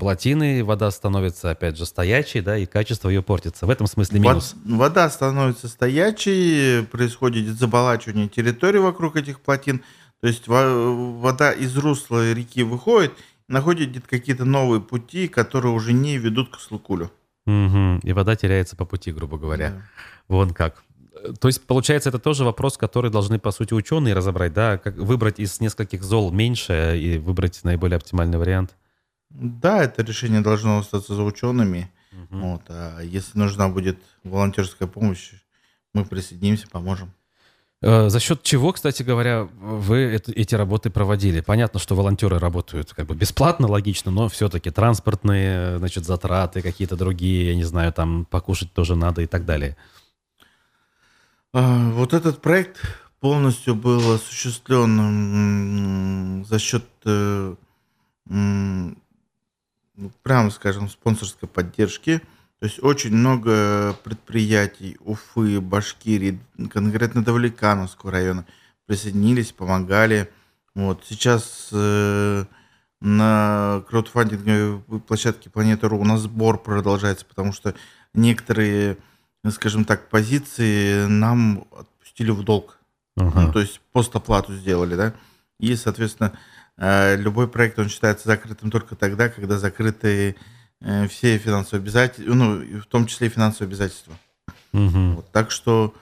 плотины, 0.00 0.64
вода 0.64 0.90
становится, 0.90 1.50
опять 1.50 1.76
же, 1.76 1.84
стоячей, 1.84 2.40
да, 2.40 2.56
и 2.56 2.64
качество 2.64 3.08
ее 3.10 3.22
портится. 3.22 3.66
В 3.66 3.70
этом 3.70 3.86
смысле 3.86 4.20
минус. 4.20 4.54
Вода 4.64 5.10
становится 5.10 5.68
стоячей, 5.68 6.84
происходит 6.86 7.46
заболачивание 7.58 8.28
территории 8.28 8.78
вокруг 8.78 9.16
этих 9.16 9.40
плотин. 9.40 9.82
То 10.20 10.26
есть 10.26 10.48
вода 10.48 11.52
из 11.52 11.76
русла 11.76 12.32
реки 12.32 12.62
выходит, 12.62 13.12
находит 13.46 14.06
какие-то 14.06 14.44
новые 14.44 14.80
пути, 14.80 15.28
которые 15.28 15.72
уже 15.72 15.92
не 15.92 16.16
ведут 16.16 16.50
к 16.56 16.58
Слукулю. 16.58 17.12
Угу. 17.46 18.00
И 18.02 18.12
вода 18.12 18.36
теряется 18.36 18.74
по 18.74 18.84
пути, 18.84 19.12
грубо 19.12 19.38
говоря. 19.38 19.70
Да. 19.70 19.82
Вон 20.28 20.50
как. 20.50 20.82
То 21.40 21.48
есть, 21.48 21.66
получается, 21.66 22.10
это 22.10 22.18
тоже 22.18 22.44
вопрос, 22.44 22.76
который 22.76 23.10
должны, 23.10 23.38
по 23.38 23.50
сути, 23.50 23.74
ученые 23.74 24.14
разобрать, 24.14 24.52
да? 24.52 24.78
Как 24.78 24.96
выбрать 24.96 25.40
из 25.40 25.60
нескольких 25.60 26.02
зол 26.02 26.30
меньшее 26.30 27.00
и 27.00 27.18
выбрать 27.18 27.60
наиболее 27.64 27.96
оптимальный 27.96 28.38
вариант? 28.38 28.76
Да, 29.30 29.82
это 29.82 30.02
решение 30.02 30.40
должно 30.40 30.78
остаться 30.78 31.14
за 31.14 31.22
учеными. 31.22 31.90
Угу. 32.12 32.40
Вот, 32.40 32.62
а 32.68 33.00
если 33.00 33.38
нужна 33.38 33.68
будет 33.68 33.98
волонтерская 34.24 34.88
помощь, 34.88 35.32
мы 35.94 36.04
присоединимся, 36.04 36.66
поможем. 36.68 37.12
Э, 37.80 38.08
за 38.08 38.18
счет 38.18 38.42
чего, 38.42 38.72
кстати 38.72 39.04
говоря, 39.04 39.48
вы 39.60 40.20
эти 40.34 40.54
работы 40.54 40.90
проводили? 40.90 41.40
Понятно, 41.40 41.78
что 41.78 41.94
волонтеры 41.94 42.38
работают 42.38 42.92
как 42.92 43.06
бы 43.06 43.14
бесплатно, 43.14 43.68
логично, 43.68 44.10
но 44.10 44.28
все-таки 44.28 44.70
транспортные, 44.70 45.78
значит, 45.78 46.04
затраты, 46.04 46.60
какие-то 46.60 46.96
другие, 46.96 47.48
я 47.48 47.54
не 47.54 47.64
знаю, 47.64 47.92
там 47.92 48.24
покушать 48.24 48.72
тоже 48.72 48.96
надо 48.96 49.22
и 49.22 49.26
так 49.26 49.44
далее. 49.44 49.76
А, 51.52 51.90
вот 51.90 52.14
этот 52.14 52.42
проект 52.42 52.80
полностью 53.20 53.76
был 53.76 54.12
осуществлен 54.12 56.44
за 56.44 56.58
счет, 56.58 56.84
э, 57.04 57.54
прямо 60.28 60.50
скажем, 60.50 60.88
спонсорской 60.88 61.48
поддержки– 61.48 62.20
то 62.58 62.66
есть 62.66 62.82
очень 62.82 63.14
много 63.14 63.94
предприятий 64.02 64.96
Уфы, 65.00 65.60
Башкирии, 65.60 66.40
конкретно 66.70 67.22
Давлекановского 67.22 68.10
района 68.10 68.46
присоединились, 68.86 69.52
помогали. 69.52 70.28
Вот. 70.74 71.04
Сейчас 71.08 71.68
э, 71.70 72.44
на 73.00 73.84
краудфандинговой 73.88 75.00
площадке 75.06 75.50
Планета.ру 75.50 76.00
у 76.00 76.04
нас 76.04 76.22
сбор 76.22 76.60
продолжается, 76.60 77.24
потому 77.26 77.52
что 77.52 77.74
некоторые, 78.12 78.98
скажем 79.50 79.84
так, 79.84 80.08
позиции 80.08 81.06
нам 81.06 81.64
отпустили 81.70 82.32
в 82.32 82.42
долг. 82.42 82.80
Ага. 83.16 83.42
Ну, 83.42 83.52
то 83.52 83.60
есть 83.60 83.80
постоплату 83.92 84.52
сделали, 84.54 84.96
да. 84.96 85.14
И, 85.60 85.76
соответственно, 85.76 86.32
э, 86.34 86.38
любой 86.80 87.48
проект, 87.48 87.78
он 87.78 87.88
считается 87.88 88.28
закрытым 88.28 88.70
только 88.70 88.94
тогда, 88.94 89.28
когда 89.28 89.58
закрыты 89.58 90.36
Э, 90.80 91.08
все 91.08 91.38
финансовые 91.38 91.82
обязательства, 91.82 92.34
ну, 92.34 92.80
в 92.80 92.86
том 92.86 93.06
числе 93.06 93.26
и 93.26 93.30
финансовые 93.30 93.68
обязательства. 93.68 94.14
Угу. 94.72 95.12
Вот, 95.16 95.30
так 95.32 95.50
что 95.50 95.94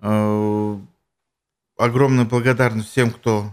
э, 0.00 0.78
огромная 1.76 2.24
благодарность 2.24 2.88
всем, 2.90 3.10
кто 3.10 3.50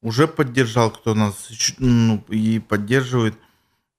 уже 0.00 0.26
поддержал, 0.26 0.90
кто 0.90 1.14
нас 1.14 1.50
ну, 1.78 2.24
и 2.28 2.58
поддерживает. 2.60 3.34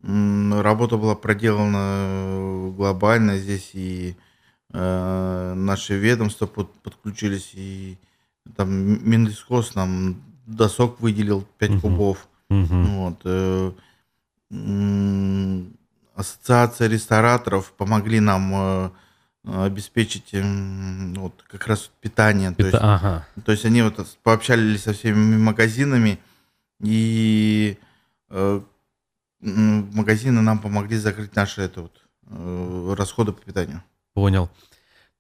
Работа 0.01 0.97
была 0.97 1.15
проделана 1.15 2.71
глобально 2.75 3.39
здесь, 3.39 3.71
и 3.73 4.15
э, 4.71 5.53
наши 5.55 5.97
ведомства 5.97 6.45
под, 6.45 6.71
подключились, 6.81 7.51
и 7.55 7.97
там 8.55 8.69
Минлесхоз 9.09 9.73
нам 9.73 10.21
досок 10.45 10.99
выделил 10.99 11.45
5 11.57 11.69
угу. 11.71 11.79
кубов. 11.81 12.27
Угу. 12.49 12.75
Вот, 12.75 13.21
э, 13.25 13.71
ассоциация 16.15 16.87
рестораторов 16.87 17.73
помогли 17.73 18.19
нам 18.19 18.51
э, 18.53 18.89
обеспечить 19.65 20.33
вот 20.33 21.43
как 21.47 21.67
раз 21.67 21.91
питание. 22.01 22.51
То, 22.51 22.65
есть, 22.65 22.77
ага. 22.79 23.27
то 23.43 23.51
есть 23.51 23.65
они 23.65 23.81
вот 23.81 24.05
пообщались 24.23 24.83
со 24.83 24.93
всеми 24.93 25.37
магазинами, 25.37 26.19
и 26.81 27.77
э, 28.29 28.61
магазины 29.39 30.41
нам 30.41 30.59
помогли 30.59 30.97
закрыть 30.97 31.35
наши 31.35 31.61
это 31.61 31.83
вот, 31.83 32.01
э, 32.27 32.95
расходы 32.97 33.31
по 33.31 33.41
питанию. 33.41 33.83
Понял. 34.13 34.49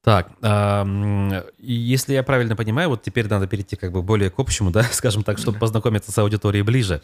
Так, 0.05 0.29
э, 0.43 1.43
если 1.57 2.13
я 2.13 2.21
правильно 2.21 2.55
понимаю, 2.55 2.89
вот 2.89 3.01
теперь 3.01 3.27
надо 3.27 3.47
перейти 3.47 3.75
как 3.75 3.91
бы 3.91 4.03
более 4.03 4.29
к 4.29 4.37
общему, 4.37 4.69
да, 4.69 4.83
скажем 4.91 5.23
так, 5.23 5.39
чтобы 5.39 5.57
познакомиться 5.57 6.11
с 6.11 6.17
аудиторией 6.19 6.61
ближе. 6.61 7.01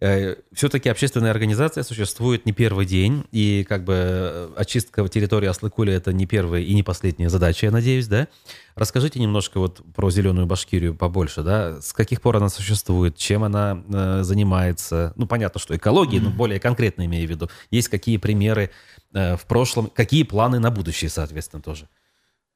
Э, 0.00 0.34
все-таки 0.52 0.88
общественная 0.88 1.30
организация 1.30 1.84
существует 1.84 2.46
не 2.46 2.52
первый 2.52 2.86
день, 2.86 3.24
и 3.30 3.64
как 3.68 3.84
бы 3.84 3.94
э, 3.96 4.48
очистка 4.56 5.06
территории 5.06 5.46
Аслыкуля 5.46 5.94
это 5.94 6.12
не 6.12 6.26
первая 6.26 6.60
и 6.60 6.74
не 6.74 6.82
последняя 6.82 7.28
задача, 7.28 7.66
я 7.66 7.72
надеюсь, 7.72 8.08
да? 8.08 8.26
Расскажите 8.74 9.20
немножко 9.20 9.60
вот 9.60 9.80
про 9.94 10.10
зеленую 10.10 10.46
Башкирию 10.46 10.96
побольше, 10.96 11.44
да? 11.44 11.80
С 11.80 11.92
каких 11.92 12.20
пор 12.20 12.38
она 12.38 12.48
существует, 12.48 13.16
чем 13.16 13.44
она 13.44 13.80
э, 13.88 14.22
занимается? 14.24 15.12
Ну, 15.14 15.28
понятно, 15.28 15.60
что 15.60 15.76
экология, 15.76 16.20
но 16.20 16.30
более 16.30 16.58
конкретно 16.58 17.06
имею 17.06 17.28
в 17.28 17.30
виду. 17.30 17.48
Есть 17.70 17.90
какие 17.90 18.16
примеры 18.16 18.72
э, 19.14 19.36
в 19.36 19.46
прошлом, 19.46 19.86
какие 19.86 20.24
планы 20.24 20.58
на 20.58 20.72
будущее, 20.72 21.10
соответственно, 21.10 21.62
тоже? 21.62 21.86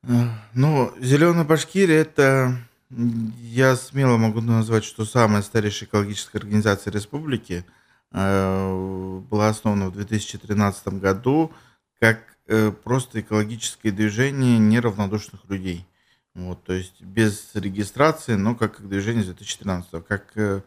Э, 0.06 0.28
ну, 0.54 0.92
зеленая 1.00 1.44
Башкирия 1.44 2.02
это 2.02 2.58
я 2.90 3.76
смело 3.76 4.16
могу 4.16 4.40
назвать, 4.40 4.84
что 4.84 5.04
самая 5.04 5.42
старейшая 5.42 5.88
экологическая 5.88 6.38
организация 6.38 6.92
республики 6.92 7.64
э, 8.12 9.20
была 9.30 9.48
основана 9.48 9.88
в 9.88 9.94
2013 9.94 10.88
году 10.88 11.52
как 11.98 12.20
э, 12.46 12.70
просто 12.70 13.20
экологическое 13.20 13.90
движение 13.90 14.58
неравнодушных 14.58 15.40
людей. 15.48 15.86
Вот, 16.34 16.62
то 16.64 16.72
есть 16.72 17.00
без 17.00 17.54
регистрации, 17.54 18.34
но 18.34 18.54
как 18.54 18.86
движение 18.86 19.22
с 19.22 19.26
2013, 19.26 20.04
как 20.06 20.32
э, 20.36 20.60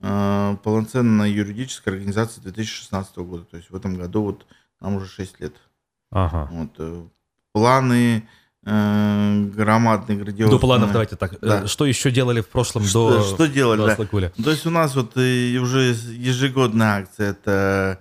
полноценная 0.00 1.28
юридическая 1.28 1.94
организация 1.94 2.42
2016 2.42 3.16
года. 3.18 3.44
То 3.44 3.56
есть 3.56 3.70
в 3.70 3.76
этом 3.76 3.96
году 3.96 4.22
вот 4.22 4.46
нам 4.80 4.96
уже 4.96 5.06
6 5.06 5.40
лет. 5.40 5.54
Ага. 6.10 6.48
Вот, 6.50 7.10
планы 7.52 8.26
громадный, 8.68 10.16
градиозный. 10.16 10.56
До 10.56 10.58
планов 10.58 10.92
давайте 10.92 11.16
так. 11.16 11.34
Э, 11.34 11.36
да. 11.40 11.66
Что 11.66 11.86
еще 11.86 12.10
делали 12.10 12.40
в 12.40 12.48
прошлом 12.48 12.84
что, 12.84 13.18
до 13.18 13.34
Что 13.34 13.46
делали, 13.46 13.78
до 13.78 13.96
да. 13.96 14.42
То 14.42 14.50
есть 14.50 14.66
у 14.66 14.70
нас 14.70 14.94
вот 14.94 15.16
и 15.16 15.58
уже 15.60 15.94
ежегодная 16.12 16.98
акция, 16.98 17.30
это 17.30 17.98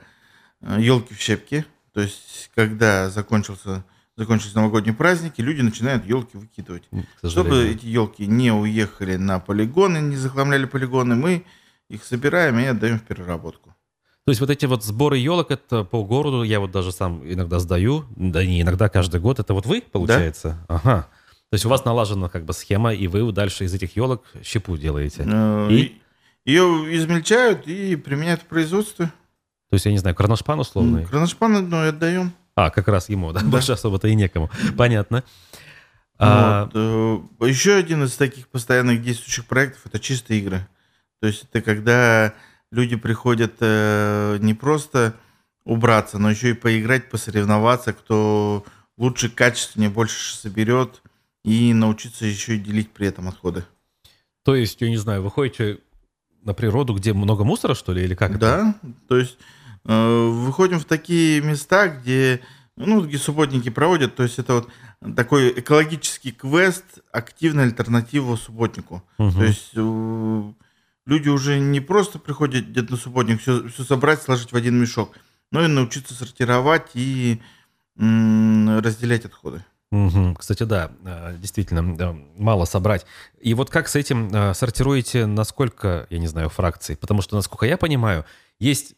елки 0.77 1.13
в 1.13 1.19
щепке. 1.19 1.65
То 1.93 2.01
есть 2.01 2.51
когда 2.53 3.09
закончился 3.09 3.83
закончились 4.17 4.55
новогодние 4.55 4.95
праздники, 4.95 5.41
люди 5.41 5.61
начинают 5.61 6.05
елки 6.05 6.37
выкидывать. 6.37 6.89
Чтобы 7.23 7.67
эти 7.67 7.85
елки 7.85 8.25
не 8.25 8.51
уехали 8.51 9.15
на 9.15 9.39
полигоны, 9.39 9.99
не 9.99 10.17
захламляли 10.17 10.65
полигоны, 10.65 11.15
мы 11.15 11.45
их 11.87 12.03
собираем 12.03 12.59
и 12.59 12.65
отдаем 12.65 12.99
в 12.99 13.03
переработку. 13.03 13.75
То 14.27 14.31
есть 14.31 14.41
вот 14.41 14.49
эти 14.49 14.65
вот 14.65 14.83
сборы 14.83 15.17
елок, 15.17 15.51
это 15.51 15.85
по 15.85 16.03
городу, 16.03 16.43
я 16.43 16.59
вот 16.59 16.69
даже 16.69 16.91
сам 16.91 17.21
иногда 17.23 17.59
сдаю, 17.59 18.03
да 18.17 18.45
не 18.45 18.61
иногда, 18.61 18.89
каждый 18.89 19.21
год, 19.21 19.39
это 19.39 19.53
вот 19.53 19.65
вы, 19.65 19.79
получается? 19.79 20.57
Да. 20.67 20.75
Ага. 20.75 21.07
То 21.49 21.53
есть 21.53 21.65
у 21.65 21.69
вас 21.69 21.85
налажена 21.85 22.27
как 22.27 22.43
бы 22.43 22.51
схема, 22.51 22.93
и 22.93 23.07
вы 23.07 23.31
дальше 23.31 23.63
из 23.63 23.73
этих 23.73 23.95
елок 23.95 24.25
щепу 24.43 24.75
делаете. 24.75 25.23
Э, 25.25 25.69
и? 25.71 26.01
Ее 26.43 26.61
измельчают 26.97 27.69
и 27.69 27.95
применяют 27.95 28.41
в 28.41 28.47
производстве. 28.47 29.05
То 29.69 29.75
есть, 29.75 29.85
я 29.85 29.93
не 29.93 29.97
знаю, 29.97 30.13
кроношпан 30.13 30.59
условный? 30.59 31.05
Кроношпан, 31.05 31.69
ну, 31.69 31.87
отдаем. 31.87 32.33
А, 32.57 32.69
как 32.69 32.89
раз 32.89 33.07
ему, 33.07 33.31
да? 33.31 33.39
да. 33.39 33.45
Больше 33.45 33.71
особо-то 33.71 34.09
и 34.09 34.15
некому. 34.15 34.49
Понятно. 34.75 35.23
Вот. 36.19 36.27
А... 36.27 36.69
Еще 37.39 37.75
один 37.75 38.03
из 38.03 38.11
таких 38.17 38.49
постоянных 38.49 39.01
действующих 39.01 39.45
проектов– 39.45 39.83
это 39.85 40.01
чистые 40.01 40.41
игры. 40.41 40.67
То 41.21 41.27
есть 41.27 41.45
это 41.49 41.61
когда 41.61 42.33
люди 42.71 42.95
приходят 42.95 43.55
э, 43.59 44.37
не 44.39 44.53
просто 44.53 45.15
убраться, 45.63 46.17
но 46.17 46.31
еще 46.31 46.51
и 46.51 46.53
поиграть, 46.53 47.09
посоревноваться, 47.09 47.93
кто 47.93 48.65
лучше, 48.97 49.29
качественнее, 49.29 49.89
больше 49.89 50.35
соберет, 50.35 51.01
и 51.43 51.73
научиться 51.73 52.25
еще 52.25 52.55
и 52.55 52.59
делить 52.59 52.91
при 52.91 53.07
этом 53.07 53.27
отходы. 53.27 53.65
То 54.43 54.55
есть, 54.55 54.81
я 54.81 54.89
не 54.89 54.97
знаю, 54.97 55.23
вы 55.23 55.29
ходите 55.29 55.79
на 56.43 56.53
природу, 56.53 56.93
где 56.93 57.13
много 57.13 57.43
мусора, 57.43 57.73
что 57.73 57.93
ли, 57.93 58.03
или 58.03 58.15
как 58.15 58.39
да, 58.39 58.75
это? 58.81 58.93
то 59.07 59.17
есть 59.17 59.37
э, 59.85 60.27
выходим 60.27 60.79
в 60.79 60.85
такие 60.85 61.41
места, 61.41 61.89
где, 61.89 62.41
ну, 62.77 63.05
где 63.05 63.17
субботники 63.17 63.69
проводят, 63.69 64.15
то 64.15 64.23
есть 64.23 64.39
это 64.39 64.53
вот 64.53 64.69
такой 65.15 65.51
экологический 65.59 66.31
квест, 66.31 66.85
активная 67.11 67.65
альтернатива 67.65 68.35
субботнику. 68.35 69.03
Угу. 69.17 69.31
То 69.31 69.43
есть 69.43 69.71
люди 71.07 71.29
уже 71.29 71.57
не 71.57 71.79
просто 71.79 72.19
приходят 72.19 72.65
где-то 72.65 72.91
на 72.91 72.97
субботник 72.97 73.41
все, 73.41 73.67
все 73.69 73.83
собрать, 73.83 74.21
сложить 74.21 74.51
в 74.51 74.55
один 74.55 74.79
мешок, 74.79 75.17
но 75.51 75.63
и 75.63 75.67
научиться 75.67 76.13
сортировать 76.13 76.91
и 76.93 77.41
разделять 77.95 79.25
отходы. 79.25 79.65
Кстати, 80.37 80.63
да, 80.63 80.91
э, 81.03 81.37
действительно, 81.39 81.81
мало 82.35 82.65
собрать. 82.65 83.05
И 83.39 83.53
вот 83.53 83.69
как 83.69 83.87
с 83.87 83.95
этим 83.95 84.27
э, 84.27 84.53
сортируете, 84.53 85.25
насколько, 85.25 86.05
я 86.09 86.19
не 86.19 86.27
знаю, 86.27 86.49
фракций? 86.49 86.97
Потому 86.97 87.21
что, 87.21 87.37
насколько 87.37 87.65
я 87.65 87.77
понимаю, 87.77 88.25
есть 88.59 88.95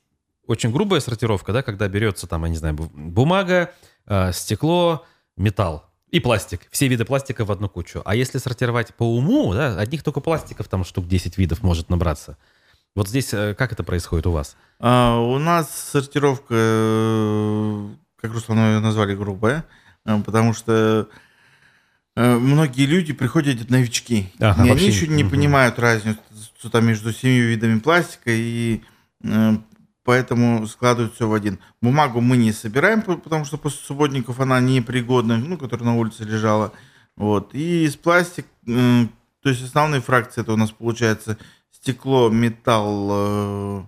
очень 0.48 0.72
грубая 0.72 1.00
сортировка, 1.00 1.54
да, 1.54 1.62
когда 1.62 1.88
берется 1.88 2.26
там, 2.26 2.44
я 2.44 2.50
не 2.50 2.58
знаю, 2.58 2.74
бумага, 2.74 3.72
э, 4.08 4.34
стекло, 4.34 5.06
металл. 5.38 5.89
И 6.12 6.20
пластик. 6.20 6.62
Все 6.72 6.88
виды 6.88 7.06
пластика 7.06 7.46
в 7.46 7.52
одну 7.52 7.70
кучу. 7.70 8.02
А 8.04 8.16
если 8.16 8.40
сортировать 8.40 8.94
по 8.96 9.04
уму, 9.04 9.54
да, 9.54 9.78
одних 9.80 10.04
только 10.04 10.22
пластиков 10.22 10.68
там 10.68 10.84
штук 10.84 11.08
10 11.08 11.38
видов 11.38 11.62
может 11.62 11.90
набраться. 11.90 12.38
Вот 12.96 13.08
здесь 13.08 13.34
э, 13.34 13.54
как 13.56 13.72
это 13.72 13.84
происходит 13.84 14.26
у 14.26 14.32
вас? 14.32 14.58
А, 14.80 15.20
у 15.20 15.38
нас 15.38 15.70
сортировка, 15.92 16.56
э, 16.56 17.88
как 18.20 18.34
Руслан 18.34 18.82
назвали, 18.82 19.16
грубая, 19.16 19.66
э, 20.06 20.20
потому 20.26 20.54
что 20.54 21.08
многие 22.16 22.86
люди 22.86 23.14
приходят 23.14 23.70
новички. 23.70 24.34
Ага, 24.40 24.66
и 24.66 24.70
они 24.72 24.88
еще 24.88 25.08
не 25.08 25.24
мгм. 25.24 25.32
понимают 25.32 25.80
разницу 25.80 26.20
там 26.70 26.86
между 26.86 27.14
семью 27.14 27.48
видами 27.48 27.80
пластика, 27.80 28.32
и 28.32 28.82
поэтому 30.10 30.66
складывают 30.66 31.14
все 31.14 31.28
в 31.28 31.34
один. 31.36 31.60
Бумагу 31.84 32.20
мы 32.20 32.36
не 32.36 32.52
собираем, 32.52 33.04
по- 33.04 33.16
потому 33.16 33.46
что 33.46 33.60
после 33.60 33.86
субботников 33.86 34.40
она 34.40 34.60
непригодна, 34.60 35.38
ну, 35.38 35.56
которая 35.56 35.86
на 35.86 35.98
улице 35.98 36.24
лежала. 36.24 36.74
Вот. 37.16 37.54
И 37.54 37.84
из 37.86 37.96
пластик, 37.96 38.48
э, 38.66 39.06
то 39.44 39.50
есть 39.50 39.64
основные 39.64 40.02
фракции 40.02 40.42
это 40.42 40.54
у 40.54 40.56
нас 40.56 40.72
получается 40.72 41.38
стекло, 41.70 42.32
металл, 42.32 43.10
э, 43.12 43.84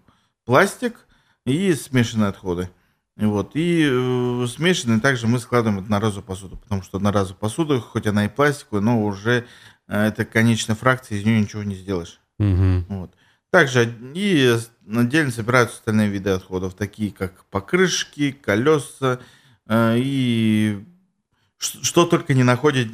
пластик 0.45 1.07
и 1.47 1.73
смешанные 1.73 2.29
отходы. 2.29 2.69
Вот. 3.17 3.55
И 3.55 3.89
э, 3.91 4.45
смешанные 4.47 4.99
также 4.99 5.25
мы 5.25 5.39
складываем 5.39 5.79
одноразовую 5.79 6.23
посуду, 6.23 6.57
потому 6.57 6.83
что 6.83 6.97
одноразовая 6.97 7.39
посуда, 7.39 7.79
хоть 7.79 8.05
она 8.05 8.25
и 8.25 8.29
пластиковая, 8.29 8.83
но 8.83 9.03
уже 9.03 9.47
э, 9.87 10.05
это 10.05 10.23
конечная 10.25 10.75
фракция, 10.75 11.17
из 11.17 11.25
нее 11.25 11.41
ничего 11.41 11.63
не 11.63 11.73
сделаешь. 11.73 12.19
Мгм. 12.37 12.85
Вот. 12.89 13.11
Также 13.51 13.93
и 14.15 14.57
отдельно 14.89 15.31
собираются 15.31 15.75
остальные 15.75 16.07
виды 16.07 16.29
отходов, 16.29 16.73
такие 16.73 17.11
как 17.11 17.43
покрышки, 17.45 18.31
колеса 18.31 19.19
э, 19.67 19.95
и 19.97 20.85
ш- 21.57 21.79
что 21.83 22.05
только 22.05 22.33
не 22.33 22.43
находят 22.43 22.87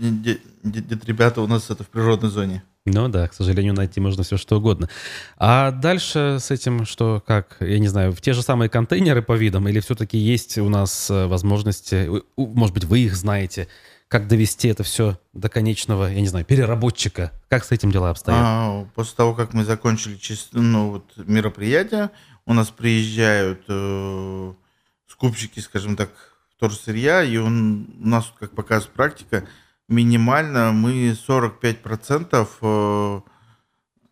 ребята 0.64 1.42
у 1.42 1.48
нас 1.48 1.70
это 1.70 1.84
в 1.84 1.90
природной 1.90 2.32
зоне. 2.32 2.64
Ну 2.86 3.08
да, 3.10 3.28
к 3.28 3.34
сожалению, 3.34 3.74
найти 3.74 4.00
можно 4.00 4.24
все 4.24 4.38
что 4.38 4.58
угодно. 4.58 4.90
А 5.38 5.72
дальше 5.72 6.38
с 6.40 6.50
этим 6.52 6.86
что, 6.86 7.22
как, 7.26 7.58
я 7.60 7.80
не 7.80 7.90
знаю, 7.90 8.14
в 8.14 8.22
те 8.22 8.34
же 8.34 8.42
самые 8.42 8.70
контейнеры 8.70 9.22
по 9.22 9.34
видам 9.34 9.68
или 9.68 9.80
все-таки 9.80 10.18
есть 10.18 10.58
у 10.58 10.70
нас 10.70 11.12
э, 11.12 11.28
возможности, 11.28 12.10
может 12.36 12.74
быть, 12.74 12.86
вы 12.86 13.00
их 13.02 13.16
знаете, 13.16 13.68
как 14.08 14.28
довести 14.28 14.70
это 14.70 14.84
все 14.84 15.20
до 15.34 15.50
конечного, 15.50 16.06
я 16.12 16.22
не 16.22 16.28
знаю, 16.28 16.46
переработчика? 16.46 17.32
Как 17.50 17.66
с 17.66 17.72
этим 17.72 17.92
дела 17.92 18.10
обстоят? 18.12 18.40
А, 18.42 18.86
после 18.96 19.16
того, 19.16 19.34
как 19.34 19.54
мы 19.54 19.66
закончили 19.66 20.18
чис- 20.18 20.50
ну, 20.54 20.92
вот, 20.92 21.14
мероприятие, 21.18 22.12
у 22.46 22.54
нас 22.54 22.70
приезжают 22.70 23.64
э, 23.68 24.54
скупщики, 25.08 25.60
скажем 25.60 25.96
так, 25.98 26.10
вторсырья, 26.56 27.24
и 27.24 27.38
он, 27.38 27.88
у 28.02 28.08
нас, 28.08 28.32
как 28.40 28.52
показывает 28.52 28.94
практика, 28.94 29.46
минимально 29.90 30.72
мы 30.72 31.12
45%, 31.12 32.48
э, 32.62 33.22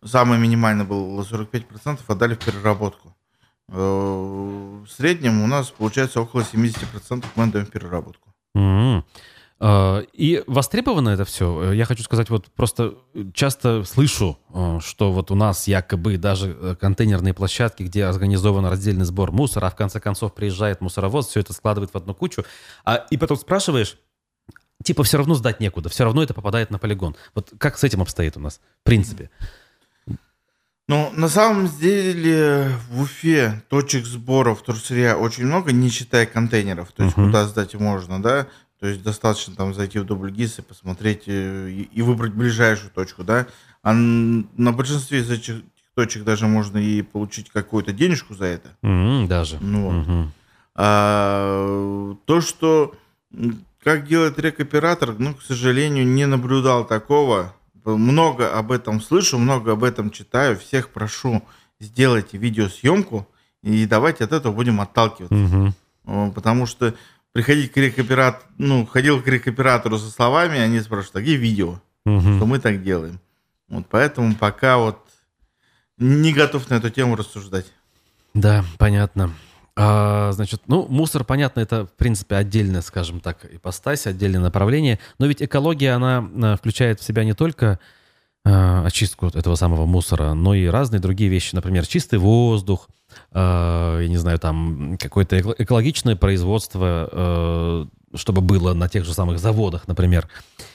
самое 0.06 0.40
минимальное 0.40 0.84
было 0.84 1.22
45% 1.24 2.00
отдали 2.06 2.34
в 2.34 2.38
переработку. 2.38 3.16
Э, 3.68 3.72
в 3.78 4.86
среднем 4.88 5.42
у 5.42 5.46
нас 5.46 5.70
получается 5.70 6.20
около 6.20 6.42
70% 6.42 7.24
мы 7.34 7.44
отдаем 7.44 7.64
в 7.66 7.70
переработку. 7.70 8.32
М. 8.54 9.04
А, 9.58 10.00
И 10.12 10.42
востребовано 10.46 11.08
это 11.10 11.24
все. 11.24 11.72
Я 11.72 11.86
хочу 11.86 12.02
сказать, 12.02 12.28
вот 12.28 12.46
просто 12.54 12.94
часто 13.32 13.84
слышу, 13.84 14.38
э, 14.52 14.80
что 14.84 15.12
вот 15.12 15.30
у 15.30 15.34
нас 15.34 15.66
якобы 15.66 16.18
даже 16.18 16.54
э, 16.60 16.76
контейнерные 16.78 17.32
площадки, 17.32 17.82
где 17.82 18.04
организован 18.04 18.66
раздельный 18.66 19.06
сбор 19.06 19.32
мусора, 19.32 19.66
а 19.66 19.70
в 19.70 19.76
конце 19.76 19.98
концов 19.98 20.34
приезжает 20.34 20.82
мусоровоз, 20.82 21.28
все 21.28 21.40
это 21.40 21.54
складывает 21.54 21.92
в 21.94 21.96
одну 21.96 22.14
кучу, 22.14 22.44
а, 22.84 22.96
и 23.10 23.16
потом 23.16 23.38
спрашиваешь, 23.38 23.96
типа 24.84 25.04
все 25.04 25.16
равно 25.16 25.34
сдать 25.34 25.58
некуда, 25.58 25.88
все 25.88 26.04
равно 26.04 26.22
это 26.22 26.34
попадает 26.34 26.70
на 26.70 26.78
полигон. 26.78 27.16
Вот 27.34 27.52
как 27.58 27.78
с 27.78 27.84
этим 27.84 28.02
обстоит 28.02 28.36
у 28.36 28.40
нас, 28.40 28.60
в 28.82 28.84
принципе? 28.84 29.30
Ну, 30.88 31.10
на 31.16 31.28
самом 31.28 31.66
деле 31.80 32.70
в 32.90 33.00
Уфе 33.02 33.60
точек 33.68 34.06
сбора 34.06 34.54
вторсырья 34.54 35.16
очень 35.16 35.44
много, 35.46 35.72
не 35.72 35.88
считая 35.88 36.26
контейнеров. 36.26 36.92
То 36.92 37.02
есть 37.04 37.16
Мгм. 37.16 37.26
куда 37.26 37.46
сдать 37.46 37.74
можно, 37.74 38.22
да? 38.22 38.46
То 38.80 38.86
есть 38.86 39.02
достаточно 39.02 39.54
там 39.54 39.72
зайти 39.74 39.98
в 39.98 40.04
дубльгиз 40.04 40.58
и 40.58 40.62
посмотреть 40.62 41.24
э, 41.26 41.70
и, 41.70 41.82
и 41.92 42.02
выбрать 42.02 42.32
ближайшую 42.34 42.90
точку, 42.90 43.24
да? 43.24 43.46
А 43.82 43.94
на 43.94 44.72
большинстве 44.72 45.20
из 45.20 45.30
этих 45.30 45.62
точек 45.94 46.24
даже 46.24 46.46
можно 46.46 46.76
и 46.76 47.00
получить 47.02 47.50
какую-то 47.50 47.92
денежку 47.92 48.34
за 48.34 48.46
это. 48.46 48.68
М, 48.82 49.26
Даже. 49.28 49.58
Ну, 49.60 49.84
вот. 49.84 50.06
Мгм. 50.06 50.32
А, 50.74 52.14
то, 52.26 52.40
что 52.40 52.94
как 53.82 54.06
делает 54.06 54.38
рекоператор, 54.38 55.14
ну, 55.18 55.34
к 55.34 55.42
сожалению, 55.42 56.06
не 56.06 56.26
наблюдал 56.26 56.84
такого. 56.86 57.54
Много 57.84 58.52
об 58.52 58.72
этом 58.72 59.00
слышу, 59.00 59.38
много 59.38 59.72
об 59.72 59.84
этом 59.84 60.10
читаю. 60.10 60.58
Всех 60.58 60.90
прошу, 60.90 61.42
сделайте 61.78 62.36
видеосъемку, 62.36 63.26
и 63.62 63.86
давайте 63.86 64.24
от 64.24 64.32
этого 64.32 64.52
будем 64.52 64.80
отталкиваться. 64.80 65.72
О, 66.04 66.30
Потому 66.32 66.66
что 66.66 66.94
приходить 67.36 67.70
к 67.70 67.76
рекоператору, 67.76 68.46
ну, 68.56 68.86
ходил 68.86 69.20
к 69.22 69.26
рекоператору 69.28 69.98
со 69.98 70.10
словами, 70.10 70.58
они 70.58 70.80
спрашивают, 70.80 71.16
а 71.16 71.20
где 71.20 71.36
видео, 71.36 71.82
Мгм. 72.06 72.38
что 72.38 72.46
мы 72.46 72.58
так 72.58 72.82
делаем? 72.82 73.20
Вот 73.68 73.84
поэтому 73.90 74.34
пока 74.34 74.78
вот 74.78 74.98
не 75.98 76.32
готов 76.32 76.70
на 76.70 76.76
эту 76.76 76.88
тему 76.88 77.14
рассуждать. 77.14 77.66
Да, 78.32 78.64
понятно. 78.78 79.34
А, 79.76 80.32
значит, 80.32 80.62
ну, 80.66 80.86
мусор, 80.88 81.24
понятно, 81.24 81.60
это, 81.60 81.84
в 81.84 81.92
принципе, 81.92 82.36
отдельная, 82.36 82.80
скажем 82.80 83.20
так, 83.20 83.44
ипостась, 83.52 84.06
отдельное 84.06 84.40
направление. 84.40 84.98
Но 85.18 85.26
ведь 85.26 85.42
экология, 85.42 85.90
она 85.92 86.26
а, 86.42 86.56
включает 86.56 87.00
в 87.00 87.04
себя 87.04 87.22
не 87.22 87.34
только 87.34 87.78
а, 88.46 88.86
очистку 88.86 89.26
этого 89.26 89.56
самого 89.56 89.84
мусора, 89.84 90.32
но 90.32 90.54
и 90.54 90.64
разные 90.68 91.00
другие 91.00 91.28
вещи. 91.28 91.54
Например, 91.54 91.86
чистый 91.86 92.18
воздух, 92.18 92.88
а, 93.32 93.98
я 94.00 94.08
не 94.08 94.16
знаю, 94.16 94.38
там 94.38 94.96
какое-то 95.00 95.38
эко- 95.38 95.54
экологичное 95.58 96.16
производство, 96.16 97.08
а, 97.12 97.86
чтобы 98.14 98.40
было 98.40 98.72
на 98.74 98.88
тех 98.88 99.04
же 99.04 99.12
самых 99.14 99.38
заводах, 99.38 99.88
например. 99.88 100.28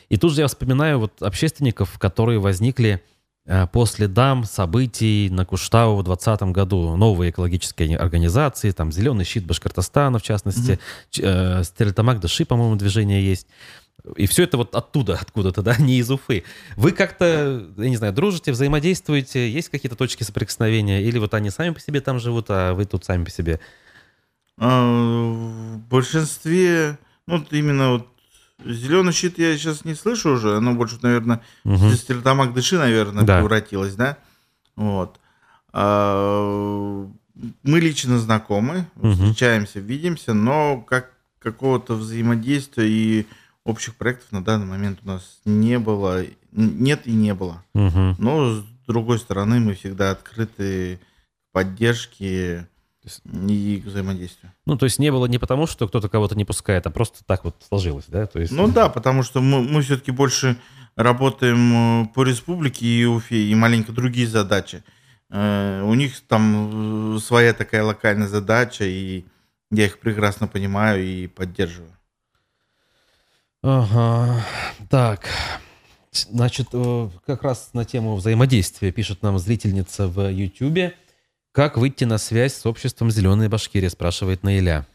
И 0.09 0.17
тут 0.17 0.33
же 0.33 0.41
я 0.41 0.47
вспоминаю 0.47 0.99
вот 0.99 1.21
общественников, 1.21 1.97
которые 1.97 2.39
возникли 2.39 3.01
э, 3.47 3.65
по 3.67 3.85
следам 3.87 4.43
событий 4.43 5.29
на 5.31 5.45
Куштау 5.45 5.95
в 5.97 6.03
2020 6.03 6.41
году. 6.53 6.95
Новые 6.95 7.31
экологические 7.31 7.97
организации, 7.97 8.69
там 8.71 8.91
«Зеленый 8.91 9.25
щит 9.25 9.45
Башкортостана», 9.47 10.19
в 10.19 10.21
частности, 10.21 10.79
ч- 11.09 11.23
э, 11.25 11.63
«Стерлитамак 11.63 12.19
Дыши», 12.19 12.45
по-моему, 12.45 12.75
движение 12.75 13.25
есть. 13.25 13.47
И 14.15 14.25
все 14.27 14.43
это 14.43 14.57
вот 14.57 14.75
оттуда, 14.75 15.17
откуда-то, 15.21 15.61
да, 15.61 15.75
не 15.79 15.97
из 15.99 16.09
Уфы. 16.09 16.43
Вы 16.75 16.91
как-то, 16.91 17.69
я 17.77 17.89
не 17.89 17.97
знаю, 17.97 18.13
дружите, 18.13 18.51
взаимодействуете, 18.51 19.49
есть 19.49 19.69
какие-то 19.69 19.95
точки 19.95 20.23
соприкосновения? 20.23 21.01
Или 21.03 21.19
вот 21.19 21.33
они 21.33 21.49
сами 21.49 21.71
по 21.73 21.79
себе 21.79 22.01
там 22.01 22.19
живут, 22.19 22.47
а 22.49 22.73
вы 22.73 22.85
тут 22.85 23.05
сами 23.05 23.23
по 23.23 23.29
себе? 23.31 23.59
А, 24.57 25.31
В 25.33 25.77
большинстве, 25.89 26.97
ну, 27.27 27.37
вот 27.39 27.51
именно 27.53 27.91
вот 27.91 28.07
зеленый 28.65 29.13
щит 29.13 29.37
я 29.39 29.55
сейчас 29.57 29.85
не 29.85 29.95
слышу 29.95 30.31
уже, 30.33 30.57
оно 30.57 30.73
больше, 30.73 30.97
наверное, 31.01 31.41
в 31.63 31.95
Стерлитамак 31.95 32.53
Дыши, 32.53 32.77
наверное, 32.77 33.23
Да. 33.23 33.37
превратилось, 33.39 33.95
да? 33.95 34.17
Вот. 34.75 35.19
А, 35.73 37.07
Мы 37.63 37.79
лично 37.79 38.19
знакомы, 38.19 38.85
Мгм. 38.95 39.13
встречаемся, 39.13 39.79
видимся, 39.79 40.33
но 40.33 40.79
как 40.81 41.11
какого-то 41.39 41.95
взаимодействия 41.95 42.87
и 42.87 43.25
общих 43.63 43.95
проектов 43.95 44.31
на 44.31 44.43
данный 44.43 44.65
момент 44.65 44.99
у 45.03 45.07
нас 45.07 45.39
не 45.45 45.79
было, 45.79 46.25
нет 46.51 47.01
и 47.05 47.11
не 47.11 47.33
было. 47.33 47.63
Мгм. 47.73 48.15
Но, 48.19 48.55
с 48.55 48.63
другой 48.87 49.19
стороны, 49.19 49.59
мы 49.59 49.73
всегда 49.75 50.11
открыты 50.11 50.97
к 50.97 51.53
поддержке 51.53 52.67
и 53.47 53.81
к 53.83 53.87
взаимодействию. 53.87 54.51
Ну, 54.65 54.77
то 54.77 54.85
есть 54.85 54.99
не 54.99 55.11
было 55.11 55.25
не 55.25 55.39
потому, 55.39 55.65
что 55.65 55.87
кто-то 55.87 56.07
кого-то 56.07 56.35
не 56.35 56.45
пускает, 56.45 56.85
а 56.85 56.91
просто 56.91 57.23
так 57.25 57.43
вот 57.43 57.55
сложилось, 57.67 58.05
да? 58.07 58.27
То 58.27 58.39
есть... 58.39 58.51
Ну 58.51 58.67
да, 58.67 58.89
потому 58.89 59.23
что 59.23 59.41
мы, 59.41 59.61
мы 59.61 59.81
все-таки 59.81 60.11
больше 60.11 60.57
работаем 60.95 62.03
э, 62.03 62.07
по 62.13 62.23
республике 62.23 62.85
и 62.85 63.05
Уфе, 63.05 63.43
и 63.43 63.55
маленько 63.55 63.91
другие 63.91 64.27
задачи. 64.27 64.83
Э, 65.29 65.81
У 65.83 65.93
них 65.95 66.19
там 66.27 67.15
э, 67.15 67.19
своя 67.19 67.53
такая 67.53 67.83
локальная 67.83 68.27
задача, 68.27 68.85
и 68.85 69.25
я 69.71 69.85
их 69.85 69.99
прекрасно 69.99 70.47
понимаю 70.47 71.03
и 71.03 71.27
поддерживаю. 71.27 71.97
Ага, 73.63 74.43
так. 74.89 75.29
Значит, 76.11 76.69
э, 76.73 77.09
как 77.27 77.43
раз 77.43 77.69
на 77.73 77.85
тему 77.85 78.15
взаимодействия 78.15 78.91
пишет 78.91 79.21
нам 79.21 79.37
зрительница 79.37 80.07
в 80.07 80.31
Ютьюбе. 80.31 80.95
Как 81.51 81.77
выйти 81.77 82.05
на 82.05 82.17
связь 82.17 82.55
с 82.55 82.65
обществом 82.65 83.11
«Зеленые 83.11 83.49
Башкирия?» 83.49 83.89
спрашивает 83.89 84.41
Наиля. 84.41 84.87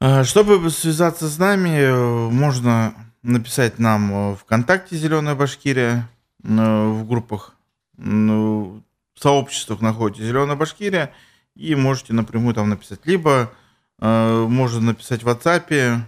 А, 0.00 0.22
Чтобы 0.22 0.70
связаться 0.70 1.28
с 1.28 1.36
нами, 1.36 1.70
э, 1.70 2.30
можно 2.30 2.94
написать 3.22 3.80
нам 3.80 4.32
э, 4.32 4.36
ВКонтакте 4.36 4.96
«Зеленая 4.96 5.34
Башкирия» 5.34 6.08
в 6.40 7.04
группах. 7.08 7.54
В 7.96 8.82
сообществах 9.18 9.80
находите 9.80 10.24
«Зеленая 10.24 10.56
Башкирия» 10.56 11.12
и 11.56 11.74
можете 11.74 12.12
напрямую 12.12 12.54
там 12.54 12.68
написать. 12.68 13.00
Либо 13.04 13.50
можно 13.98 14.80
написать 14.80 15.22
в 15.22 15.28
WhatsApp. 15.28 16.02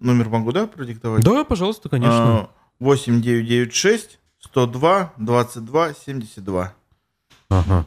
Номер 0.00 0.28
могу, 0.30 0.50
да, 0.52 0.66
продиктовать? 0.66 1.22
Да, 1.22 1.44
пожалуйста, 1.44 1.88
конечно. 1.88 2.40
А, 2.40 2.50
8996 2.80 4.18
102 4.40 5.12
22 5.18 5.94
72. 5.94 6.74
Ага. 7.50 7.86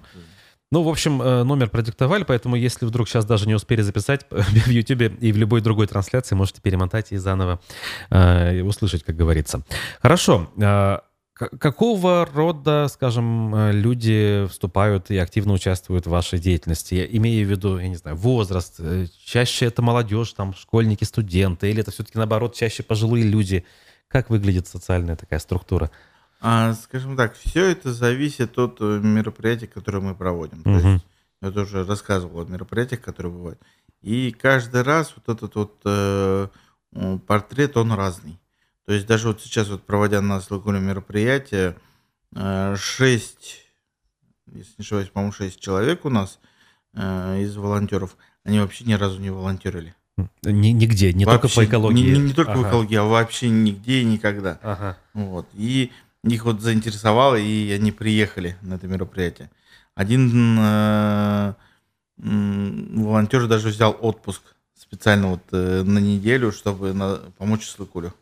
Ну, 0.71 0.81
в 0.81 0.89
общем, 0.89 1.21
э, 1.21 1.43
номер 1.43 1.69
продиктовали, 1.69 2.23
поэтому 2.23 2.55
если 2.55 2.85
вдруг 2.85 3.07
сейчас 3.07 3.25
даже 3.25 3.47
не 3.47 3.53
успели 3.53 3.81
записать 3.81 4.25
в 4.31 4.67
YouTube 4.67 5.19
и 5.19 5.31
в 5.31 5.37
любой 5.37 5.61
другой 5.61 5.87
трансляции, 5.87 6.35
можете 6.35 6.61
перемотать 6.61 7.11
и 7.11 7.17
заново 7.17 7.59
э, 8.09 8.61
услышать, 8.61 9.03
как 9.03 9.15
говорится. 9.15 9.63
Хорошо. 10.01 10.51
Какого 11.33 12.27
рода, 12.31 12.87
скажем, 12.89 13.55
э, 13.55 13.71
люди 13.71 14.45
вступают 14.51 15.09
и 15.09 15.17
активно 15.17 15.53
участвуют 15.53 16.05
в 16.05 16.11
вашей 16.11 16.37
деятельности? 16.37 16.93
Я 16.93 17.05
имею 17.07 17.47
в 17.47 17.49
виду, 17.49 17.79
я 17.79 17.87
не 17.87 17.95
знаю, 17.95 18.15
возраст. 18.17 18.75
Э, 18.79 19.07
чаще 19.25 19.65
это 19.65 19.81
молодежь, 19.81 20.33
там, 20.33 20.53
школьники, 20.53 21.03
студенты, 21.03 21.71
или 21.71 21.81
это 21.81 21.89
все-таки, 21.89 22.19
наоборот, 22.19 22.53
чаще 22.55 22.83
пожилые 22.83 23.25
люди? 23.25 23.65
Как 24.07 24.29
выглядит 24.29 24.67
социальная 24.67 25.15
такая 25.15 25.39
структура? 25.39 25.89
А, 26.39 26.73
скажем 26.73 27.17
так, 27.17 27.35
все 27.35 27.71
это 27.71 27.91
зависит 27.93 28.59
от 28.59 28.77
э, 28.79 28.99
мероприятий, 29.01 29.65
которые 29.65 30.01
мы 30.03 30.13
проводим. 30.13 30.61
То 30.61 30.69
Мгм. 30.69 30.93
есть 30.93 31.05
я 31.41 31.51
тоже 31.51 31.83
рассказывал 31.83 32.41
о 32.41 32.45
мероприятиях, 32.45 33.01
которые 33.01 33.31
бывают. 33.31 33.59
И 34.03 34.31
каждый 34.31 34.83
раз 34.83 35.13
вот 35.15 35.35
этот 35.35 35.55
вот 35.55 35.81
э, 35.85 36.47
портрет, 37.25 37.75
он 37.75 37.93
разный. 37.93 38.37
То 38.85 38.93
есть 38.93 39.07
даже 39.07 39.27
вот 39.29 39.41
сейчас 39.41 39.69
вот 39.69 39.83
проводя 39.85 40.21
на 40.21 40.41
Слокуле 40.41 40.79
мероприятие, 40.79 41.77
э, 42.35 42.75
шесть, 42.77 43.61
если 44.47 44.73
не 44.77 44.81
ошибаюсь, 44.83 45.09
по-моему, 45.09 45.31
шесть 45.33 45.59
человек 45.59 46.03
у 46.05 46.09
нас 46.09 46.39
э, 46.95 47.41
из 47.41 47.55
волонтеров, 47.55 48.17
они 48.43 48.59
вообще 48.59 48.83
ни 48.83 48.93
разу 48.93 49.19
не 49.19 49.29
волонтерили. 49.29 49.95
Ни- 50.43 50.67
нигде, 50.69 51.11
не 51.13 51.25
только 51.25 51.47
по 51.47 51.55
Вообще, 51.55 51.65
экологии. 51.65 52.11
Не, 52.11 52.19
не- 52.19 52.33
только 52.33 52.51
по 52.53 52.59
Ага. 52.59 52.69
экологии, 52.69 52.95
а 52.97 53.03
вообще 53.03 53.49
нигде 53.49 54.01
и 54.01 54.03
никогда. 54.05 54.59
Ага. 54.61 54.97
Вот. 55.13 55.47
И 55.53 55.91
их 56.23 56.45
вот 56.45 56.61
заинтересовало, 56.61 57.35
и 57.35 57.71
они 57.71 57.91
приехали 57.91 58.57
на 58.61 58.75
это 58.75 58.87
мероприятие. 58.87 59.49
Один 59.95 60.57
э, 60.59 61.53
волонтер 62.17 63.47
даже 63.47 63.69
взял 63.69 63.95
отпуск 63.99 64.41
специально 64.77 65.29
вот 65.29 65.41
э, 65.51 65.83
на 65.83 65.99
неделю, 65.99 66.51
чтобы 66.51 66.93
на- 66.93 67.21
помочь 67.37 67.65
Слыкулю. 67.67 68.13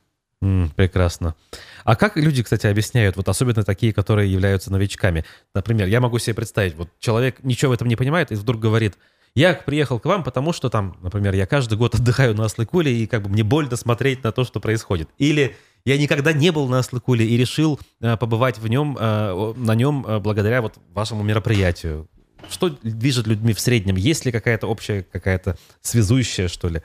М, 0.42 0.72
прекрасно. 0.76 1.36
А 1.84 1.96
как 1.96 2.18
люди, 2.18 2.42
кстати, 2.42 2.66
объясняют, 2.66 3.16
вот 3.16 3.30
особенно 3.30 3.64
такие, 3.64 3.94
которые 3.94 4.32
являются 4.32 4.72
новичками? 4.72 5.24
Например, 5.54 5.88
я 5.88 6.02
могу 6.02 6.18
себе 6.18 6.34
представить, 6.34 6.76
вот 6.76 6.90
человек 7.00 7.44
ничего 7.44 7.72
в 7.72 7.74
этом 7.76 7.88
не 7.88 7.96
понимает 7.96 8.32
и 8.32 8.36
вдруг 8.36 8.60
говорит, 8.60 8.98
я 9.36 9.54
приехал 9.54 10.00
к 10.00 10.06
вам, 10.06 10.24
потому 10.24 10.52
что 10.52 10.70
там, 10.70 10.98
например, 11.02 11.36
я 11.36 11.46
каждый 11.46 11.78
год 11.78 11.96
отдыхаю 12.00 12.36
на 12.36 12.46
Аслыкуле, 12.46 12.92
и 12.92 13.08
как 13.08 13.22
бы 13.24 13.30
мне 13.30 13.44
больно 13.44 13.76
смотреть 13.76 14.24
на 14.24 14.32
то, 14.32 14.44
что 14.44 14.60
происходит. 14.60 15.10
Или 15.20 15.56
я 15.86 15.98
никогда 15.98 16.34
не 16.34 16.52
был 16.52 16.68
на 16.68 16.80
Аслыкуле 16.80 17.26
и 17.26 17.38
решил 17.38 17.80
э, 18.02 18.18
побывать 18.18 18.58
в 18.58 18.68
нем, 18.68 18.98
э, 19.00 19.54
на 19.56 19.76
нем 19.76 20.06
э, 20.08 20.20
благодаря 20.20 20.62
вот 20.62 20.76
вашему 20.90 21.24
мероприятию. 21.24 22.08
Что 22.50 22.70
движет 22.70 23.28
людьми 23.28 23.54
в 23.54 23.60
среднем? 23.60 23.96
Есть 23.96 24.26
ли 24.26 24.32
какая-то 24.32 24.68
общая, 24.68 25.04
какая-то 25.04 25.58
связующая, 25.82 26.48
что 26.48 26.70
ли? 26.70 26.82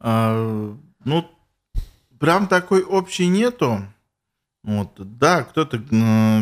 А, 0.00 0.74
ну, 1.04 1.30
прям 2.22 2.46
такой 2.46 2.84
общей 2.84 3.26
нету. 3.26 3.82
Вот, 4.62 4.92
да, 4.96 5.42
кто-то, 5.42 5.82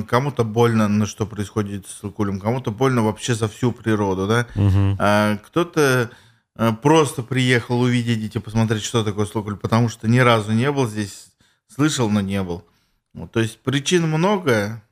кому-то 0.07 0.45
больно, 0.45 0.89
на 0.89 1.07
что 1.07 1.25
происходит 1.25 1.87
с 1.87 2.01
Слыкулем, 2.01 2.39
кому-то 2.39 2.71
больно 2.71 3.03
вообще 3.03 3.35
за 3.35 3.49
всю 3.49 3.73
природу, 3.73 4.27
да. 4.29 4.47
Мгм. 4.57 4.97
А, 4.99 5.39
кто-то 5.39 6.11
а, 6.55 6.75
просто 6.75 7.23
приехал 7.23 7.81
увидеть 7.81 8.37
и 8.37 8.41
посмотреть, 8.41 8.83
что 8.83 9.03
такое 9.03 9.25
Слокуль, 9.25 9.57
потому 9.57 9.89
что 9.89 10.07
ни 10.07 10.19
разу 10.19 10.53
не 10.53 10.71
был 10.71 10.87
здесь, 10.87 11.29
слышал, 11.67 12.11
но 12.11 12.21
не 12.21 12.43
был. 12.43 12.63
Вот, 13.15 13.33
то 13.33 13.41
есть 13.41 13.59
причин 13.61 14.07
много, 14.07 14.83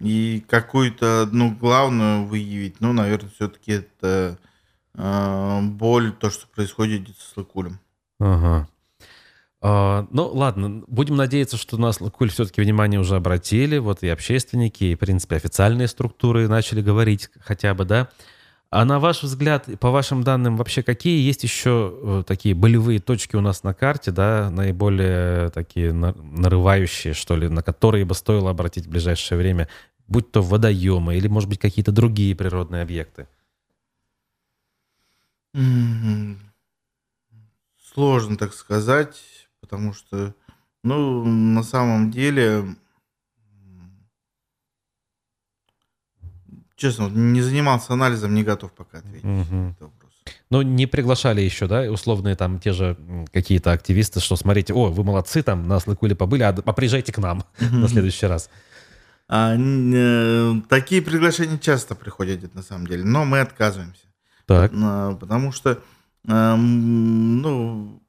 и 0.00 0.44
какую-то 0.48 1.22
одну 1.22 1.52
главную 1.52 2.24
выявить, 2.24 2.80
ну, 2.80 2.92
наверное, 2.92 3.30
все-таки 3.30 3.72
это 3.72 4.38
а, 4.94 5.60
боль, 5.62 6.12
то, 6.12 6.30
что 6.30 6.48
происходит 6.48 7.10
с 7.16 7.34
Слыкулем. 7.34 7.78
Ага. 8.18 8.68
А, 9.62 10.06
ну, 10.10 10.28
ладно, 10.28 10.82
будем 10.86 11.16
надеяться, 11.16 11.56
что 11.58 11.76
на 11.76 11.92
Куль 11.92 12.30
все-таки 12.30 12.62
внимание 12.62 12.98
уже 12.98 13.16
обратили, 13.16 13.76
вот 13.78 14.02
и 14.02 14.08
общественники, 14.08 14.84
и, 14.84 14.94
в 14.94 14.98
принципе, 14.98 15.36
официальные 15.36 15.88
структуры 15.88 16.48
начали 16.48 16.80
говорить 16.80 17.28
хотя 17.40 17.74
бы, 17.74 17.84
да? 17.84 18.08
А 18.70 18.84
на 18.84 19.00
ваш 19.00 19.22
взгляд, 19.22 19.66
по 19.80 19.90
вашим 19.90 20.22
данным, 20.22 20.56
вообще 20.56 20.82
какие 20.84 21.20
есть 21.26 21.42
еще 21.42 21.92
э, 22.02 22.24
такие 22.26 22.54
болевые 22.54 23.00
точки 23.00 23.34
у 23.36 23.40
нас 23.40 23.64
на 23.64 23.74
карте, 23.74 24.12
да, 24.12 24.48
наиболее 24.50 25.50
такие 25.50 25.92
на- 25.92 26.14
нарывающие, 26.14 27.12
что 27.12 27.36
ли, 27.36 27.48
на 27.48 27.62
которые 27.62 28.04
бы 28.04 28.14
стоило 28.14 28.50
обратить 28.50 28.86
в 28.86 28.90
ближайшее 28.90 29.38
время, 29.38 29.68
будь 30.06 30.30
то 30.30 30.40
водоемы 30.40 31.16
или, 31.16 31.26
может 31.26 31.48
быть, 31.48 31.58
какие-то 31.58 31.90
другие 31.92 32.36
природные 32.36 32.82
объекты? 32.82 33.26
М, 35.54 36.38
Сложно 37.92 38.36
так 38.36 38.54
сказать, 38.54 39.39
потому 39.60 39.92
что, 39.92 40.34
ну, 40.82 41.24
на 41.24 41.62
самом 41.62 42.10
деле, 42.10 42.64
честно, 46.76 47.08
не 47.08 47.42
занимался 47.42 47.92
анализом, 47.92 48.34
не 48.34 48.42
готов 48.42 48.72
пока 48.72 48.98
ответить 48.98 49.24
Мгм. 49.24 49.64
на 49.66 49.70
этот 49.70 49.82
вопрос. 49.82 50.10
Ну, 50.50 50.62
не 50.62 50.86
приглашали 50.86 51.40
еще, 51.40 51.66
да, 51.66 51.82
условные 51.90 52.36
там 52.36 52.58
те 52.58 52.72
же 52.72 52.96
какие-то 53.32 53.72
активисты, 53.72 54.20
что 54.20 54.36
смотрите, 54.36 54.72
о, 54.74 54.88
вы 54.90 55.04
молодцы, 55.04 55.42
там 55.42 55.68
на 55.68 55.80
Слыкуле 55.80 56.14
побыли, 56.14 56.42
а, 56.42 56.48
а 56.50 56.72
приезжайте 56.72 57.12
к 57.12 57.18
нам 57.18 57.44
на 57.60 57.88
следующий 57.88 58.26
раз. 58.26 58.50
А, 59.28 59.54
э, 59.56 60.54
такие 60.68 61.02
приглашения 61.02 61.58
часто 61.58 61.94
приходят, 61.94 62.52
на 62.54 62.62
самом 62.62 62.86
деле, 62.86 63.04
но 63.04 63.24
мы 63.24 63.40
отказываемся. 63.40 64.06
Так. 64.46 64.72
А, 64.74 65.14
Потому 65.14 65.52
что, 65.52 65.80
эм, 66.26 67.40
ну, 67.40 68.02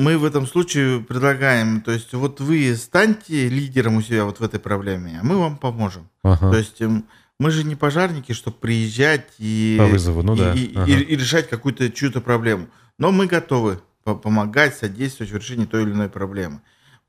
мы 0.00 0.18
в 0.18 0.24
этом 0.24 0.46
случае 0.46 1.00
предлагаем, 1.00 1.80
то 1.80 1.92
есть 1.92 2.12
вот 2.12 2.40
вы 2.40 2.74
станьте 2.76 3.48
лидером 3.48 3.96
у 3.96 4.02
себя 4.02 4.24
вот 4.24 4.40
в 4.40 4.42
этой 4.42 4.58
проблеме, 4.60 5.18
а 5.20 5.24
мы 5.24 5.38
вам 5.38 5.56
поможем. 5.56 6.08
Ага. 6.22 6.50
То 6.50 6.58
есть 6.58 6.80
эм, 6.80 7.04
мы 7.38 7.50
же 7.50 7.64
не 7.64 7.76
пожарники, 7.76 8.32
чтобы 8.32 8.56
приезжать 8.56 9.28
и, 9.38 9.76
По 9.78 9.86
вызову, 9.86 10.22
ну 10.22 10.34
и, 10.34 10.38
да. 10.38 10.52
и- 10.54 10.74
Ага. 10.74 10.86
и- 10.90 11.02
и 11.02 11.16
решать 11.16 11.48
какую-то 11.48 11.90
чью-то 11.90 12.20
проблему. 12.20 12.68
Но 12.98 13.12
мы 13.12 13.26
готовы 13.26 13.80
по- 14.04 14.14
помогать, 14.14 14.76
содействовать 14.76 15.32
в 15.32 15.36
решении 15.36 15.66
той 15.66 15.82
или 15.82 15.92
иной 15.92 16.08
проблемы. 16.08 16.60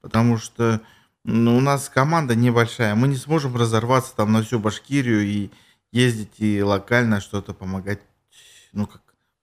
Потому 0.02 0.38
что 0.38 0.82
ну, 1.24 1.56
у 1.58 1.62
нас 1.62 1.88
команда 1.88 2.34
небольшая, 2.36 2.96
мы 2.96 3.08
не 3.08 3.16
сможем 3.16 3.56
разорваться 3.56 4.16
там 4.16 4.32
на 4.32 4.42
всю 4.44 4.58
Башкирию 4.60 5.22
и 5.22 5.50
ездить 5.92 6.32
и 6.40 6.64
локально 6.64 7.22
что-то 7.22 7.54
помогать, 7.54 8.00
ну, 8.74 8.88
как 8.88 9.02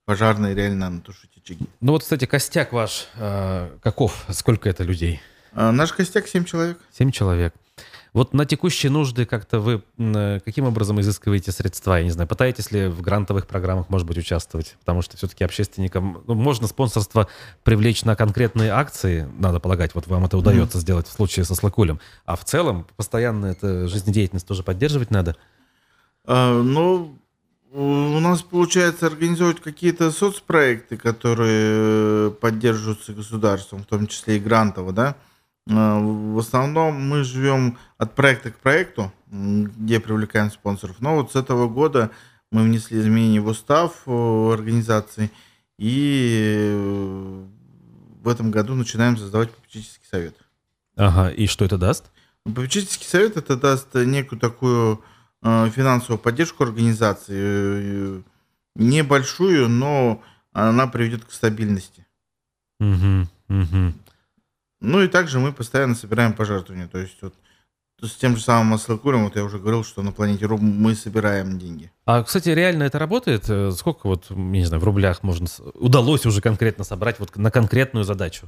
пожарные 0.09 0.55
реально 0.55 0.89
на 0.89 1.01
тушить 1.01 1.29
очаги. 1.37 1.67
Ну 1.81 1.91
вот, 1.91 2.01
кстати, 2.01 2.25
костяк 2.25 2.73
ваш 2.73 3.09
э, 3.17 3.69
каков? 3.83 4.25
Сколько 4.29 4.67
это 4.67 4.83
людей? 4.83 5.21
А 5.53 5.71
наш 5.71 5.93
костяк 5.93 6.27
7 6.27 6.45
человек. 6.45 6.79
Семь 6.91 7.11
человек. 7.11 7.53
Вот 8.13 8.33
на 8.33 8.47
текущие 8.47 8.91
нужды 8.91 9.27
как-то 9.27 9.59
вы 9.59 9.83
э, 9.99 10.39
каким 10.43 10.65
образом 10.65 10.99
изыскиваете 10.99 11.51
средства? 11.51 11.99
Я 11.99 12.05
не 12.05 12.09
знаю, 12.09 12.27
пытаетесь 12.27 12.71
ли 12.71 12.87
в 12.87 13.01
грантовых 13.01 13.45
программах, 13.45 13.89
может 13.89 14.07
быть, 14.07 14.17
участвовать? 14.17 14.77
Потому 14.79 15.03
что 15.03 15.15
все-таки 15.15 15.43
общественникам 15.43 16.23
ну, 16.25 16.33
можно 16.33 16.65
спонсорство 16.65 17.27
привлечь 17.61 18.03
на 18.03 18.15
конкретные 18.15 18.71
акции, 18.71 19.29
надо 19.37 19.59
полагать, 19.59 19.93
вот 19.93 20.07
вам 20.07 20.25
это 20.25 20.39
удается 20.39 20.79
сделать 20.79 21.05
в 21.05 21.11
случае 21.11 21.45
со 21.45 21.53
Слакулем. 21.53 21.99
А 22.25 22.35
в 22.35 22.43
целом 22.45 22.87
постоянно 22.95 23.45
это 23.45 23.87
жизнедеятельность 23.87 24.47
тоже 24.47 24.63
поддерживать 24.63 25.11
надо? 25.11 25.35
А, 26.25 26.59
ну, 26.63 27.15
у 27.71 28.19
нас 28.19 28.41
получается 28.41 29.07
организовывать 29.07 29.61
какие-то 29.61 30.11
соцпроекты, 30.11 30.97
которые 30.97 32.31
поддерживаются 32.31 33.13
государством, 33.13 33.83
в 33.83 33.85
том 33.85 34.07
числе 34.07 34.37
и 34.37 34.39
грантово, 34.39 34.91
да. 34.91 35.15
А, 35.69 35.99
В 35.99 36.39
основном 36.39 36.95
мы 36.95 37.23
живем 37.23 37.77
от 37.97 38.15
проекта 38.15 38.51
к 38.51 38.57
проекту, 38.57 39.11
где 39.27 39.99
привлекаем 39.99 40.51
спонсоров. 40.51 40.97
Но 40.99 41.15
вот 41.15 41.31
с 41.31 41.35
этого 41.35 41.67
года 41.67 42.11
мы 42.51 42.63
внесли 42.63 42.99
изменения 42.99 43.41
в 43.41 43.47
устав 43.47 44.01
э, 44.07 44.49
организации 44.51 45.29
и 45.77 46.71
э, 46.73 47.43
в 48.23 48.27
этом 48.27 48.49
году 48.49 48.73
начинаем 48.73 49.17
создавать 49.17 49.51
попечительский 49.51 50.07
совет. 50.09 50.35
Ага, 50.95 51.29
и 51.29 51.45
что 51.45 51.65
это 51.65 51.77
даст? 51.77 52.05
Попечительский 52.43 53.05
совет 53.05 53.37
это 53.37 53.55
даст 53.55 53.93
некую 53.93 54.39
такую 54.39 54.95
э, 54.95 55.18
финансовую 55.41 56.19
поддержку 56.19 56.63
организации, 56.63 57.37
э, 57.37 58.21
небольшую, 58.75 59.69
но 59.69 60.21
она 60.53 60.87
приведет 60.87 61.25
к 61.25 61.31
стабильности. 61.31 62.05
Угу, 62.79 63.27
угу. 63.49 63.93
Ну 64.81 65.01
и 65.01 65.07
также 65.07 65.39
мы 65.39 65.51
постоянно 65.51 65.95
собираем 65.95 66.33
пожертвования. 66.33 66.87
То 66.87 66.99
есть 66.99 67.17
вот 67.21 67.33
с 68.01 68.15
тем 68.15 68.37
же 68.37 68.43
самым 68.43 68.67
Маслакуром, 68.67 69.25
вот 69.25 69.35
я 69.35 69.43
уже 69.43 69.59
говорил, 69.59 69.83
что 69.83 70.01
на 70.01 70.11
планете 70.11 70.45
Руб 70.45 70.61
мы 70.61 70.95
собираем 70.95 71.59
деньги. 71.59 71.91
А, 72.05 72.23
кстати, 72.23 72.49
реально 72.49 72.83
это 72.83 72.97
работает? 72.97 73.49
Э, 73.49 73.71
Сколько 73.71 74.07
вот, 74.07 74.29
не 74.29 74.63
знаю, 74.65 74.81
в 74.81 74.85
рублях 74.85 75.21
можно... 75.23 75.47
Удалось 75.73 76.25
уже 76.25 76.41
конкретно 76.41 76.85
собрать 76.85 77.19
вот 77.19 77.35
на 77.35 77.51
конкретную 77.51 78.05
задачу? 78.05 78.47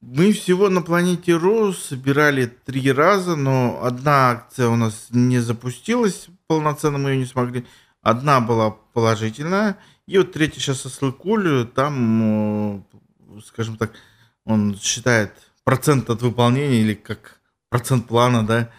Мы 0.00 0.32
всего 0.32 0.70
на 0.70 0.80
планете 0.80 1.34
Ру 1.34 1.72
собирали 1.72 2.46
три 2.46 2.90
раза, 2.90 3.36
но 3.36 3.80
одна 3.82 4.30
акция 4.30 4.68
у 4.68 4.76
нас 4.76 5.08
не 5.10 5.40
запустилась, 5.40 6.28
полноценно 6.46 6.96
мы 6.96 7.10
ее 7.10 7.18
не 7.18 7.26
смогли. 7.26 7.66
Одна 8.00 8.40
была 8.40 8.70
положительная, 8.70 9.76
и 10.06 10.16
вот 10.16 10.32
третья 10.32 10.58
сейчас 10.58 10.80
со 10.80 10.88
Слыкуль, 10.88 11.66
там, 11.74 12.86
скажем 13.44 13.76
так, 13.76 13.92
он 14.46 14.74
считает 14.78 15.32
процент 15.64 16.08
от 16.08 16.22
выполнения 16.22 16.80
или 16.80 16.94
как 16.94 17.40
процент 17.68 18.08
плана, 18.08 18.46
да, 18.46 18.70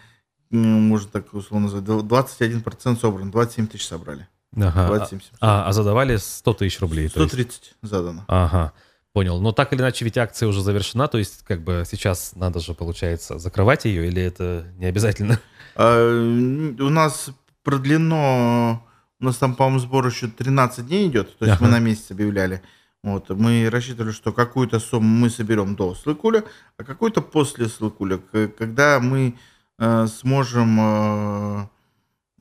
можно 0.50 1.08
так 1.08 1.32
условно 1.34 1.68
назвать, 1.68 1.84
21% 1.84 2.98
собран, 2.98 3.30
27 3.30 3.68
тысяч 3.68 3.86
собрали. 3.86 4.26
Ага. 4.56 4.88
27 4.88 5.20
а, 5.40 5.68
а 5.68 5.72
задавали 5.72 6.16
100 6.16 6.54
тысяч 6.54 6.80
рублей? 6.80 7.08
130 7.08 7.76
задано. 7.80 8.24
Ага. 8.26 8.72
Понял. 9.12 9.40
Но 9.40 9.52
так 9.52 9.72
или 9.72 9.80
иначе, 9.80 10.04
ведь 10.04 10.16
акция 10.16 10.48
уже 10.48 10.62
завершена, 10.62 11.06
то 11.06 11.18
есть 11.18 11.44
как 11.46 11.62
бы 11.62 11.84
сейчас 11.88 12.32
надо 12.34 12.60
же, 12.60 12.72
получается, 12.72 13.38
закрывать 13.38 13.84
ее, 13.84 14.06
или 14.06 14.22
это 14.22 14.66
не 14.78 14.86
обязательно? 14.86 15.38
А, 15.74 16.04
у 16.04 16.90
нас 16.90 17.30
продлено, 17.64 18.86
у 19.18 19.24
нас 19.24 19.36
там, 19.38 19.54
по-моему, 19.54 19.78
сбор 19.78 20.06
еще 20.06 20.28
13 20.28 20.86
дней 20.86 21.08
идет, 21.08 21.38
то 21.38 21.46
есть 21.46 21.56
ага. 21.56 21.64
мы 21.64 21.70
на 21.70 21.78
месяц 21.78 22.10
объявляли. 22.10 22.60
Вот, 23.02 23.30
мы 23.30 23.70
рассчитывали, 23.70 24.12
что 24.12 24.34
какую-то 24.34 24.78
сумму 24.78 25.08
мы 25.08 25.30
соберем 25.30 25.74
до 25.74 25.94
Слыкуля, 25.94 26.44
а 26.76 26.84
какую-то 26.84 27.22
после 27.22 27.68
Слыкуля, 27.68 28.18
когда 28.58 29.00
мы 29.00 29.34
э, 29.78 30.06
сможем 30.08 31.68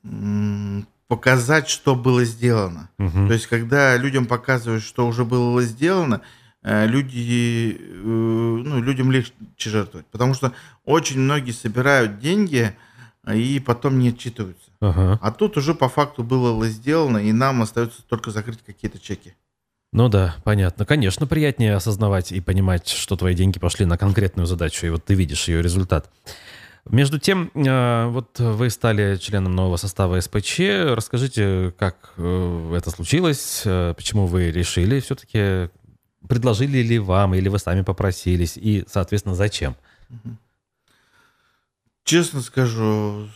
э, 0.04 0.84
показать, 1.08 1.68
что 1.68 1.96
было 1.96 2.26
сделано. 2.26 2.90
Угу. 3.00 3.28
То 3.28 3.34
есть, 3.34 3.48
когда 3.48 3.98
людям 3.98 4.26
показывают, 4.26 4.84
что 4.84 5.08
уже 5.08 5.26
было 5.26 5.62
сделано, 5.64 6.22
люди, 6.64 7.78
э, 7.80 8.04
ну, 8.04 8.82
людям 8.82 9.12
легче 9.12 9.34
жертвовать. 9.58 10.06
Потому 10.08 10.34
что 10.34 10.52
очень 10.86 11.20
многие 11.20 11.52
собирают 11.52 12.20
деньги 12.20 12.76
э, 13.26 13.38
и 13.38 13.60
потом 13.60 14.00
не 14.00 14.10
отчитываются. 14.10 14.70
Ага. 14.80 15.20
А 15.22 15.32
тут 15.32 15.58
уже 15.58 15.74
по 15.74 15.90
факту 15.90 16.24
было 16.24 16.68
сделано, 16.68 17.18
и 17.18 17.32
нам 17.32 17.62
остается 17.62 18.04
только 18.08 18.32
закрыть 18.32 18.60
какие-то 18.66 19.00
чеки. 19.00 19.34
Ну 19.94 20.08
да, 20.08 20.36
понятно. 20.44 20.86
Конечно, 20.86 21.28
приятнее 21.28 21.76
осознавать 21.76 22.32
и 22.32 22.40
понимать, 22.40 22.88
что 22.88 23.18
твои 23.18 23.34
деньги 23.34 23.60
пошли 23.60 23.86
на 23.86 23.98
конкретную 23.98 24.46
задачу, 24.46 24.86
и 24.86 24.90
вот 24.90 25.04
ты 25.04 25.16
видишь 25.16 25.48
ее 25.48 25.62
результат. 25.62 26.10
Между 26.90 27.20
тем, 27.20 27.52
вот 27.54 28.40
вы 28.40 28.70
стали 28.70 29.18
членом 29.18 29.54
нового 29.54 29.78
состава 29.78 30.20
СПЧ. 30.20 30.60
Расскажите, 30.96 31.74
как 31.78 32.14
это 32.18 32.90
случилось, 32.90 33.62
почему 33.64 34.26
вы 34.26 34.50
решили 34.50 35.00
все-таки 35.00 35.70
предложили 36.28 36.80
ли 36.80 37.00
вам, 37.00 37.36
или 37.36 37.50
вы 37.50 37.60
сами 37.60 37.82
попросились, 37.82 38.58
и, 38.58 38.86
соответственно, 38.88 39.36
зачем? 39.36 39.76
Честно 42.04 42.42
скажу, 42.42 43.30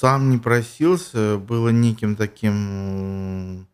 сам 0.00 0.30
не 0.30 0.38
просился, 0.38 1.38
было 1.38 1.68
неким 1.68 2.16
таким, 2.16 3.66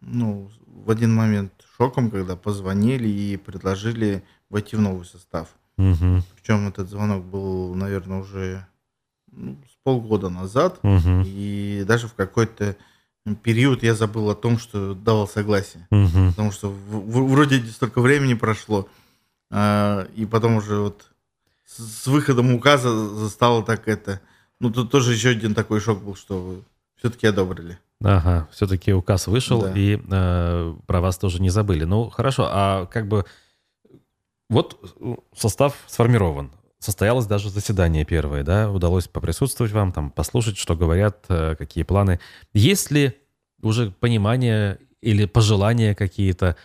ну, 0.00 0.50
в 0.66 0.90
один 0.90 1.14
момент 1.14 1.52
шоком, 1.76 2.10
когда 2.10 2.36
позвонили 2.36 3.08
и 3.08 3.36
предложили 3.36 4.22
войти 4.48 4.76
в 4.76 4.80
новый 4.80 5.04
состав. 5.04 5.48
Угу. 5.78 6.22
Причем 6.34 6.68
этот 6.68 6.88
звонок 6.88 7.24
был, 7.24 7.74
наверное, 7.74 8.20
уже 8.20 8.66
ну, 9.30 9.56
с 9.70 9.76
полгода 9.82 10.28
назад, 10.28 10.78
угу. 10.82 11.22
и 11.24 11.84
даже 11.86 12.08
в 12.08 12.14
какой-то 12.14 12.76
период 13.42 13.82
я 13.82 13.94
забыл 13.94 14.30
о 14.30 14.34
том, 14.34 14.58
что 14.58 14.94
давал 14.94 15.28
согласие. 15.28 15.86
Угу. 15.90 16.30
Потому 16.30 16.52
что 16.52 16.68
в, 16.70 17.10
в, 17.10 17.30
вроде 17.30 17.60
столько 17.66 18.00
времени 18.00 18.34
прошло, 18.34 18.88
а, 19.50 20.06
и 20.14 20.26
потом 20.26 20.56
уже 20.56 20.78
вот 20.78 21.06
с, 21.64 22.02
с 22.02 22.06
выходом 22.06 22.54
указа 22.54 22.90
застало 22.90 23.64
так 23.64 23.88
это. 23.88 24.20
Ну, 24.60 24.70
тут 24.70 24.90
тоже 24.90 25.12
еще 25.12 25.30
один 25.30 25.54
такой 25.54 25.80
шок 25.80 26.02
был, 26.02 26.14
что 26.14 26.62
все-таки 26.96 27.26
одобрили. 27.26 27.78
Ага, 28.04 28.48
все-таки 28.52 28.92
указ 28.92 29.26
вышел, 29.26 29.62
да. 29.62 29.72
и 29.76 30.00
э, 30.10 30.74
про 30.86 31.00
вас 31.00 31.18
тоже 31.18 31.40
не 31.40 31.50
забыли. 31.50 31.84
Ну, 31.84 32.10
хорошо, 32.10 32.48
а 32.50 32.86
как 32.86 33.06
бы 33.06 33.24
вот 34.48 34.96
состав 35.36 35.76
сформирован. 35.86 36.50
Состоялось 36.82 37.26
даже 37.26 37.48
заседание 37.48 38.04
первое, 38.04 38.42
да, 38.42 38.68
удалось 38.68 39.06
поприсутствовать 39.06 39.70
вам, 39.70 39.92
там, 39.92 40.10
послушать, 40.10 40.58
что 40.58 40.74
говорят, 40.74 41.24
э, 41.28 41.54
какие 41.56 41.84
планы. 41.84 42.18
Есть 42.54 42.90
ли 42.90 43.16
уже 43.62 43.92
понимание 43.92 44.80
или 45.00 45.26
пожелания 45.26 45.94
какие-то, 45.94 46.56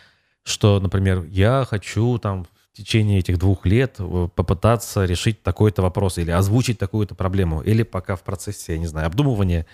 что, 0.42 0.80
например, 0.80 1.22
я 1.28 1.64
хочу 1.70 2.18
там 2.18 2.46
в 2.46 2.76
течение 2.76 3.20
этих 3.20 3.38
двух 3.38 3.64
лет 3.64 3.94
э, 4.00 4.28
попытаться 4.34 5.04
решить 5.04 5.44
такой-то 5.44 5.82
вопрос 5.82 6.18
или 6.18 6.32
озвучить 6.32 6.80
такую-то 6.80 7.14
проблему, 7.14 7.60
или 7.60 7.84
пока 7.84 8.16
в 8.16 8.24
процессе, 8.24 8.72
я 8.72 8.78
не 8.80 8.88
знаю, 8.88 9.06
обдумывания, 9.06 9.66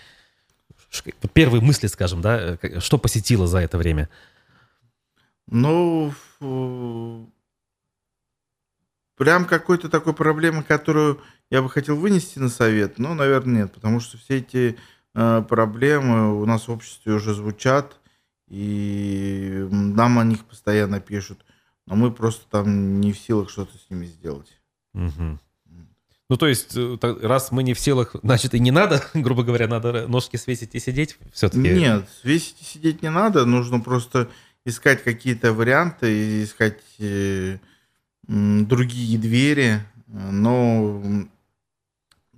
первые 1.33 1.63
мысли, 1.63 1.87
скажем, 1.87 2.21
да, 2.21 2.59
э, 2.61 2.81
что 2.81 2.99
посетило 2.99 3.47
за 3.47 3.61
это 3.61 3.79
время? 3.79 4.11
Ну, 5.47 6.13
прям 9.17 9.45
какой-то 9.45 9.89
такой 9.89 10.15
проблемы, 10.15 10.63
которую 10.63 11.21
я 11.51 11.63
бы 11.63 11.71
хотел 11.71 11.97
вынести 11.97 12.39
на 12.39 12.49
совет, 12.49 12.99
ну, 12.99 13.15
наверное, 13.15 13.63
нет, 13.63 13.73
потому 13.73 14.01
что 14.01 14.19
все 14.19 14.39
эти 14.39 14.77
э, 15.15 15.45
проблемы 15.49 16.41
у 16.41 16.45
нас 16.47 16.69
в 16.69 16.73
обществе 16.73 17.15
уже 17.15 17.35
звучат, 17.35 18.01
и 18.49 19.67
нам 19.71 20.19
о 20.19 20.25
них 20.25 20.45
постоянно 20.45 21.01
пишут, 21.01 21.45
но 21.87 21.97
мы 21.97 22.13
просто 22.13 22.45
там 22.51 23.01
не 23.01 23.13
в 23.13 23.19
силах 23.19 23.51
что-то 23.51 23.77
с 23.79 23.91
ними 23.91 24.07
сделать. 24.07 24.59
Угу. 24.95 25.39
Ну, 26.31 26.37
то 26.39 26.47
есть, 26.47 26.75
э, 26.77 26.97
раз 27.23 27.53
мы 27.53 27.63
не 27.63 27.75
в 27.75 27.79
силах, 27.79 28.17
значит, 28.23 28.55
и 28.55 28.59
не 28.59 28.71
надо, 28.71 29.03
грубо 29.15 29.43
говоря, 29.43 29.69
надо 29.69 30.09
ножки 30.09 30.37
свесить 30.37 30.75
и 30.75 30.81
сидеть 30.81 31.19
все-таки? 31.33 31.61
Нет, 31.61 32.09
свесить 32.23 32.61
и 32.61 32.65
сидеть 32.65 33.03
не 33.03 33.11
надо, 33.11 33.45
нужно 33.45 33.81
просто 33.81 34.31
искать 34.65 35.03
какие-то 35.03 35.53
варианты, 35.53 36.43
искать 36.43 36.81
э, 36.99 37.59
другие 38.29 39.19
двери, 39.19 39.81
но, 40.07 41.03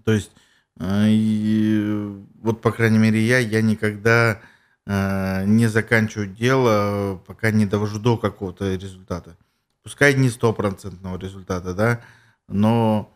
то 0.05 0.13
есть, 0.13 0.33
э, 0.79 1.07
и, 1.09 2.13
вот, 2.43 2.61
по 2.61 2.73
крайней 2.73 2.99
мере, 2.99 3.21
я, 3.21 3.39
я 3.39 3.63
никогда 3.63 4.41
э, 4.87 5.45
не 5.47 5.67
заканчиваю 5.67 6.29
дело, 6.29 7.21
пока 7.27 7.51
не 7.51 7.67
довожу 7.67 7.99
до 7.99 8.17
какого-то 8.17 8.75
результата. 8.75 9.37
Пускай 9.83 10.15
не 10.15 10.31
стопроцентного 10.31 11.19
результата, 11.19 11.75
да, 11.75 12.01
но 12.49 13.13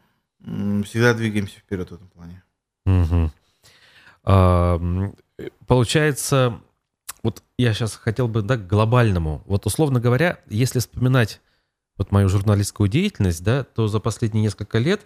всегда 0.84 1.14
двигаемся 1.14 1.58
вперед 1.58 1.90
в 1.90 1.94
этом 1.94 2.08
плане. 2.08 2.42
Угу. 2.86 3.30
А, 4.24 4.80
получается, 5.66 6.60
вот 7.22 7.42
я 7.58 7.74
сейчас 7.74 7.96
хотел 7.96 8.28
бы 8.28 8.42
да, 8.42 8.56
к 8.56 8.66
глобальному. 8.66 9.42
Вот 9.46 9.66
условно 9.66 10.00
говоря, 10.00 10.38
если 10.48 10.78
вспоминать 10.78 11.40
вот 12.00 12.12
мою 12.12 12.30
журналистскую 12.30 12.88
деятельность, 12.88 13.44
да, 13.44 13.62
то 13.62 13.86
за 13.86 14.00
последние 14.00 14.42
несколько 14.42 14.78
лет, 14.78 15.02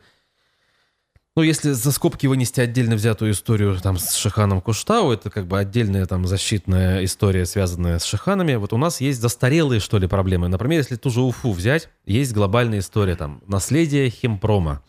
ну, 1.34 1.42
если 1.42 1.72
за 1.72 1.90
скобки 1.90 2.28
вынести 2.28 2.60
отдельно 2.60 2.94
взятую 2.94 3.32
историю 3.32 3.76
там 3.80 3.98
с 3.98 4.14
Шиханом 4.14 4.60
Куштау, 4.60 5.10
это 5.10 5.28
как 5.28 5.48
бы 5.48 5.58
отдельная 5.58 6.06
там 6.06 6.24
защитная 6.24 7.04
история, 7.04 7.46
связанная 7.46 7.98
с 7.98 8.04
Шиханами, 8.04 8.54
вот 8.54 8.72
у 8.72 8.76
нас 8.76 9.00
есть 9.00 9.20
застарелые, 9.20 9.80
что 9.80 9.98
ли, 9.98 10.06
проблемы. 10.06 10.46
Например, 10.46 10.78
если 10.78 10.94
ту 10.94 11.10
же 11.10 11.22
Уфу 11.22 11.50
взять, 11.50 11.88
есть 12.06 12.32
глобальная 12.32 12.78
история, 12.78 13.16
там, 13.16 13.42
наследие 13.48 14.08
химпрома. 14.08 14.80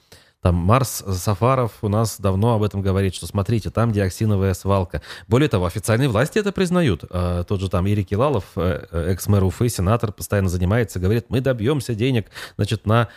Там 0.46 0.54
Марс 0.58 1.04
Сафаров 1.08 1.72
у 1.82 1.88
нас 1.88 2.20
давно 2.20 2.54
об 2.54 2.62
этом 2.62 2.84
говорит, 2.84 3.16
что 3.16 3.26
смотрите, 3.26 3.72
там 3.72 3.92
диоксиновая 3.92 4.54
свалка. 4.54 5.02
Более 5.28 5.50
того, 5.50 5.66
официальные 5.66 6.08
власти 6.08 6.38
это 6.38 6.52
признают. 6.52 7.04
А, 7.10 7.44
тот 7.46 7.62
же 7.62 7.68
там 7.68 7.88
Ирик 7.88 8.10
Килалов, 8.10 8.44
э, 8.56 8.86
э, 8.92 9.12
экс-мэр 9.14 9.44
Уфы, 9.44 9.70
сенатор, 9.70 10.12
постоянно 10.12 10.50
занимается, 10.50 11.00
говорит, 11.00 11.26
мы 11.30 11.42
добьемся 11.42 11.96
денег 11.96 12.28
значит, 12.58 12.86
на 12.86 13.08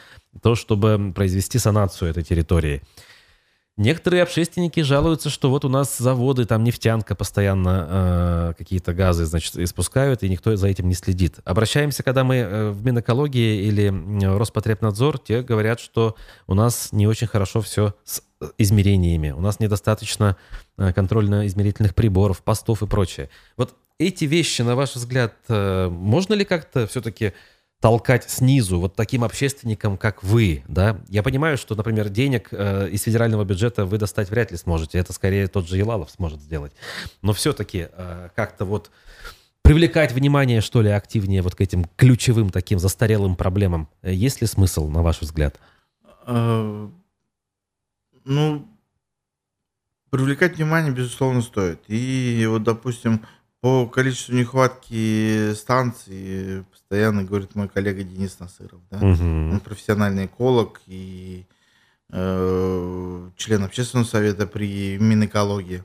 то, 0.41 0.55
чтобы 0.55 1.13
произвести 1.15 1.59
санацию 1.59 2.11
этой 2.11 2.23
территории. 2.23 2.83
Некоторые 3.79 4.25
общественники 4.25 4.81
жалуются, 4.81 5.31
что 5.31 5.51
вот 5.51 5.65
у 5.65 5.69
нас 5.69 5.97
заводы, 5.99 6.47
там 6.47 6.65
нефтянка 6.65 7.15
постоянно 7.15 7.87
э, 7.89 8.55
какие-то 8.59 8.93
газы, 8.93 9.25
значит, 9.25 9.57
испускают, 9.57 10.25
и 10.25 10.29
никто 10.29 10.57
за 10.57 10.67
этим 10.67 10.89
не 10.89 10.95
следит. 10.95 11.37
Обращаемся, 11.45 12.03
когда 12.03 12.25
мы 12.25 12.39
э, 12.39 12.71
в 12.71 12.85
Минэкологии 12.85 13.69
или 13.69 13.95
Роспотребнадзор, 14.37 15.21
те 15.21 15.43
говорят, 15.43 15.79
что 15.79 16.17
у 16.49 16.55
нас 16.55 16.89
не 16.91 17.07
очень 17.07 17.29
хорошо 17.29 17.61
все 17.61 17.95
с 18.03 18.21
э, 18.41 18.49
измерениями, 18.59 19.31
у 19.31 19.41
нас 19.41 19.61
недостаточно 19.61 20.37
э, 20.77 20.93
контрольно-измерительных 20.93 21.95
приборов, 21.95 22.43
постов 22.43 22.83
и 22.83 22.89
прочее. 22.89 23.31
Вот 23.57 23.77
эти 24.01 24.25
вещи, 24.25 24.63
на 24.63 24.75
ваш 24.75 24.97
взгляд, 24.97 25.35
можно 25.49 26.35
ли 26.35 26.45
как-то 26.45 26.89
все-таки 26.89 27.33
толкать 27.81 28.29
снизу 28.29 28.81
вот 28.81 28.97
таким 28.97 29.23
общественникам, 29.23 29.97
как 29.97 30.23
вы, 30.23 30.65
да? 30.67 31.01
Я 31.09 31.23
понимаю, 31.23 31.57
что, 31.57 31.75
например, 31.75 32.09
денег 32.09 32.49
э, 32.51 32.89
из 32.91 33.03
федерального 33.03 33.45
бюджета 33.45 33.85
вы 33.85 33.99
достать 33.99 34.31
вряд 34.31 34.51
ли 34.51 34.57
сможете. 34.57 34.99
Это 34.99 35.13
скорее 35.13 35.47
тот 35.47 35.69
же 35.69 35.77
Елалов 35.77 36.11
сможет 36.11 36.41
сделать. 36.41 36.73
Но 37.23 37.33
все-таки 37.33 37.89
э, 37.91 38.31
как-то 38.35 38.65
вот 38.65 38.91
привлекать 39.63 40.13
внимание, 40.13 40.61
что 40.61 40.83
ли, 40.83 40.91
активнее 40.91 41.43
вот 41.43 41.55
к 41.55 41.61
этим 41.61 41.85
ключевым 41.97 42.51
таким 42.51 42.79
застарелым 42.79 43.37
проблемам? 43.37 43.89
Есть 44.03 44.41
ли 44.41 44.47
смысл, 44.47 44.89
на 44.89 45.03
ваш 45.03 45.21
взгляд? 45.21 45.61
А, 46.27 46.91
ну, 48.25 48.69
привлекать 50.11 50.57
внимание, 50.57 50.93
безусловно, 50.93 51.43
стоит. 51.43 51.81
И 51.87 52.45
вот, 52.49 52.65
допустим, 52.65 53.25
по 53.61 53.87
количеству 53.87 54.35
нехватки 54.35 55.53
станций 55.55 56.65
постоянно 56.71 57.25
говорит 57.25 57.55
мой 57.55 57.69
коллега 57.69 58.03
Денис 58.03 58.39
Насыров. 58.39 58.81
Да? 58.91 58.99
Угу. 58.99 59.23
Он 59.53 59.61
профессиональный 59.61 60.27
эколог 60.27 60.81
и 60.87 61.47
э, 62.11 63.31
член 63.37 63.65
общественного 63.65 64.07
совета 64.07 64.47
при 64.47 64.99
Минэкологии. 64.99 65.83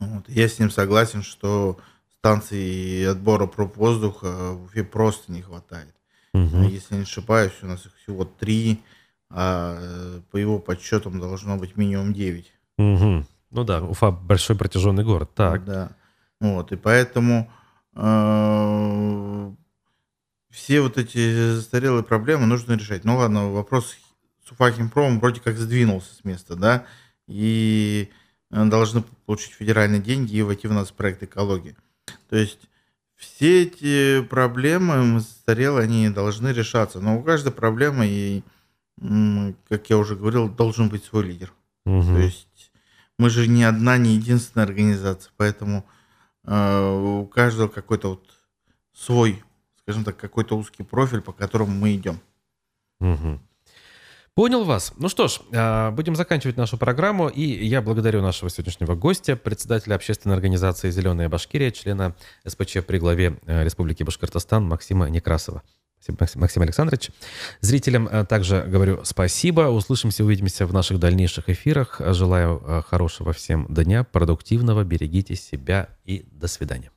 Вот. 0.00 0.28
Я 0.28 0.48
с 0.48 0.58
ним 0.58 0.70
согласен, 0.70 1.22
что 1.22 1.78
станций 2.18 3.08
отбора 3.08 3.46
проб 3.46 3.76
воздуха 3.76 4.52
в 4.52 4.64
Уфе 4.64 4.82
просто 4.82 5.30
не 5.30 5.42
хватает. 5.42 5.94
Угу. 6.34 6.62
Если 6.62 6.96
не 6.96 7.02
ошибаюсь, 7.02 7.52
у 7.62 7.66
нас 7.66 7.86
их 7.86 7.92
всего 7.96 8.24
три 8.24 8.82
а 9.34 9.78
э, 9.80 10.20
по 10.30 10.36
его 10.36 10.58
подсчетам 10.58 11.18
должно 11.18 11.56
быть 11.56 11.76
минимум 11.76 12.12
9. 12.12 12.52
Угу. 12.78 13.24
Ну 13.50 13.64
да, 13.64 13.82
Уфа 13.82 14.10
большой 14.10 14.56
протяженный 14.56 15.04
город, 15.04 15.30
так. 15.34 15.64
Да. 15.64 15.92
Вот, 16.42 16.72
и 16.72 16.76
поэтому 16.76 17.48
э, 17.94 19.52
все 20.50 20.80
вот 20.80 20.98
эти 20.98 21.54
застарелые 21.54 22.02
проблемы 22.02 22.46
нужно 22.46 22.72
решать. 22.72 23.04
Ну 23.04 23.16
ладно, 23.16 23.52
вопрос 23.52 23.96
с 24.44 24.50
Уфахимпромом 24.50 25.20
вроде 25.20 25.40
как 25.40 25.56
сдвинулся 25.56 26.12
с 26.12 26.24
места, 26.24 26.56
да, 26.56 26.84
и 27.28 28.10
должны 28.50 29.04
получить 29.24 29.52
федеральные 29.52 30.00
деньги 30.00 30.34
и 30.34 30.42
войти 30.42 30.66
в 30.66 30.72
нас 30.72 30.90
проект 30.90 31.22
экологии. 31.22 31.76
То 32.28 32.34
есть 32.34 32.68
все 33.14 33.62
эти 33.62 34.20
проблемы 34.22 35.20
застарелые, 35.20 35.84
они 35.84 36.10
должны 36.10 36.48
решаться. 36.48 36.98
Но 36.98 37.20
у 37.20 37.22
каждой 37.22 37.52
проблемы 37.52 38.08
и 38.08 38.42
как 39.68 39.88
я 39.90 39.96
уже 39.96 40.16
говорил, 40.16 40.48
должен 40.48 40.88
быть 40.88 41.04
свой 41.04 41.22
лидер. 41.22 41.52
Угу. 41.86 42.02
То 42.02 42.18
есть 42.18 42.72
мы 43.16 43.30
же 43.30 43.46
не 43.46 43.62
одна, 43.62 43.96
не 43.96 44.16
единственная 44.16 44.66
организация, 44.66 45.30
поэтому 45.36 45.86
э, 45.86 46.01
у 46.44 47.26
каждого 47.26 47.68
какой-то 47.68 48.10
вот 48.10 48.30
свой, 48.92 49.42
скажем 49.78 50.04
так, 50.04 50.16
какой-то 50.16 50.56
узкий 50.56 50.82
профиль, 50.82 51.20
по 51.20 51.32
которому 51.32 51.72
мы 51.72 51.94
идем. 51.94 52.20
Угу. 53.00 53.40
Понял 54.34 54.64
вас. 54.64 54.94
Ну 54.96 55.10
что 55.10 55.28
ж, 55.28 55.40
а, 55.52 55.90
будем 55.90 56.16
заканчивать 56.16 56.56
нашу 56.56 56.78
программу. 56.78 57.28
И 57.28 57.42
я 57.42 57.82
благодарю 57.82 58.22
нашего 58.22 58.48
сегодняшнего 58.48 58.94
гостя, 58.94 59.36
председателя 59.36 59.94
общественной 59.94 60.34
организации 60.34 60.90
«Зеленая 60.90 61.28
Башкирия», 61.28 61.70
члена 61.70 62.14
СПЧ 62.46 62.78
при 62.86 62.98
главе 62.98 63.38
э, 63.44 63.62
Республики 63.62 64.04
Башкортостан 64.04 64.64
Максима 64.64 65.10
Некрасова. 65.10 65.62
Максим 66.34 66.62
Александрович. 66.62 67.10
Зрителям 67.60 68.08
э, 68.08 68.24
также 68.24 68.62
говорю 68.62 69.00
спасибо. 69.04 69.62
Услышимся, 69.62 70.24
увидимся 70.24 70.66
в 70.66 70.72
наших 70.72 70.98
дальнейших 70.98 71.48
эфирах. 71.48 72.00
Желаю 72.04 72.62
э, 72.64 72.82
хорошего 72.88 73.32
всем 73.32 73.66
дня, 73.68 74.04
продуктивного. 74.04 74.84
Берегите 74.84 75.36
себя 75.36 75.88
и 76.04 76.24
до 76.32 76.48
свидания. 76.48 76.90